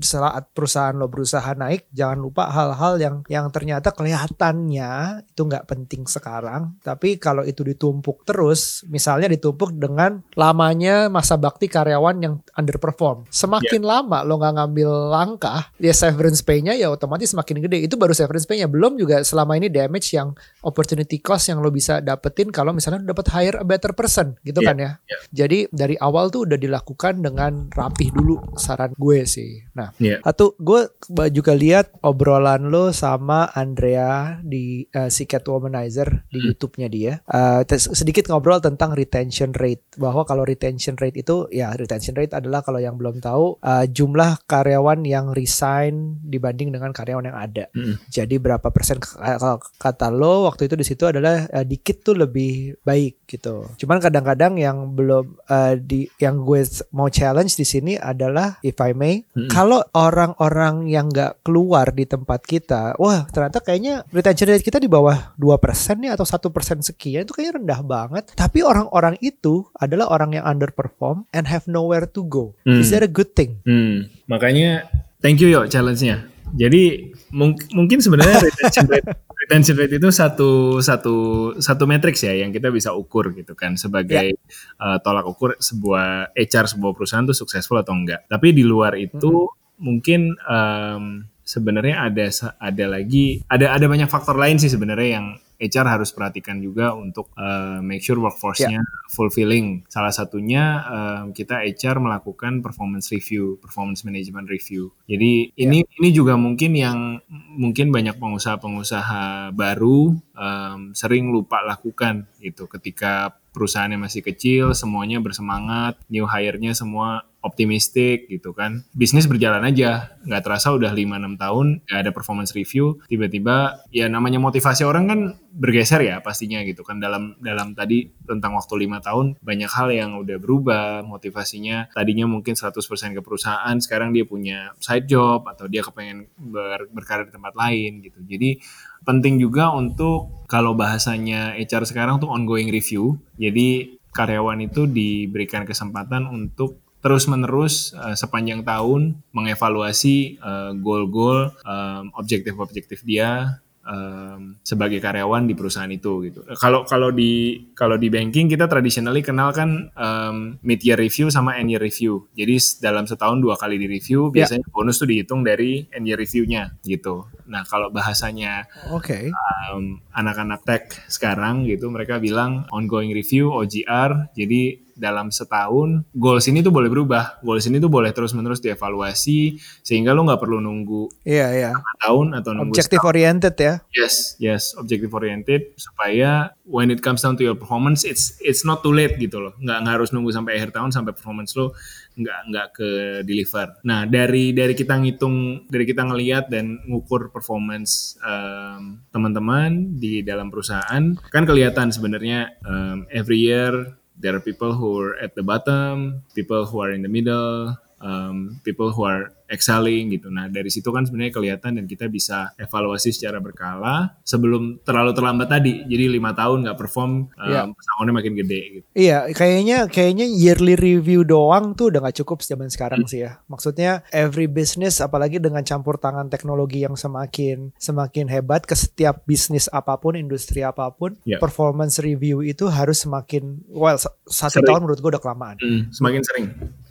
saat 0.00 0.52
perusahaan 0.54 0.94
lo 0.94 1.10
berusaha 1.10 1.52
naik 1.56 1.90
jangan 1.90 2.18
lupa 2.22 2.48
hal-hal 2.50 2.94
yang 3.00 3.16
yang 3.26 3.46
ternyata 3.50 3.90
kelihatannya 3.90 5.24
itu 5.26 5.42
nggak 5.42 5.66
penting 5.66 6.06
sekarang 6.06 6.78
tapi 6.82 7.18
kalau 7.18 7.42
itu 7.42 7.66
ditumpuk 7.66 8.22
terus 8.22 8.86
misalnya 8.86 9.26
ditumpuk 9.30 9.74
dengan 9.74 10.22
lamanya 10.38 11.10
masa 11.10 11.34
bakti 11.34 11.66
karyawan 11.66 12.16
yang 12.22 12.34
underperform 12.54 13.26
semakin 13.30 13.82
yeah. 13.82 13.90
lama 13.98 14.18
lo 14.22 14.38
nggak 14.38 14.54
ngambil 14.58 14.90
langkah 15.10 15.70
ya 15.80 15.94
severance 15.94 16.42
pay-nya 16.42 16.74
ya 16.76 16.90
otomatis 16.92 17.32
semakin 17.32 17.64
gede 17.66 17.86
itu 17.86 17.94
baru 17.98 18.12
severance 18.12 18.46
pay-nya 18.46 18.70
belum 18.70 18.98
juga 19.00 19.22
selama 19.22 19.58
ini 19.58 19.72
damage 19.72 20.14
yang 20.14 20.34
opportunity 20.62 21.18
cost 21.18 21.50
yang 21.50 21.62
lo 21.62 21.70
bisa 21.72 21.98
dapetin 22.02 22.50
kalau 22.54 22.70
misalnya 22.74 23.02
lo 23.02 23.14
dapat 23.14 23.26
hire 23.32 23.58
a 23.62 23.66
better 23.66 23.92
person 23.96 24.38
gitu 24.46 24.62
yeah. 24.62 24.68
kan 24.68 24.76
ya 24.76 24.84
yeah. 25.06 25.20
jadi 25.32 25.58
dari 25.72 25.96
awal 25.98 26.28
tuh 26.30 26.46
udah 26.46 26.58
dilakukan 26.58 27.22
dengan 27.22 27.68
rapih 27.72 28.12
dulu 28.12 28.56
saran 28.58 28.92
gue 28.96 29.22
sih 29.26 29.45
Nah, 29.76 29.92
yeah. 30.00 30.20
satu 30.24 30.56
gue 30.58 30.88
juga 31.30 31.52
lihat 31.54 31.92
obrolan 32.02 32.68
lo 32.70 32.90
sama 32.90 33.50
Andrea 33.52 34.40
di 34.42 34.86
uh, 34.94 35.10
si 35.12 35.24
Catwomanizer 35.28 36.26
di 36.30 36.38
hmm. 36.40 36.46
YouTube-nya 36.52 36.88
dia. 36.90 37.12
Uh, 37.28 37.62
sedikit 37.76 38.28
ngobrol 38.30 38.62
tentang 38.62 38.94
retention 38.94 39.52
rate 39.56 39.82
bahwa 40.00 40.22
kalau 40.24 40.42
retention 40.46 40.96
rate 40.98 41.18
itu 41.18 41.46
ya 41.52 41.72
retention 41.74 42.16
rate 42.16 42.34
adalah 42.34 42.62
kalau 42.62 42.80
yang 42.80 42.98
belum 42.98 43.20
tahu 43.20 43.60
uh, 43.60 43.84
jumlah 43.86 44.42
karyawan 44.48 45.04
yang 45.04 45.30
resign 45.32 46.20
dibanding 46.24 46.72
dengan 46.72 46.90
karyawan 46.90 47.28
yang 47.30 47.38
ada. 47.38 47.64
Hmm. 47.72 47.98
Jadi 48.10 48.36
berapa 48.40 48.68
persen 48.70 48.98
kalau 49.02 49.58
kata 49.78 50.08
lo 50.10 50.48
waktu 50.48 50.70
itu 50.70 50.74
di 50.78 50.86
situ 50.86 51.04
adalah 51.08 51.46
uh, 51.50 51.64
dikit 51.66 52.02
tuh 52.06 52.16
lebih 52.16 52.80
baik 52.82 53.26
gitu. 53.28 53.66
Cuman 53.76 53.98
kadang-kadang 53.98 54.56
yang 54.56 54.94
belum 54.94 55.38
uh, 55.48 55.74
di 55.76 56.08
yang 56.22 56.42
gue 56.42 56.62
mau 56.94 57.10
challenge 57.10 57.58
di 57.58 57.66
sini 57.66 57.92
adalah 57.98 58.58
if 58.62 58.78
I 58.80 58.92
may 58.96 59.26
hmm 59.36 59.52
kalau 59.52 59.84
orang-orang 59.92 60.88
yang 60.88 61.12
nggak 61.12 61.44
keluar 61.44 61.92
di 61.92 62.08
tempat 62.08 62.44
kita, 62.44 62.96
wah 62.96 63.28
ternyata 63.28 63.60
kayaknya 63.60 64.04
retention 64.08 64.48
rate 64.52 64.64
kita 64.64 64.80
di 64.80 64.88
bawah 64.88 65.36
dua 65.36 65.60
persen 65.60 66.00
nih 66.00 66.12
atau 66.12 66.24
satu 66.24 66.48
persen 66.48 66.80
sekian 66.80 67.24
itu 67.24 67.36
kayaknya 67.36 67.60
rendah 67.60 67.80
banget. 67.84 68.24
Tapi 68.32 68.64
orang-orang 68.64 69.16
itu 69.20 69.68
adalah 69.76 70.08
orang 70.12 70.36
yang 70.36 70.44
underperform 70.44 71.28
and 71.36 71.48
have 71.48 71.64
nowhere 71.68 72.08
to 72.08 72.24
go. 72.26 72.56
Hmm. 72.64 72.80
Is 72.80 72.92
that 72.92 73.04
a 73.04 73.10
good 73.10 73.32
thing? 73.36 73.60
Hmm. 73.64 74.08
Makanya 74.28 74.88
thank 75.20 75.40
you 75.40 75.48
yo 75.48 75.64
challenge-nya. 75.68 76.26
Jadi 76.54 77.12
mung 77.34 77.58
mungkin 77.74 77.98
sebenarnya 77.98 78.38
retention 78.40 78.86
rate 78.86 79.08
retention 79.46 79.78
rate 79.78 80.02
itu 80.02 80.10
satu 80.10 80.82
satu 80.82 81.14
satu 81.62 81.86
matriks 81.86 82.26
ya 82.26 82.34
yang 82.34 82.50
kita 82.50 82.74
bisa 82.74 82.90
ukur 82.90 83.30
gitu 83.30 83.54
kan 83.54 83.78
sebagai 83.78 84.34
yeah. 84.34 84.82
uh, 84.82 84.98
tolak 84.98 85.22
ukur 85.22 85.54
sebuah 85.62 86.34
HR 86.34 86.66
sebuah 86.74 86.92
perusahaan 86.98 87.22
tuh 87.22 87.38
successful 87.38 87.78
atau 87.78 87.94
enggak. 87.94 88.26
Tapi 88.26 88.50
di 88.50 88.66
luar 88.66 88.98
itu 88.98 89.30
mm 89.30 89.46
-hmm. 89.46 89.78
mungkin 89.78 90.20
um, 90.50 91.22
sebenarnya 91.46 92.10
ada 92.10 92.26
ada 92.58 92.84
lagi 92.90 93.46
ada 93.46 93.70
ada 93.70 93.86
banyak 93.86 94.10
faktor 94.10 94.34
lain 94.34 94.58
sih 94.58 94.66
sebenarnya 94.66 95.22
yang 95.22 95.26
HR 95.56 95.86
harus 95.98 96.12
perhatikan 96.12 96.60
juga 96.60 96.92
untuk 96.92 97.32
uh, 97.36 97.80
make 97.80 98.04
sure 98.04 98.20
workforce-nya 98.20 98.80
yeah. 98.80 99.08
fulfilling. 99.08 99.84
Salah 99.88 100.12
satunya 100.12 100.84
uh, 100.84 101.22
kita 101.32 101.64
HR 101.64 102.00
melakukan 102.00 102.60
performance 102.60 103.08
review, 103.12 103.56
performance 103.60 104.04
management 104.04 104.48
review. 104.52 104.92
Jadi 105.08 105.56
yeah. 105.56 105.64
ini 105.68 105.78
ini 106.00 106.08
juga 106.12 106.36
mungkin 106.36 106.76
yang 106.76 107.18
mungkin 107.56 107.90
banyak 107.90 108.20
pengusaha-pengusaha 108.20 109.56
baru 109.56 110.12
um, 110.36 110.80
sering 110.92 111.32
lupa 111.32 111.64
lakukan 111.64 112.28
itu 112.44 112.68
ketika 112.68 113.34
perusahaannya 113.56 113.96
masih 113.96 114.20
kecil, 114.20 114.76
semuanya 114.76 115.16
bersemangat, 115.16 115.96
new 116.12 116.28
hire-nya 116.28 116.76
semua 116.76 117.24
optimistik 117.46 118.26
gitu 118.26 118.50
kan. 118.50 118.82
Bisnis 118.90 119.30
berjalan 119.30 119.62
aja, 119.62 120.18
nggak 120.26 120.42
terasa 120.42 120.74
udah 120.74 120.90
5-6 120.90 121.38
tahun, 121.38 121.66
nggak 121.86 122.00
ada 122.02 122.10
performance 122.10 122.50
review, 122.50 122.98
tiba-tiba 123.06 123.86
ya 123.94 124.10
namanya 124.10 124.42
motivasi 124.42 124.82
orang 124.82 125.04
kan 125.06 125.20
bergeser 125.56 126.04
ya 126.04 126.20
pastinya 126.20 126.60
gitu 126.66 126.84
kan. 126.84 127.00
Dalam 127.00 127.40
dalam 127.40 127.72
tadi 127.72 128.12
tentang 128.28 128.58
waktu 128.58 128.74
lima 128.76 129.00
tahun 129.00 129.40
banyak 129.40 129.70
hal 129.72 129.88
yang 129.88 130.20
udah 130.20 130.36
berubah. 130.36 131.00
Motivasinya 131.06 131.88
tadinya 131.96 132.28
mungkin 132.28 132.52
100% 132.52 132.76
ke 133.16 133.20
perusahaan 133.24 133.76
sekarang 133.80 134.12
dia 134.12 134.28
punya 134.28 134.76
side 134.82 135.08
job 135.08 135.48
atau 135.48 135.64
dia 135.70 135.80
kepengen 135.80 136.28
ber, 136.36 136.92
berkarir 136.92 137.30
di 137.30 137.32
tempat 137.32 137.56
lain 137.56 138.04
gitu. 138.04 138.20
Jadi 138.28 138.60
penting 139.08 139.40
juga 139.40 139.72
untuk 139.72 140.44
kalau 140.50 140.76
bahasanya 140.76 141.56
HR 141.56 141.88
sekarang 141.88 142.20
tuh 142.20 142.28
ongoing 142.28 142.68
review. 142.68 143.16
Jadi 143.40 143.96
karyawan 144.12 144.64
itu 144.64 144.88
diberikan 144.88 145.68
kesempatan 145.68 146.28
untuk 146.28 146.85
terus-menerus 147.06 147.94
uh, 147.94 148.18
sepanjang 148.18 148.66
tahun 148.66 149.22
mengevaluasi 149.30 150.42
uh, 150.42 150.74
goal-goal, 150.74 151.54
um, 151.62 152.10
objektif-objektif 152.18 153.06
dia 153.06 153.62
um, 153.86 154.58
sebagai 154.66 154.98
karyawan 154.98 155.46
di 155.46 155.54
perusahaan 155.54 155.86
itu 155.86 156.26
gitu. 156.26 156.42
Kalau 156.58 156.82
kalau 156.82 157.14
di 157.14 157.62
kalau 157.78 157.94
di 157.94 158.10
banking 158.10 158.50
kita 158.50 158.66
traditionally 158.66 159.22
kenal 159.22 159.54
kan 159.54 159.94
um, 159.94 160.58
mid 160.66 160.82
year 160.82 160.98
review 160.98 161.30
sama 161.30 161.54
end 161.62 161.70
year 161.70 161.78
review. 161.78 162.26
Jadi 162.34 162.58
dalam 162.82 163.06
setahun 163.06 163.38
dua 163.38 163.54
kali 163.54 163.78
di 163.78 163.86
review, 163.86 164.34
ya. 164.34 164.42
biasanya 164.42 164.66
yeah. 164.66 164.74
bonus 164.74 164.98
tuh 164.98 165.06
dihitung 165.06 165.46
dari 165.46 165.86
end 165.94 166.10
year 166.10 166.18
reviewnya 166.18 166.74
gitu. 166.82 167.30
Nah 167.46 167.62
kalau 167.62 167.94
bahasanya 167.94 168.66
okay. 168.90 169.30
um, 169.70 170.02
anak-anak 170.10 170.66
tech 170.66 170.84
sekarang 171.06 171.62
gitu, 171.70 171.86
mereka 171.86 172.18
bilang 172.18 172.66
ongoing 172.74 173.14
review 173.14 173.54
OGR. 173.54 174.34
Jadi 174.34 174.85
dalam 174.96 175.28
setahun 175.28 176.02
goals 176.16 176.48
ini 176.48 176.64
tuh 176.64 176.72
boleh 176.72 176.88
berubah. 176.88 177.38
Goals 177.44 177.68
ini 177.68 177.78
tuh 177.78 177.92
boleh 177.92 178.10
terus 178.10 178.32
menerus 178.32 178.64
dievaluasi 178.64 179.60
sehingga 179.84 180.16
lo 180.16 180.24
nggak 180.24 180.40
perlu 180.40 180.58
nunggu 180.58 181.22
iya 181.28 181.52
iya. 181.52 181.72
tahun 182.00 182.32
atau 182.40 182.56
nunggu 182.56 182.72
objective 182.72 182.98
setahun. 182.98 183.12
oriented 183.12 183.54
ya? 183.60 183.74
Yes 183.92 184.34
yes 184.40 184.72
objective 184.80 185.12
oriented 185.12 185.76
supaya 185.76 186.56
when 186.64 186.88
it 186.88 187.04
comes 187.04 187.20
down 187.22 187.36
to 187.36 187.44
your 187.44 187.54
performance 187.54 188.02
it's 188.02 188.40
it's 188.42 188.64
not 188.64 188.80
too 188.80 188.90
late 188.90 189.20
gitu 189.20 189.38
loh. 189.38 189.54
Nggak 189.60 189.78
nggak 189.84 189.94
harus 190.00 190.10
nunggu 190.10 190.32
sampai 190.32 190.58
akhir 190.58 190.72
tahun 190.72 190.90
sampai 190.90 191.12
performance 191.12 191.52
lo 191.54 191.76
nggak 192.16 192.40
nggak 192.48 192.66
ke 192.72 192.88
deliver. 193.28 193.76
Nah 193.84 194.08
dari 194.08 194.56
dari 194.56 194.72
kita 194.72 194.96
ngitung 194.96 195.68
dari 195.68 195.84
kita 195.84 196.02
ngelihat 196.08 196.48
dan 196.48 196.80
ngukur 196.88 197.28
performance 197.28 198.16
um, 198.24 199.04
teman-teman 199.12 200.00
di 200.00 200.24
dalam 200.24 200.48
perusahaan 200.48 201.12
kan 201.28 201.44
kelihatan 201.44 201.92
sebenarnya 201.92 202.56
um, 202.64 203.04
every 203.12 203.44
year 203.44 204.00
there 204.18 204.34
are 204.34 204.40
people 204.40 204.72
who 204.72 205.00
are 205.00 205.16
at 205.16 205.34
the 205.34 205.42
bottom, 205.42 206.22
people 206.34 206.66
who 206.66 206.80
are 206.80 206.90
in 206.90 207.02
the 207.02 207.08
middle, 207.08 207.76
um, 208.00 208.60
people 208.64 208.90
who 208.92 209.04
are 209.04 209.32
excelling 209.46 210.14
gitu. 210.14 210.28
Nah 210.28 210.50
dari 210.50 210.68
situ 210.68 210.90
kan 210.90 211.06
sebenarnya 211.06 211.32
kelihatan 211.34 211.78
dan 211.80 211.84
kita 211.86 212.06
bisa 212.10 212.52
evaluasi 212.58 213.14
secara 213.14 213.38
berkala 213.38 214.18
sebelum 214.22 214.82
terlalu 214.82 215.12
terlambat 215.14 215.48
tadi. 215.48 215.82
Jadi 215.86 216.04
lima 216.18 216.34
tahun 216.34 216.66
nggak 216.66 216.78
perform, 216.78 217.30
um, 217.30 217.50
yeah. 217.50 218.12
makin 218.12 218.34
gede. 218.34 218.60
Gitu. 218.80 218.86
Iya, 218.96 219.18
kayaknya 219.32 219.78
kayaknya 219.90 220.26
yearly 220.26 220.74
review 220.74 221.22
doang 221.22 221.74
tuh 221.74 221.90
udah 221.92 222.06
nggak 222.06 222.18
cukup 222.22 222.42
zaman 222.42 222.68
sekarang 222.68 223.04
hmm. 223.04 223.10
sih 223.10 223.20
ya. 223.26 223.38
Maksudnya 223.46 224.06
every 224.10 224.50
business, 224.50 224.98
apalagi 224.98 225.38
dengan 225.38 225.62
campur 225.62 225.98
tangan 226.00 226.28
teknologi 226.32 226.82
yang 226.82 226.98
semakin 226.98 227.70
semakin 227.76 228.26
hebat 228.30 228.64
ke 228.64 228.74
setiap 228.74 229.22
bisnis 229.24 229.70
apa 229.70 229.96
pun, 230.00 230.16
industri 230.18 230.64
apa 230.64 230.88
pun, 230.92 231.14
yeah. 231.28 231.38
performance 231.38 232.00
review 232.02 232.40
itu 232.42 232.66
harus 232.70 233.04
semakin 233.04 233.60
well 233.68 233.96
satu 234.26 234.60
sering. 234.60 234.66
tahun 234.66 234.80
menurut 234.86 234.98
gue 235.00 235.10
udah 235.16 235.22
kelamaan. 235.22 235.56
Hmm, 235.60 235.92
semakin 235.92 236.22
sering. 236.24 236.46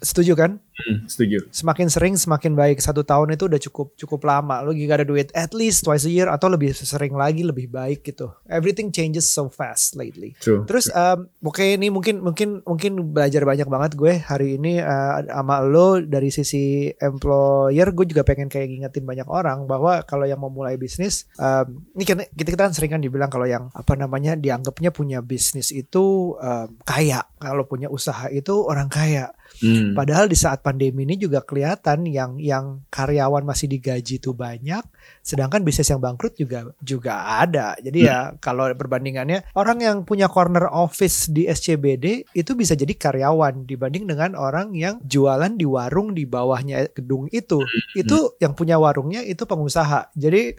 Setuju 0.05 0.33
kan? 0.37 0.51
Hmm, 0.75 1.07
setuju. 1.07 1.49
Semakin 1.49 1.87
sering 1.87 2.13
semakin 2.19 2.44
semakin 2.45 2.61
baik. 2.61 2.77
Satu 2.77 3.01
tahun 3.01 3.33
itu 3.33 3.49
udah 3.49 3.57
cukup 3.57 3.87
cukup 3.97 4.21
lama. 4.29 4.61
Lo 4.61 4.69
gak 4.69 5.01
ada 5.01 5.07
duit 5.09 5.33
at 5.33 5.49
least 5.57 5.81
twice 5.81 6.05
a 6.05 6.11
year 6.13 6.29
atau 6.29 6.45
lebih 6.45 6.77
sering 6.77 7.17
lagi 7.17 7.41
lebih 7.41 7.73
baik 7.73 8.05
gitu. 8.05 8.29
Everything 8.45 8.93
changes 8.93 9.25
so 9.25 9.49
fast 9.49 9.97
lately. 9.97 10.37
True. 10.37 10.61
terus 10.69 10.93
um, 10.93 11.25
oke 11.41 11.57
okay, 11.57 11.73
ini 11.73 11.89
mungkin 11.89 12.21
mungkin 12.21 12.61
mungkin 12.61 13.01
belajar 13.09 13.41
banyak 13.41 13.65
banget 13.65 13.91
gue 13.97 14.13
hari 14.21 14.61
ini 14.61 14.77
uh, 14.77 15.25
sama 15.25 15.65
lo 15.65 15.97
dari 16.05 16.29
sisi 16.29 16.93
employer. 17.01 17.89
Gue 17.97 18.05
juga 18.05 18.21
pengen 18.21 18.45
kayak 18.45 18.69
ngingetin 18.69 19.09
banyak 19.09 19.25
orang 19.25 19.65
bahwa 19.65 20.05
kalau 20.05 20.29
yang 20.29 20.37
mau 20.37 20.53
mulai 20.53 20.77
bisnis 20.77 21.25
um, 21.41 21.81
ini 21.97 22.05
kan 22.05 22.21
kita 22.37 22.49
kita 22.53 22.61
kan 22.69 22.73
sering 22.77 22.93
kan 22.93 23.01
dibilang 23.01 23.33
kalau 23.33 23.49
yang 23.49 23.73
apa 23.73 23.97
namanya 23.97 24.37
dianggapnya 24.37 24.93
punya 24.93 25.25
bisnis 25.25 25.73
itu 25.73 26.37
um, 26.37 26.69
kaya. 26.85 27.25
Kalau 27.41 27.65
punya 27.65 27.89
usaha 27.89 28.29
itu 28.29 28.53
orang 28.65 28.89
kaya 28.89 29.33
Hmm. 29.59 29.95
Padahal 29.95 30.27
di 30.27 30.37
saat 30.37 30.59
pandemi 30.59 31.07
ini 31.07 31.15
juga 31.15 31.43
kelihatan 31.43 32.07
yang 32.07 32.39
yang 32.39 32.83
karyawan 32.91 33.43
masih 33.43 33.71
digaji 33.71 34.19
itu 34.19 34.35
banyak, 34.35 34.83
sedangkan 35.25 35.65
bisnis 35.65 35.89
yang 35.89 36.03
bangkrut 36.03 36.37
juga 36.37 36.69
juga 36.83 37.41
ada. 37.41 37.73
Jadi 37.79 38.05
hmm. 38.05 38.09
ya 38.09 38.17
kalau 38.37 38.69
perbandingannya 38.75 39.47
orang 39.57 39.81
yang 39.81 39.97
punya 40.05 40.29
corner 40.29 40.69
office 40.69 41.31
di 41.31 41.49
SCBD 41.49 42.29
itu 42.35 42.51
bisa 42.53 42.75
jadi 42.75 42.91
karyawan 42.93 43.65
dibanding 43.65 44.05
dengan 44.05 44.35
orang 44.35 44.75
yang 44.75 44.99
jualan 45.01 45.55
di 45.55 45.65
warung 45.65 46.13
di 46.13 46.27
bawahnya 46.29 46.91
gedung 46.91 47.25
itu. 47.31 47.63
Hmm. 47.63 47.81
Itu 47.97 48.37
yang 48.37 48.53
punya 48.53 48.77
warungnya 48.77 49.25
itu 49.25 49.47
pengusaha. 49.47 50.11
Jadi 50.13 50.53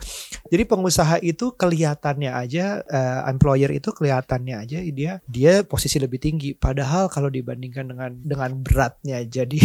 jadi 0.51 0.62
pengusaha 0.66 1.22
itu 1.22 1.55
kelihatannya 1.55 2.32
aja 2.32 2.82
uh, 2.82 3.28
employer 3.30 3.70
itu 3.70 3.92
kelihatannya 3.92 4.57
aja 4.66 4.78
dia 4.86 5.12
dia 5.28 5.62
posisi 5.62 6.01
lebih 6.01 6.18
tinggi. 6.18 6.57
Padahal 6.57 7.07
kalau 7.12 7.28
dibandingkan 7.28 7.92
dengan 7.92 8.11
dengan 8.24 8.51
berat 8.64 8.86
beratnya 8.86 9.18
jadi 9.26 9.59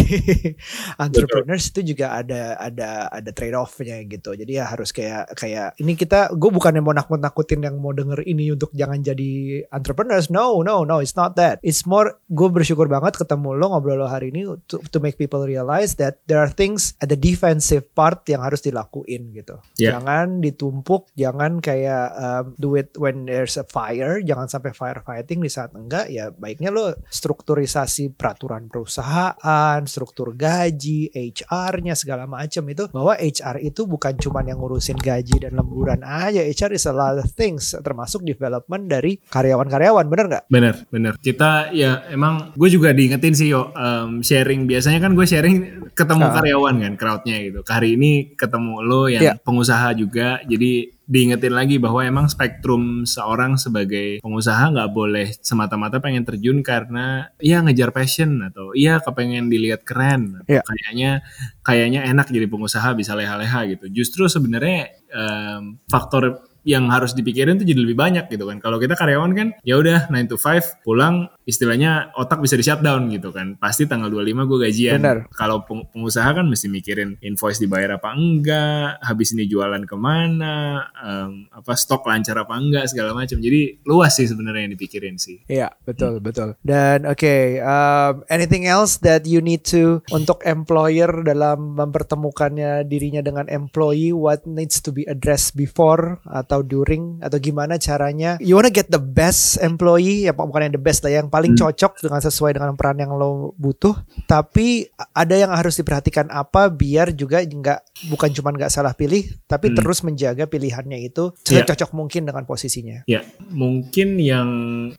entrepreneurs 1.04 1.70
itu 1.70 1.94
juga 1.94 2.18
ada 2.18 2.58
ada 2.58 3.06
ada 3.08 3.30
trade 3.30 3.54
offnya 3.56 4.02
gitu 4.04 4.34
jadi 4.34 4.52
ya 4.62 4.64
harus 4.72 4.90
kayak 4.90 5.36
kayak 5.36 5.76
ini 5.76 5.92
kita 5.92 6.32
gue 6.32 6.50
bukan 6.50 6.72
yang 6.72 6.86
mau 6.88 6.96
nakut 6.96 7.20
nakutin 7.20 7.60
yang 7.60 7.76
mau 7.76 7.92
denger 7.92 8.24
ini 8.24 8.56
untuk 8.56 8.72
jangan 8.72 9.04
jadi 9.04 9.64
entrepreneurs. 9.68 10.32
No 10.32 10.64
no 10.64 10.88
no 10.88 11.04
it's 11.04 11.14
not 11.14 11.36
that. 11.36 11.60
It's 11.60 11.84
more 11.84 12.16
gue 12.32 12.48
bersyukur 12.48 12.88
banget 12.88 13.20
ketemu 13.20 13.60
lo 13.60 13.76
ngobrol 13.76 14.00
lo 14.00 14.08
hari 14.08 14.32
ini 14.32 14.48
to, 14.66 14.80
to 14.80 14.98
make 14.98 15.20
people 15.20 15.44
realize 15.44 16.00
that 16.00 16.24
there 16.24 16.40
are 16.40 16.48
things 16.48 16.96
at 17.04 17.12
the 17.12 17.18
defensive 17.18 17.84
part 17.92 18.24
yang 18.26 18.40
harus 18.40 18.64
dilakuin 18.64 19.36
gitu. 19.36 19.60
Yeah. 19.76 19.98
jangan 19.98 20.40
ditumpuk 20.40 21.12
jangan 21.12 21.60
kayak 21.60 22.16
um, 22.16 22.56
do 22.56 22.74
it 22.78 22.96
when 22.96 23.28
there's 23.28 23.60
a 23.60 23.66
fire 23.66 24.22
jangan 24.24 24.48
sampai 24.48 24.72
firefighting. 24.72 25.44
Di 25.44 25.50
saat 25.52 25.76
enggak 25.76 26.08
ya 26.08 26.32
baiknya 26.32 26.72
lo 26.72 26.96
strukturisasi 27.10 28.14
peraturan 28.16 28.70
perusahaan 28.70 29.82
struktur 29.84 30.32
gaji, 30.32 31.10
HR-nya 31.12 31.98
segala 31.98 32.24
macam 32.24 32.64
itu. 32.70 32.88
Bahwa 32.88 33.18
HR 33.18 33.58
itu 33.60 33.84
bukan 33.84 34.14
cuma 34.16 34.40
yang 34.46 34.61
ngurusin 34.62 34.94
gaji 35.02 35.42
dan 35.42 35.58
lemburan 35.58 36.06
aja. 36.06 36.38
HR 36.38 36.78
is 36.78 36.86
a 36.86 36.94
lot 36.94 37.18
of 37.18 37.26
things 37.34 37.74
termasuk 37.82 38.22
development 38.22 38.86
dari 38.86 39.18
karyawan-karyawan, 39.18 40.06
bener 40.06 40.26
nggak? 40.30 40.44
Bener, 40.46 40.74
bener. 40.86 41.18
Kita 41.18 41.74
ya 41.74 42.06
emang 42.06 42.54
gue 42.54 42.70
juga 42.70 42.94
diingetin 42.94 43.34
sih 43.34 43.50
yo 43.50 43.74
um, 43.74 44.22
sharing. 44.22 44.70
Biasanya 44.70 45.02
kan 45.02 45.18
gue 45.18 45.26
sharing 45.26 45.90
ketemu 45.98 46.30
nah. 46.30 46.34
karyawan 46.38 46.74
kan 46.78 46.92
crowdnya 46.94 47.36
gitu. 47.42 47.66
Hari 47.66 47.98
ini 47.98 48.38
ketemu 48.38 48.86
lo 48.86 49.10
yang 49.10 49.34
yeah. 49.34 49.36
pengusaha 49.42 49.98
juga, 49.98 50.38
jadi 50.46 51.01
diingetin 51.06 51.50
lagi 51.50 51.76
bahwa 51.82 52.00
emang 52.06 52.26
spektrum 52.30 53.02
seorang 53.02 53.58
sebagai 53.58 54.22
pengusaha 54.22 54.70
nggak 54.70 54.90
boleh 54.94 55.34
semata-mata 55.42 55.98
pengen 55.98 56.22
terjun 56.22 56.62
karena 56.62 57.26
ya 57.42 57.58
ngejar 57.58 57.90
passion 57.90 58.38
atau 58.46 58.70
iya 58.72 59.02
kepengen 59.02 59.50
dilihat 59.50 59.82
keren 59.82 60.46
yeah. 60.46 60.62
kayaknya 60.62 61.26
kayaknya 61.66 62.06
enak 62.06 62.30
jadi 62.30 62.46
pengusaha 62.46 62.94
bisa 62.94 63.18
leha-leha 63.18 63.66
gitu 63.74 63.90
justru 63.90 64.30
sebenarnya 64.30 64.94
um, 65.10 65.82
faktor 65.90 66.51
yang 66.62 66.90
harus 66.90 67.12
dipikirin 67.12 67.58
tuh 67.58 67.66
jadi 67.66 67.80
lebih 67.82 67.98
banyak 67.98 68.30
gitu 68.30 68.46
kan. 68.46 68.58
Kalau 68.62 68.78
kita 68.78 68.94
karyawan 68.94 69.32
kan 69.34 69.48
ya 69.66 69.78
udah 69.78 70.10
9 70.10 70.30
to 70.30 70.36
5 70.38 70.84
pulang 70.86 71.30
istilahnya 71.42 72.14
otak 72.14 72.38
bisa 72.38 72.54
di 72.54 72.64
shutdown 72.64 73.10
gitu 73.10 73.34
kan. 73.34 73.58
Pasti 73.58 73.86
tanggal 73.90 74.10
25 74.10 74.46
gue 74.46 74.58
gajian. 74.68 75.00
Kalau 75.34 75.66
pengusaha 75.66 76.30
kan 76.30 76.46
mesti 76.46 76.70
mikirin 76.70 77.18
invoice 77.22 77.58
dibayar 77.58 77.98
apa 77.98 78.14
enggak, 78.14 79.02
habis 79.02 79.34
ini 79.34 79.46
jualan 79.50 79.82
ke 79.86 79.96
mana, 79.98 80.86
um, 81.02 81.46
apa 81.50 81.72
stok 81.74 82.06
lancar 82.06 82.38
apa 82.38 82.54
enggak 82.58 82.90
segala 82.90 83.14
macam. 83.16 83.38
Jadi 83.42 83.82
luas 83.86 84.14
sih 84.14 84.26
sebenarnya 84.28 84.70
yang 84.70 84.74
dipikirin 84.78 85.16
sih. 85.18 85.42
Iya, 85.50 85.74
betul, 85.82 86.18
hmm. 86.18 86.24
betul. 86.24 86.48
Dan 86.62 87.08
oke, 87.08 87.18
okay, 87.18 87.58
um, 87.62 88.22
anything 88.30 88.68
else 88.68 89.02
that 89.02 89.26
you 89.26 89.42
need 89.42 89.66
to 89.66 90.04
untuk 90.14 90.44
employer 90.46 91.10
dalam 91.26 91.74
mempertemukannya 91.74 92.86
dirinya 92.86 93.24
dengan 93.24 93.48
employee 93.48 94.14
what 94.14 94.44
needs 94.44 94.78
to 94.78 94.92
be 94.92 95.02
addressed 95.08 95.56
before 95.58 96.20
atau 96.28 96.51
during 96.60 97.16
atau 97.24 97.40
gimana 97.40 97.80
caranya 97.80 98.36
you 98.44 98.52
wanna 98.52 98.68
get 98.68 98.92
the 98.92 99.00
best 99.00 99.56
employee 99.64 100.28
ya 100.28 100.36
bukan 100.36 100.68
yang 100.68 100.74
the 100.76 100.82
best 100.82 101.00
lah 101.00 101.16
yang 101.16 101.32
paling 101.32 101.56
hmm. 101.56 101.64
cocok 101.64 102.04
dengan 102.04 102.20
sesuai 102.20 102.52
dengan 102.60 102.76
peran 102.76 103.00
yang 103.00 103.16
lo 103.16 103.56
butuh 103.56 103.96
tapi 104.28 104.92
ada 105.16 105.32
yang 105.32 105.56
harus 105.56 105.80
diperhatikan 105.80 106.28
apa 106.28 106.68
biar 106.68 107.16
juga 107.16 107.40
nggak 107.40 108.12
bukan 108.12 108.28
cuma 108.36 108.52
nggak 108.52 108.68
salah 108.68 108.92
pilih 108.92 109.24
tapi 109.48 109.72
hmm. 109.72 109.76
terus 109.80 110.04
menjaga 110.04 110.44
pilihannya 110.44 111.00
itu 111.00 111.32
yeah. 111.48 111.64
cocok 111.64 111.96
mungkin 111.96 112.28
dengan 112.28 112.44
posisinya 112.44 113.08
ya 113.08 113.22
yeah. 113.22 113.24
mungkin 113.48 114.20
yang 114.20 114.50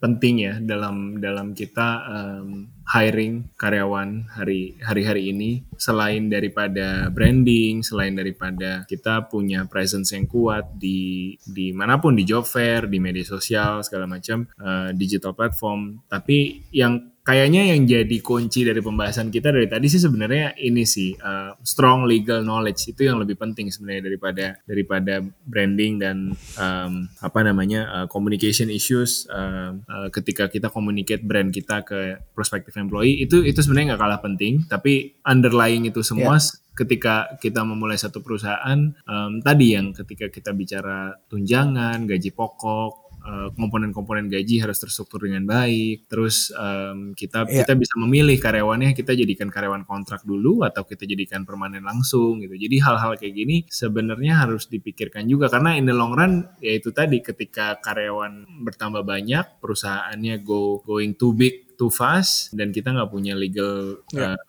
penting 0.01 0.41
ya 0.41 0.58
dalam 0.58 1.22
dalam 1.22 1.54
kita 1.54 1.88
um, 2.10 2.72
hiring 2.89 3.53
karyawan 3.55 4.27
hari 4.34 4.75
hari-hari 4.84 5.31
ini. 5.31 5.63
Selain 5.79 6.27
daripada 6.27 7.07
branding, 7.13 7.86
selain 7.86 8.17
daripada 8.17 8.84
kita 8.89 9.27
punya 9.31 9.65
presence 9.69 10.11
yang 10.11 10.27
kuat 10.27 10.75
di 10.75 11.36
di 11.45 11.71
mana 11.71 11.99
pun 12.01 12.17
di 12.17 12.27
job 12.27 12.43
fair, 12.43 12.88
di 12.89 12.99
media 12.99 13.23
sosial 13.23 13.84
segala 13.86 14.09
macam 14.09 14.49
uh, 14.59 14.91
digital 14.91 15.31
platform, 15.38 16.03
tapi 16.09 16.65
yang 16.73 17.12
kayaknya 17.24 17.71
yang 17.71 17.88
jadi 17.88 18.17
kunci 18.19 18.67
dari 18.67 18.84
pembahasan 18.84 19.32
kita 19.32 19.55
dari 19.55 19.71
tadi 19.71 19.88
sih 19.88 20.03
sebenarnya 20.03 20.59
ini 20.59 20.84
sih 20.84 21.15
uh, 21.15 21.55
strong 21.63 22.03
legal 22.03 22.43
knowledge. 22.43 22.91
Itu 22.91 23.07
yang 23.07 23.17
lebih 23.24 23.39
penting 23.39 23.71
sebenarnya 23.71 24.11
daripada 24.11 24.45
daripada 24.67 25.13
branding 25.47 26.03
dan 26.03 26.36
um, 26.59 27.07
apa 27.24 27.39
namanya 27.47 27.82
uh, 27.89 28.05
communication 28.11 28.67
issues 28.67 29.24
uh, 29.32 29.71
uh, 29.88 30.07
ketika 30.11 30.51
kita 30.51 30.67
communicate 30.67 31.24
brand 31.24 31.49
kita 31.55 31.88
ke 31.88 32.19
prospective 32.36 32.76
employee. 32.76 33.24
Itu 33.24 33.41
itu 33.47 33.63
sebenarnya 33.63 33.95
nggak 33.95 34.03
kalah 34.03 34.19
penting. 34.19 34.67
Tapi 34.67 35.24
underlying 35.24 35.88
itu 35.88 36.03
semua 36.03 36.38
yeah 36.38 36.61
ketika 36.74 37.38
kita 37.38 37.61
memulai 37.61 37.97
satu 38.01 38.26
perusahaan 38.26 38.78
um, 39.05 39.34
tadi 39.45 39.78
yang 39.78 39.93
ketika 39.93 40.30
kita 40.34 40.51
bicara 40.57 41.13
tunjangan, 41.30 42.09
gaji 42.09 42.34
pokok, 42.34 43.03
Eh, 43.24 43.49
komponen-komponen 43.55 44.28
gaji 44.28 44.59
harus 44.59 44.84
terstruktur 44.84 45.24
dengan 45.24 45.47
baik. 45.47 46.11
Terus 46.11 46.51
um, 46.51 47.15
kita 47.15 47.47
yeah. 47.47 47.63
kita 47.63 47.80
bisa 47.80 47.95
memilih 47.95 48.36
karyawannya 48.36 48.91
kita 48.91 49.15
jadikan 49.15 49.47
karyawan 49.47 49.88
kontrak 49.88 50.28
dulu 50.28 50.67
atau 50.67 50.84
kita 50.84 51.07
jadikan 51.07 51.47
permanen 51.47 51.88
langsung 51.88 52.43
gitu. 52.43 52.51
Jadi 52.59 52.84
hal-hal 52.84 53.15
kayak 53.15 53.32
gini 53.32 53.63
sebenarnya 53.71 54.43
harus 54.43 54.67
dipikirkan 54.67 55.24
juga 55.32 55.47
karena 55.47 55.80
in 55.80 55.88
the 55.88 55.95
long 55.95 56.11
run 56.11 56.43
yaitu 56.59 56.91
tadi 56.91 57.24
ketika 57.24 57.80
karyawan 57.80 58.43
bertambah 58.59 59.07
banyak, 59.07 59.55
perusahaannya 59.63 60.43
go 60.43 60.84
going 60.84 61.15
too 61.15 61.32
big 61.32 61.80
too 61.80 61.88
fast 61.88 62.51
dan 62.51 62.76
kita 62.76 62.91
nggak 62.91 63.07
punya 63.07 63.39
legal 63.39 64.03
yeah. 64.11 64.36
uh, 64.36 64.39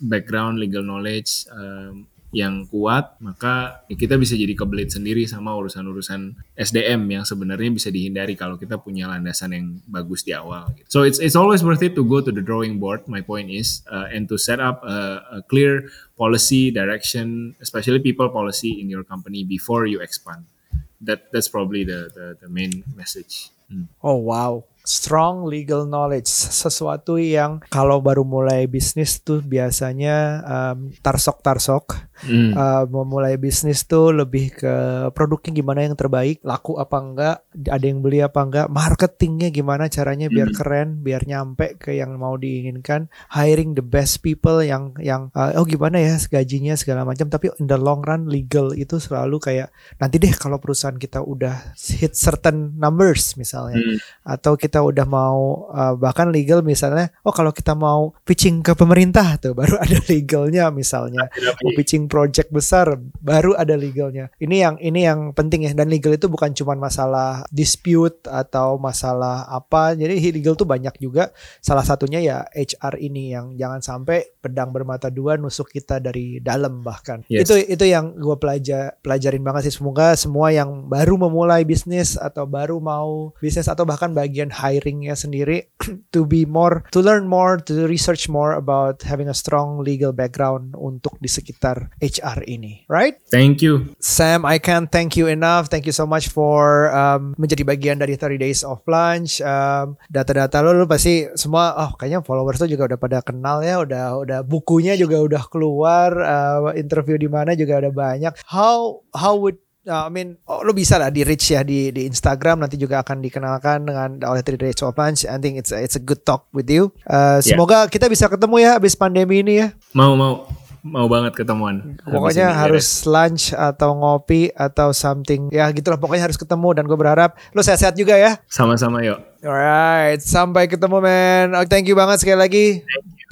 background, 0.00 0.56
legal 0.56 0.80
knowledge 0.80 1.44
um, 1.52 2.08
yang 2.34 2.66
kuat, 2.66 3.14
maka 3.22 3.86
ya 3.86 3.94
kita 3.94 4.18
bisa 4.18 4.34
jadi 4.34 4.58
kebelit 4.58 4.90
sendiri 4.90 5.22
sama 5.30 5.54
urusan-urusan 5.54 6.34
SDM 6.58 7.06
yang 7.06 7.22
sebenarnya 7.22 7.70
bisa 7.70 7.94
dihindari 7.94 8.34
kalau 8.34 8.58
kita 8.58 8.82
punya 8.82 9.06
landasan 9.06 9.54
yang 9.54 9.66
bagus 9.86 10.26
di 10.26 10.34
awal. 10.34 10.74
Gitu. 10.74 10.90
So 10.90 11.06
it's 11.06 11.22
it's 11.22 11.38
always 11.38 11.62
worth 11.62 11.80
it 11.86 11.94
to 11.94 12.02
go 12.02 12.18
to 12.18 12.34
the 12.34 12.42
drawing 12.42 12.82
board. 12.82 13.06
My 13.06 13.22
point 13.22 13.54
is, 13.54 13.86
uh, 13.86 14.10
and 14.10 14.26
to 14.28 14.36
set 14.36 14.58
up 14.58 14.82
a, 14.82 15.38
a 15.38 15.46
clear 15.46 15.86
policy 16.18 16.74
direction, 16.74 17.54
especially 17.62 18.02
people 18.02 18.26
policy 18.28 18.82
in 18.82 18.90
your 18.90 19.06
company 19.06 19.46
before 19.46 19.86
you 19.86 20.02
expand. 20.02 20.50
That 20.98 21.30
that's 21.30 21.46
probably 21.46 21.86
the 21.86 22.10
the, 22.10 22.26
the 22.42 22.50
main 22.50 22.82
message. 22.98 23.54
Hmm. 23.70 23.88
Oh 24.02 24.20
wow, 24.20 24.66
strong 24.84 25.48
legal 25.48 25.88
knowledge 25.88 26.28
sesuatu 26.28 27.16
yang 27.16 27.64
kalau 27.72 28.04
baru 28.04 28.20
mulai 28.20 28.68
bisnis 28.68 29.16
tuh 29.16 29.40
biasanya 29.40 30.44
um, 30.44 30.92
tarsok 31.00 31.40
tarsok 31.40 31.96
mm. 32.22 32.52
uh, 32.52 32.84
memulai 32.92 33.40
bisnis 33.40 33.88
tuh 33.88 34.12
lebih 34.12 34.52
ke 34.52 34.74
produknya 35.16 35.64
gimana 35.64 35.88
yang 35.88 35.96
terbaik 35.96 36.44
laku 36.44 36.76
apa 36.76 36.96
enggak 37.00 37.36
ada 37.72 37.84
yang 37.88 38.04
beli 38.04 38.20
apa 38.20 38.44
enggak 38.44 38.66
marketingnya 38.68 39.48
gimana 39.48 39.88
caranya 39.88 40.28
biar 40.28 40.52
mm. 40.52 40.56
keren 40.60 40.88
biar 41.00 41.24
nyampe 41.24 41.80
ke 41.80 41.96
yang 41.96 42.20
mau 42.20 42.36
diinginkan 42.36 43.08
hiring 43.32 43.72
the 43.72 43.84
best 43.84 44.20
people 44.20 44.60
yang 44.60 44.92
yang 45.00 45.32
uh, 45.32 45.56
oh 45.56 45.64
gimana 45.64 45.96
ya 45.96 46.20
gajinya 46.28 46.76
segala 46.76 47.08
macam 47.08 47.32
tapi 47.32 47.48
in 47.56 47.64
the 47.64 47.78
long 47.80 48.04
run 48.04 48.28
legal 48.28 48.76
itu 48.76 49.00
selalu 49.00 49.40
kayak 49.40 49.72
nanti 49.96 50.20
deh 50.20 50.32
kalau 50.36 50.60
perusahaan 50.60 51.00
kita 51.00 51.24
udah 51.24 51.72
hit 51.80 52.12
certain 52.12 52.76
numbers 52.76 53.40
misalnya 53.40 53.80
mm. 53.80 53.98
atau 54.28 54.60
kita 54.60 54.74
kita 54.74 54.82
udah 54.82 55.06
mau 55.06 55.70
uh, 55.70 55.94
bahkan 55.94 56.34
legal 56.34 56.58
misalnya 56.66 57.14
oh 57.22 57.30
kalau 57.30 57.54
kita 57.54 57.78
mau 57.78 58.10
pitching 58.26 58.58
ke 58.58 58.74
pemerintah 58.74 59.38
tuh 59.38 59.54
baru 59.62 59.78
ada 59.78 60.02
legalnya 60.10 60.66
misalnya 60.74 61.30
mau 61.62 61.70
pitching 61.78 62.03
project 62.06 62.50
besar 62.50 62.98
baru 63.20 63.56
ada 63.56 63.74
legalnya. 63.74 64.30
Ini 64.38 64.56
yang 64.56 64.74
ini 64.80 65.00
yang 65.06 65.20
penting 65.32 65.66
ya. 65.68 65.72
Dan 65.74 65.90
legal 65.90 66.14
itu 66.14 66.26
bukan 66.30 66.52
cuma 66.52 66.76
masalah 66.76 67.44
dispute 67.50 68.24
atau 68.28 68.76
masalah 68.80 69.48
apa. 69.48 69.94
Jadi 69.94 70.34
legal 70.34 70.54
tuh 70.54 70.68
banyak 70.68 70.94
juga. 71.00 71.30
Salah 71.60 71.86
satunya 71.86 72.20
ya 72.20 72.38
HR 72.52 73.00
ini 73.00 73.34
yang 73.34 73.54
jangan 73.58 73.80
sampai 73.80 74.24
pedang 74.40 74.70
bermata 74.70 75.08
dua 75.08 75.36
nusuk 75.40 75.70
kita 75.72 75.98
dari 75.98 76.38
dalam 76.40 76.84
bahkan. 76.84 77.22
Yes. 77.28 77.48
itu 77.48 77.76
itu 77.76 77.84
yang 77.88 78.16
gue 78.16 78.36
pelajar 78.36 78.96
pelajarin 79.00 79.42
banget 79.42 79.70
sih. 79.70 79.74
Semoga 79.80 80.14
semua 80.14 80.52
yang 80.52 80.86
baru 80.86 81.16
memulai 81.16 81.64
bisnis 81.64 82.14
atau 82.20 82.44
baru 82.44 82.78
mau 82.78 83.32
bisnis 83.40 83.66
atau 83.66 83.88
bahkan 83.88 84.12
bagian 84.12 84.52
hiringnya 84.52 85.16
sendiri 85.16 85.70
to 86.14 86.28
be 86.28 86.44
more 86.44 86.84
to 86.92 87.00
learn 87.00 87.26
more 87.26 87.58
to 87.58 87.88
research 87.88 88.28
more 88.28 88.54
about 88.54 89.02
having 89.02 89.28
a 89.30 89.36
strong 89.36 89.80
legal 89.80 90.12
background 90.14 90.74
untuk 90.78 91.16
di 91.18 91.30
sekitar 91.30 91.93
HR 92.00 92.46
ini 92.46 92.86
right? 92.88 93.18
Thank 93.30 93.60
you. 93.60 93.94
Sam 94.00 94.46
I 94.46 94.58
can't 94.62 94.90
thank 94.90 95.18
you 95.18 95.26
enough. 95.26 95.68
Thank 95.68 95.86
you 95.86 95.94
so 95.94 96.06
much 96.06 96.30
for 96.30 96.90
um, 96.94 97.34
menjadi 97.36 97.66
bagian 97.66 97.98
dari 98.00 98.14
30 98.18 98.38
days 98.38 98.60
of 98.62 98.82
lunch. 98.86 99.42
Um, 99.42 99.98
data-data 100.10 100.62
lo 100.62 100.74
lo 100.74 100.86
pasti 100.86 101.26
semua 101.34 101.74
oh 101.78 101.92
kayaknya 101.98 102.22
followers 102.22 102.60
lo 102.62 102.66
juga 102.70 102.94
udah 102.94 102.98
pada 103.00 103.18
kenal 103.20 103.60
ya. 103.60 103.82
Udah 103.82 104.22
udah 104.22 104.38
bukunya 104.46 104.94
juga 104.94 105.20
udah 105.20 105.42
keluar. 105.50 106.10
Uh, 106.14 106.72
interview 106.78 107.18
di 107.18 107.28
mana 107.30 107.52
juga 107.58 107.80
udah 107.80 107.92
banyak. 107.92 108.32
How 108.46 109.02
how 109.14 109.36
would 109.38 109.58
Uh, 109.84 110.08
I 110.08 110.10
mean, 110.16 110.40
oh, 110.48 110.64
lo 110.64 110.72
bisa 110.72 110.96
lah 110.96 111.12
di 111.12 111.20
reach 111.28 111.52
ya 111.52 111.60
di 111.60 111.92
di 111.92 112.08
Instagram. 112.08 112.64
Nanti 112.64 112.80
juga 112.80 113.04
akan 113.04 113.20
dikenalkan 113.20 113.84
dengan 113.84 114.16
oleh 114.24 114.40
Three 114.40 114.56
Days 114.56 114.80
of 114.80 114.96
Lunch. 114.96 115.28
I 115.28 115.36
think 115.36 115.60
it's 115.60 115.76
a, 115.76 115.78
it's 115.84 115.92
a 115.92 116.00
good 116.00 116.24
talk 116.24 116.48
with 116.56 116.72
you. 116.72 116.88
Uh, 117.04 117.44
yeah. 117.44 117.52
Semoga 117.52 117.84
kita 117.92 118.08
bisa 118.08 118.32
ketemu 118.32 118.64
ya 118.64 118.80
habis 118.80 118.96
pandemi 118.96 119.44
ini 119.44 119.60
ya. 119.60 119.76
Mau 119.92 120.16
mau 120.16 120.48
mau 120.84 121.08
banget 121.08 121.32
ketemuan. 121.32 121.96
Pokoknya 122.04 122.52
ini, 122.52 122.58
harus 122.60 122.86
ya. 123.02 123.08
lunch 123.08 123.44
atau 123.56 123.96
ngopi 123.96 124.52
atau 124.52 124.92
something 124.92 125.48
ya 125.48 125.72
gitulah 125.72 125.96
pokoknya 125.96 126.28
harus 126.28 126.36
ketemu 126.36 126.68
dan 126.76 126.84
gue 126.84 126.98
berharap 127.00 127.40
lo 127.56 127.64
sehat-sehat 127.64 127.96
juga 127.96 128.20
ya. 128.20 128.36
Sama-sama 128.46 129.00
yuk. 129.00 129.18
Alright, 129.40 130.20
sampai 130.20 130.68
ketemu 130.68 131.00
men. 131.00 131.56
Oh, 131.56 131.64
thank 131.64 131.88
you 131.88 131.96
banget 131.96 132.20
sekali 132.20 132.38
lagi. 132.38 132.66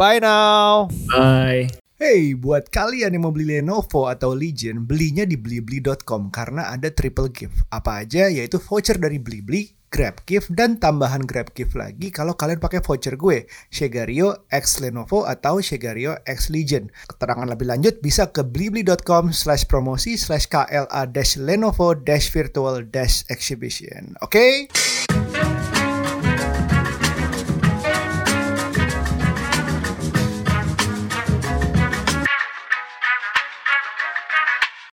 Bye 0.00 0.24
now. 0.24 0.88
Bye. 1.12 1.68
Hey, 2.02 2.34
buat 2.34 2.66
kalian 2.66 3.14
yang 3.14 3.22
mau 3.22 3.30
beli 3.30 3.62
Lenovo 3.62 4.10
atau 4.10 4.34
Legion, 4.34 4.82
belinya 4.82 5.22
di 5.22 5.38
blibli.com 5.38 6.34
karena 6.34 6.74
ada 6.74 6.90
triple 6.90 7.30
gift. 7.30 7.62
Apa 7.70 8.02
aja? 8.02 8.26
Yaitu 8.26 8.58
voucher 8.58 8.98
dari 8.98 9.22
Blibli, 9.22 9.70
Grab 9.92 10.24
Gift, 10.24 10.48
dan 10.56 10.80
tambahan 10.80 11.20
Grab 11.28 11.52
Gift 11.52 11.76
lagi 11.76 12.08
kalau 12.08 12.32
kalian 12.32 12.56
pakai 12.64 12.80
voucher 12.80 13.20
gue, 13.20 13.44
Shegario 13.68 14.48
X 14.48 14.80
Lenovo 14.80 15.28
atau 15.28 15.60
Shegario 15.60 16.16
X 16.24 16.48
Legion. 16.48 16.88
Keterangan 17.12 17.44
lebih 17.44 17.68
lanjut 17.68 18.00
bisa 18.00 18.32
ke 18.32 18.40
blibli.com 18.40 19.36
slash 19.36 19.68
promosi 19.68 20.16
slash 20.16 20.48
KLA 20.48 21.12
dash 21.12 21.36
Lenovo 21.36 21.92
dash 21.92 22.32
virtual 22.32 22.80
dash 22.88 23.28
exhibition. 23.28 24.16
Oke? 24.24 24.32
Okay? 24.32 25.01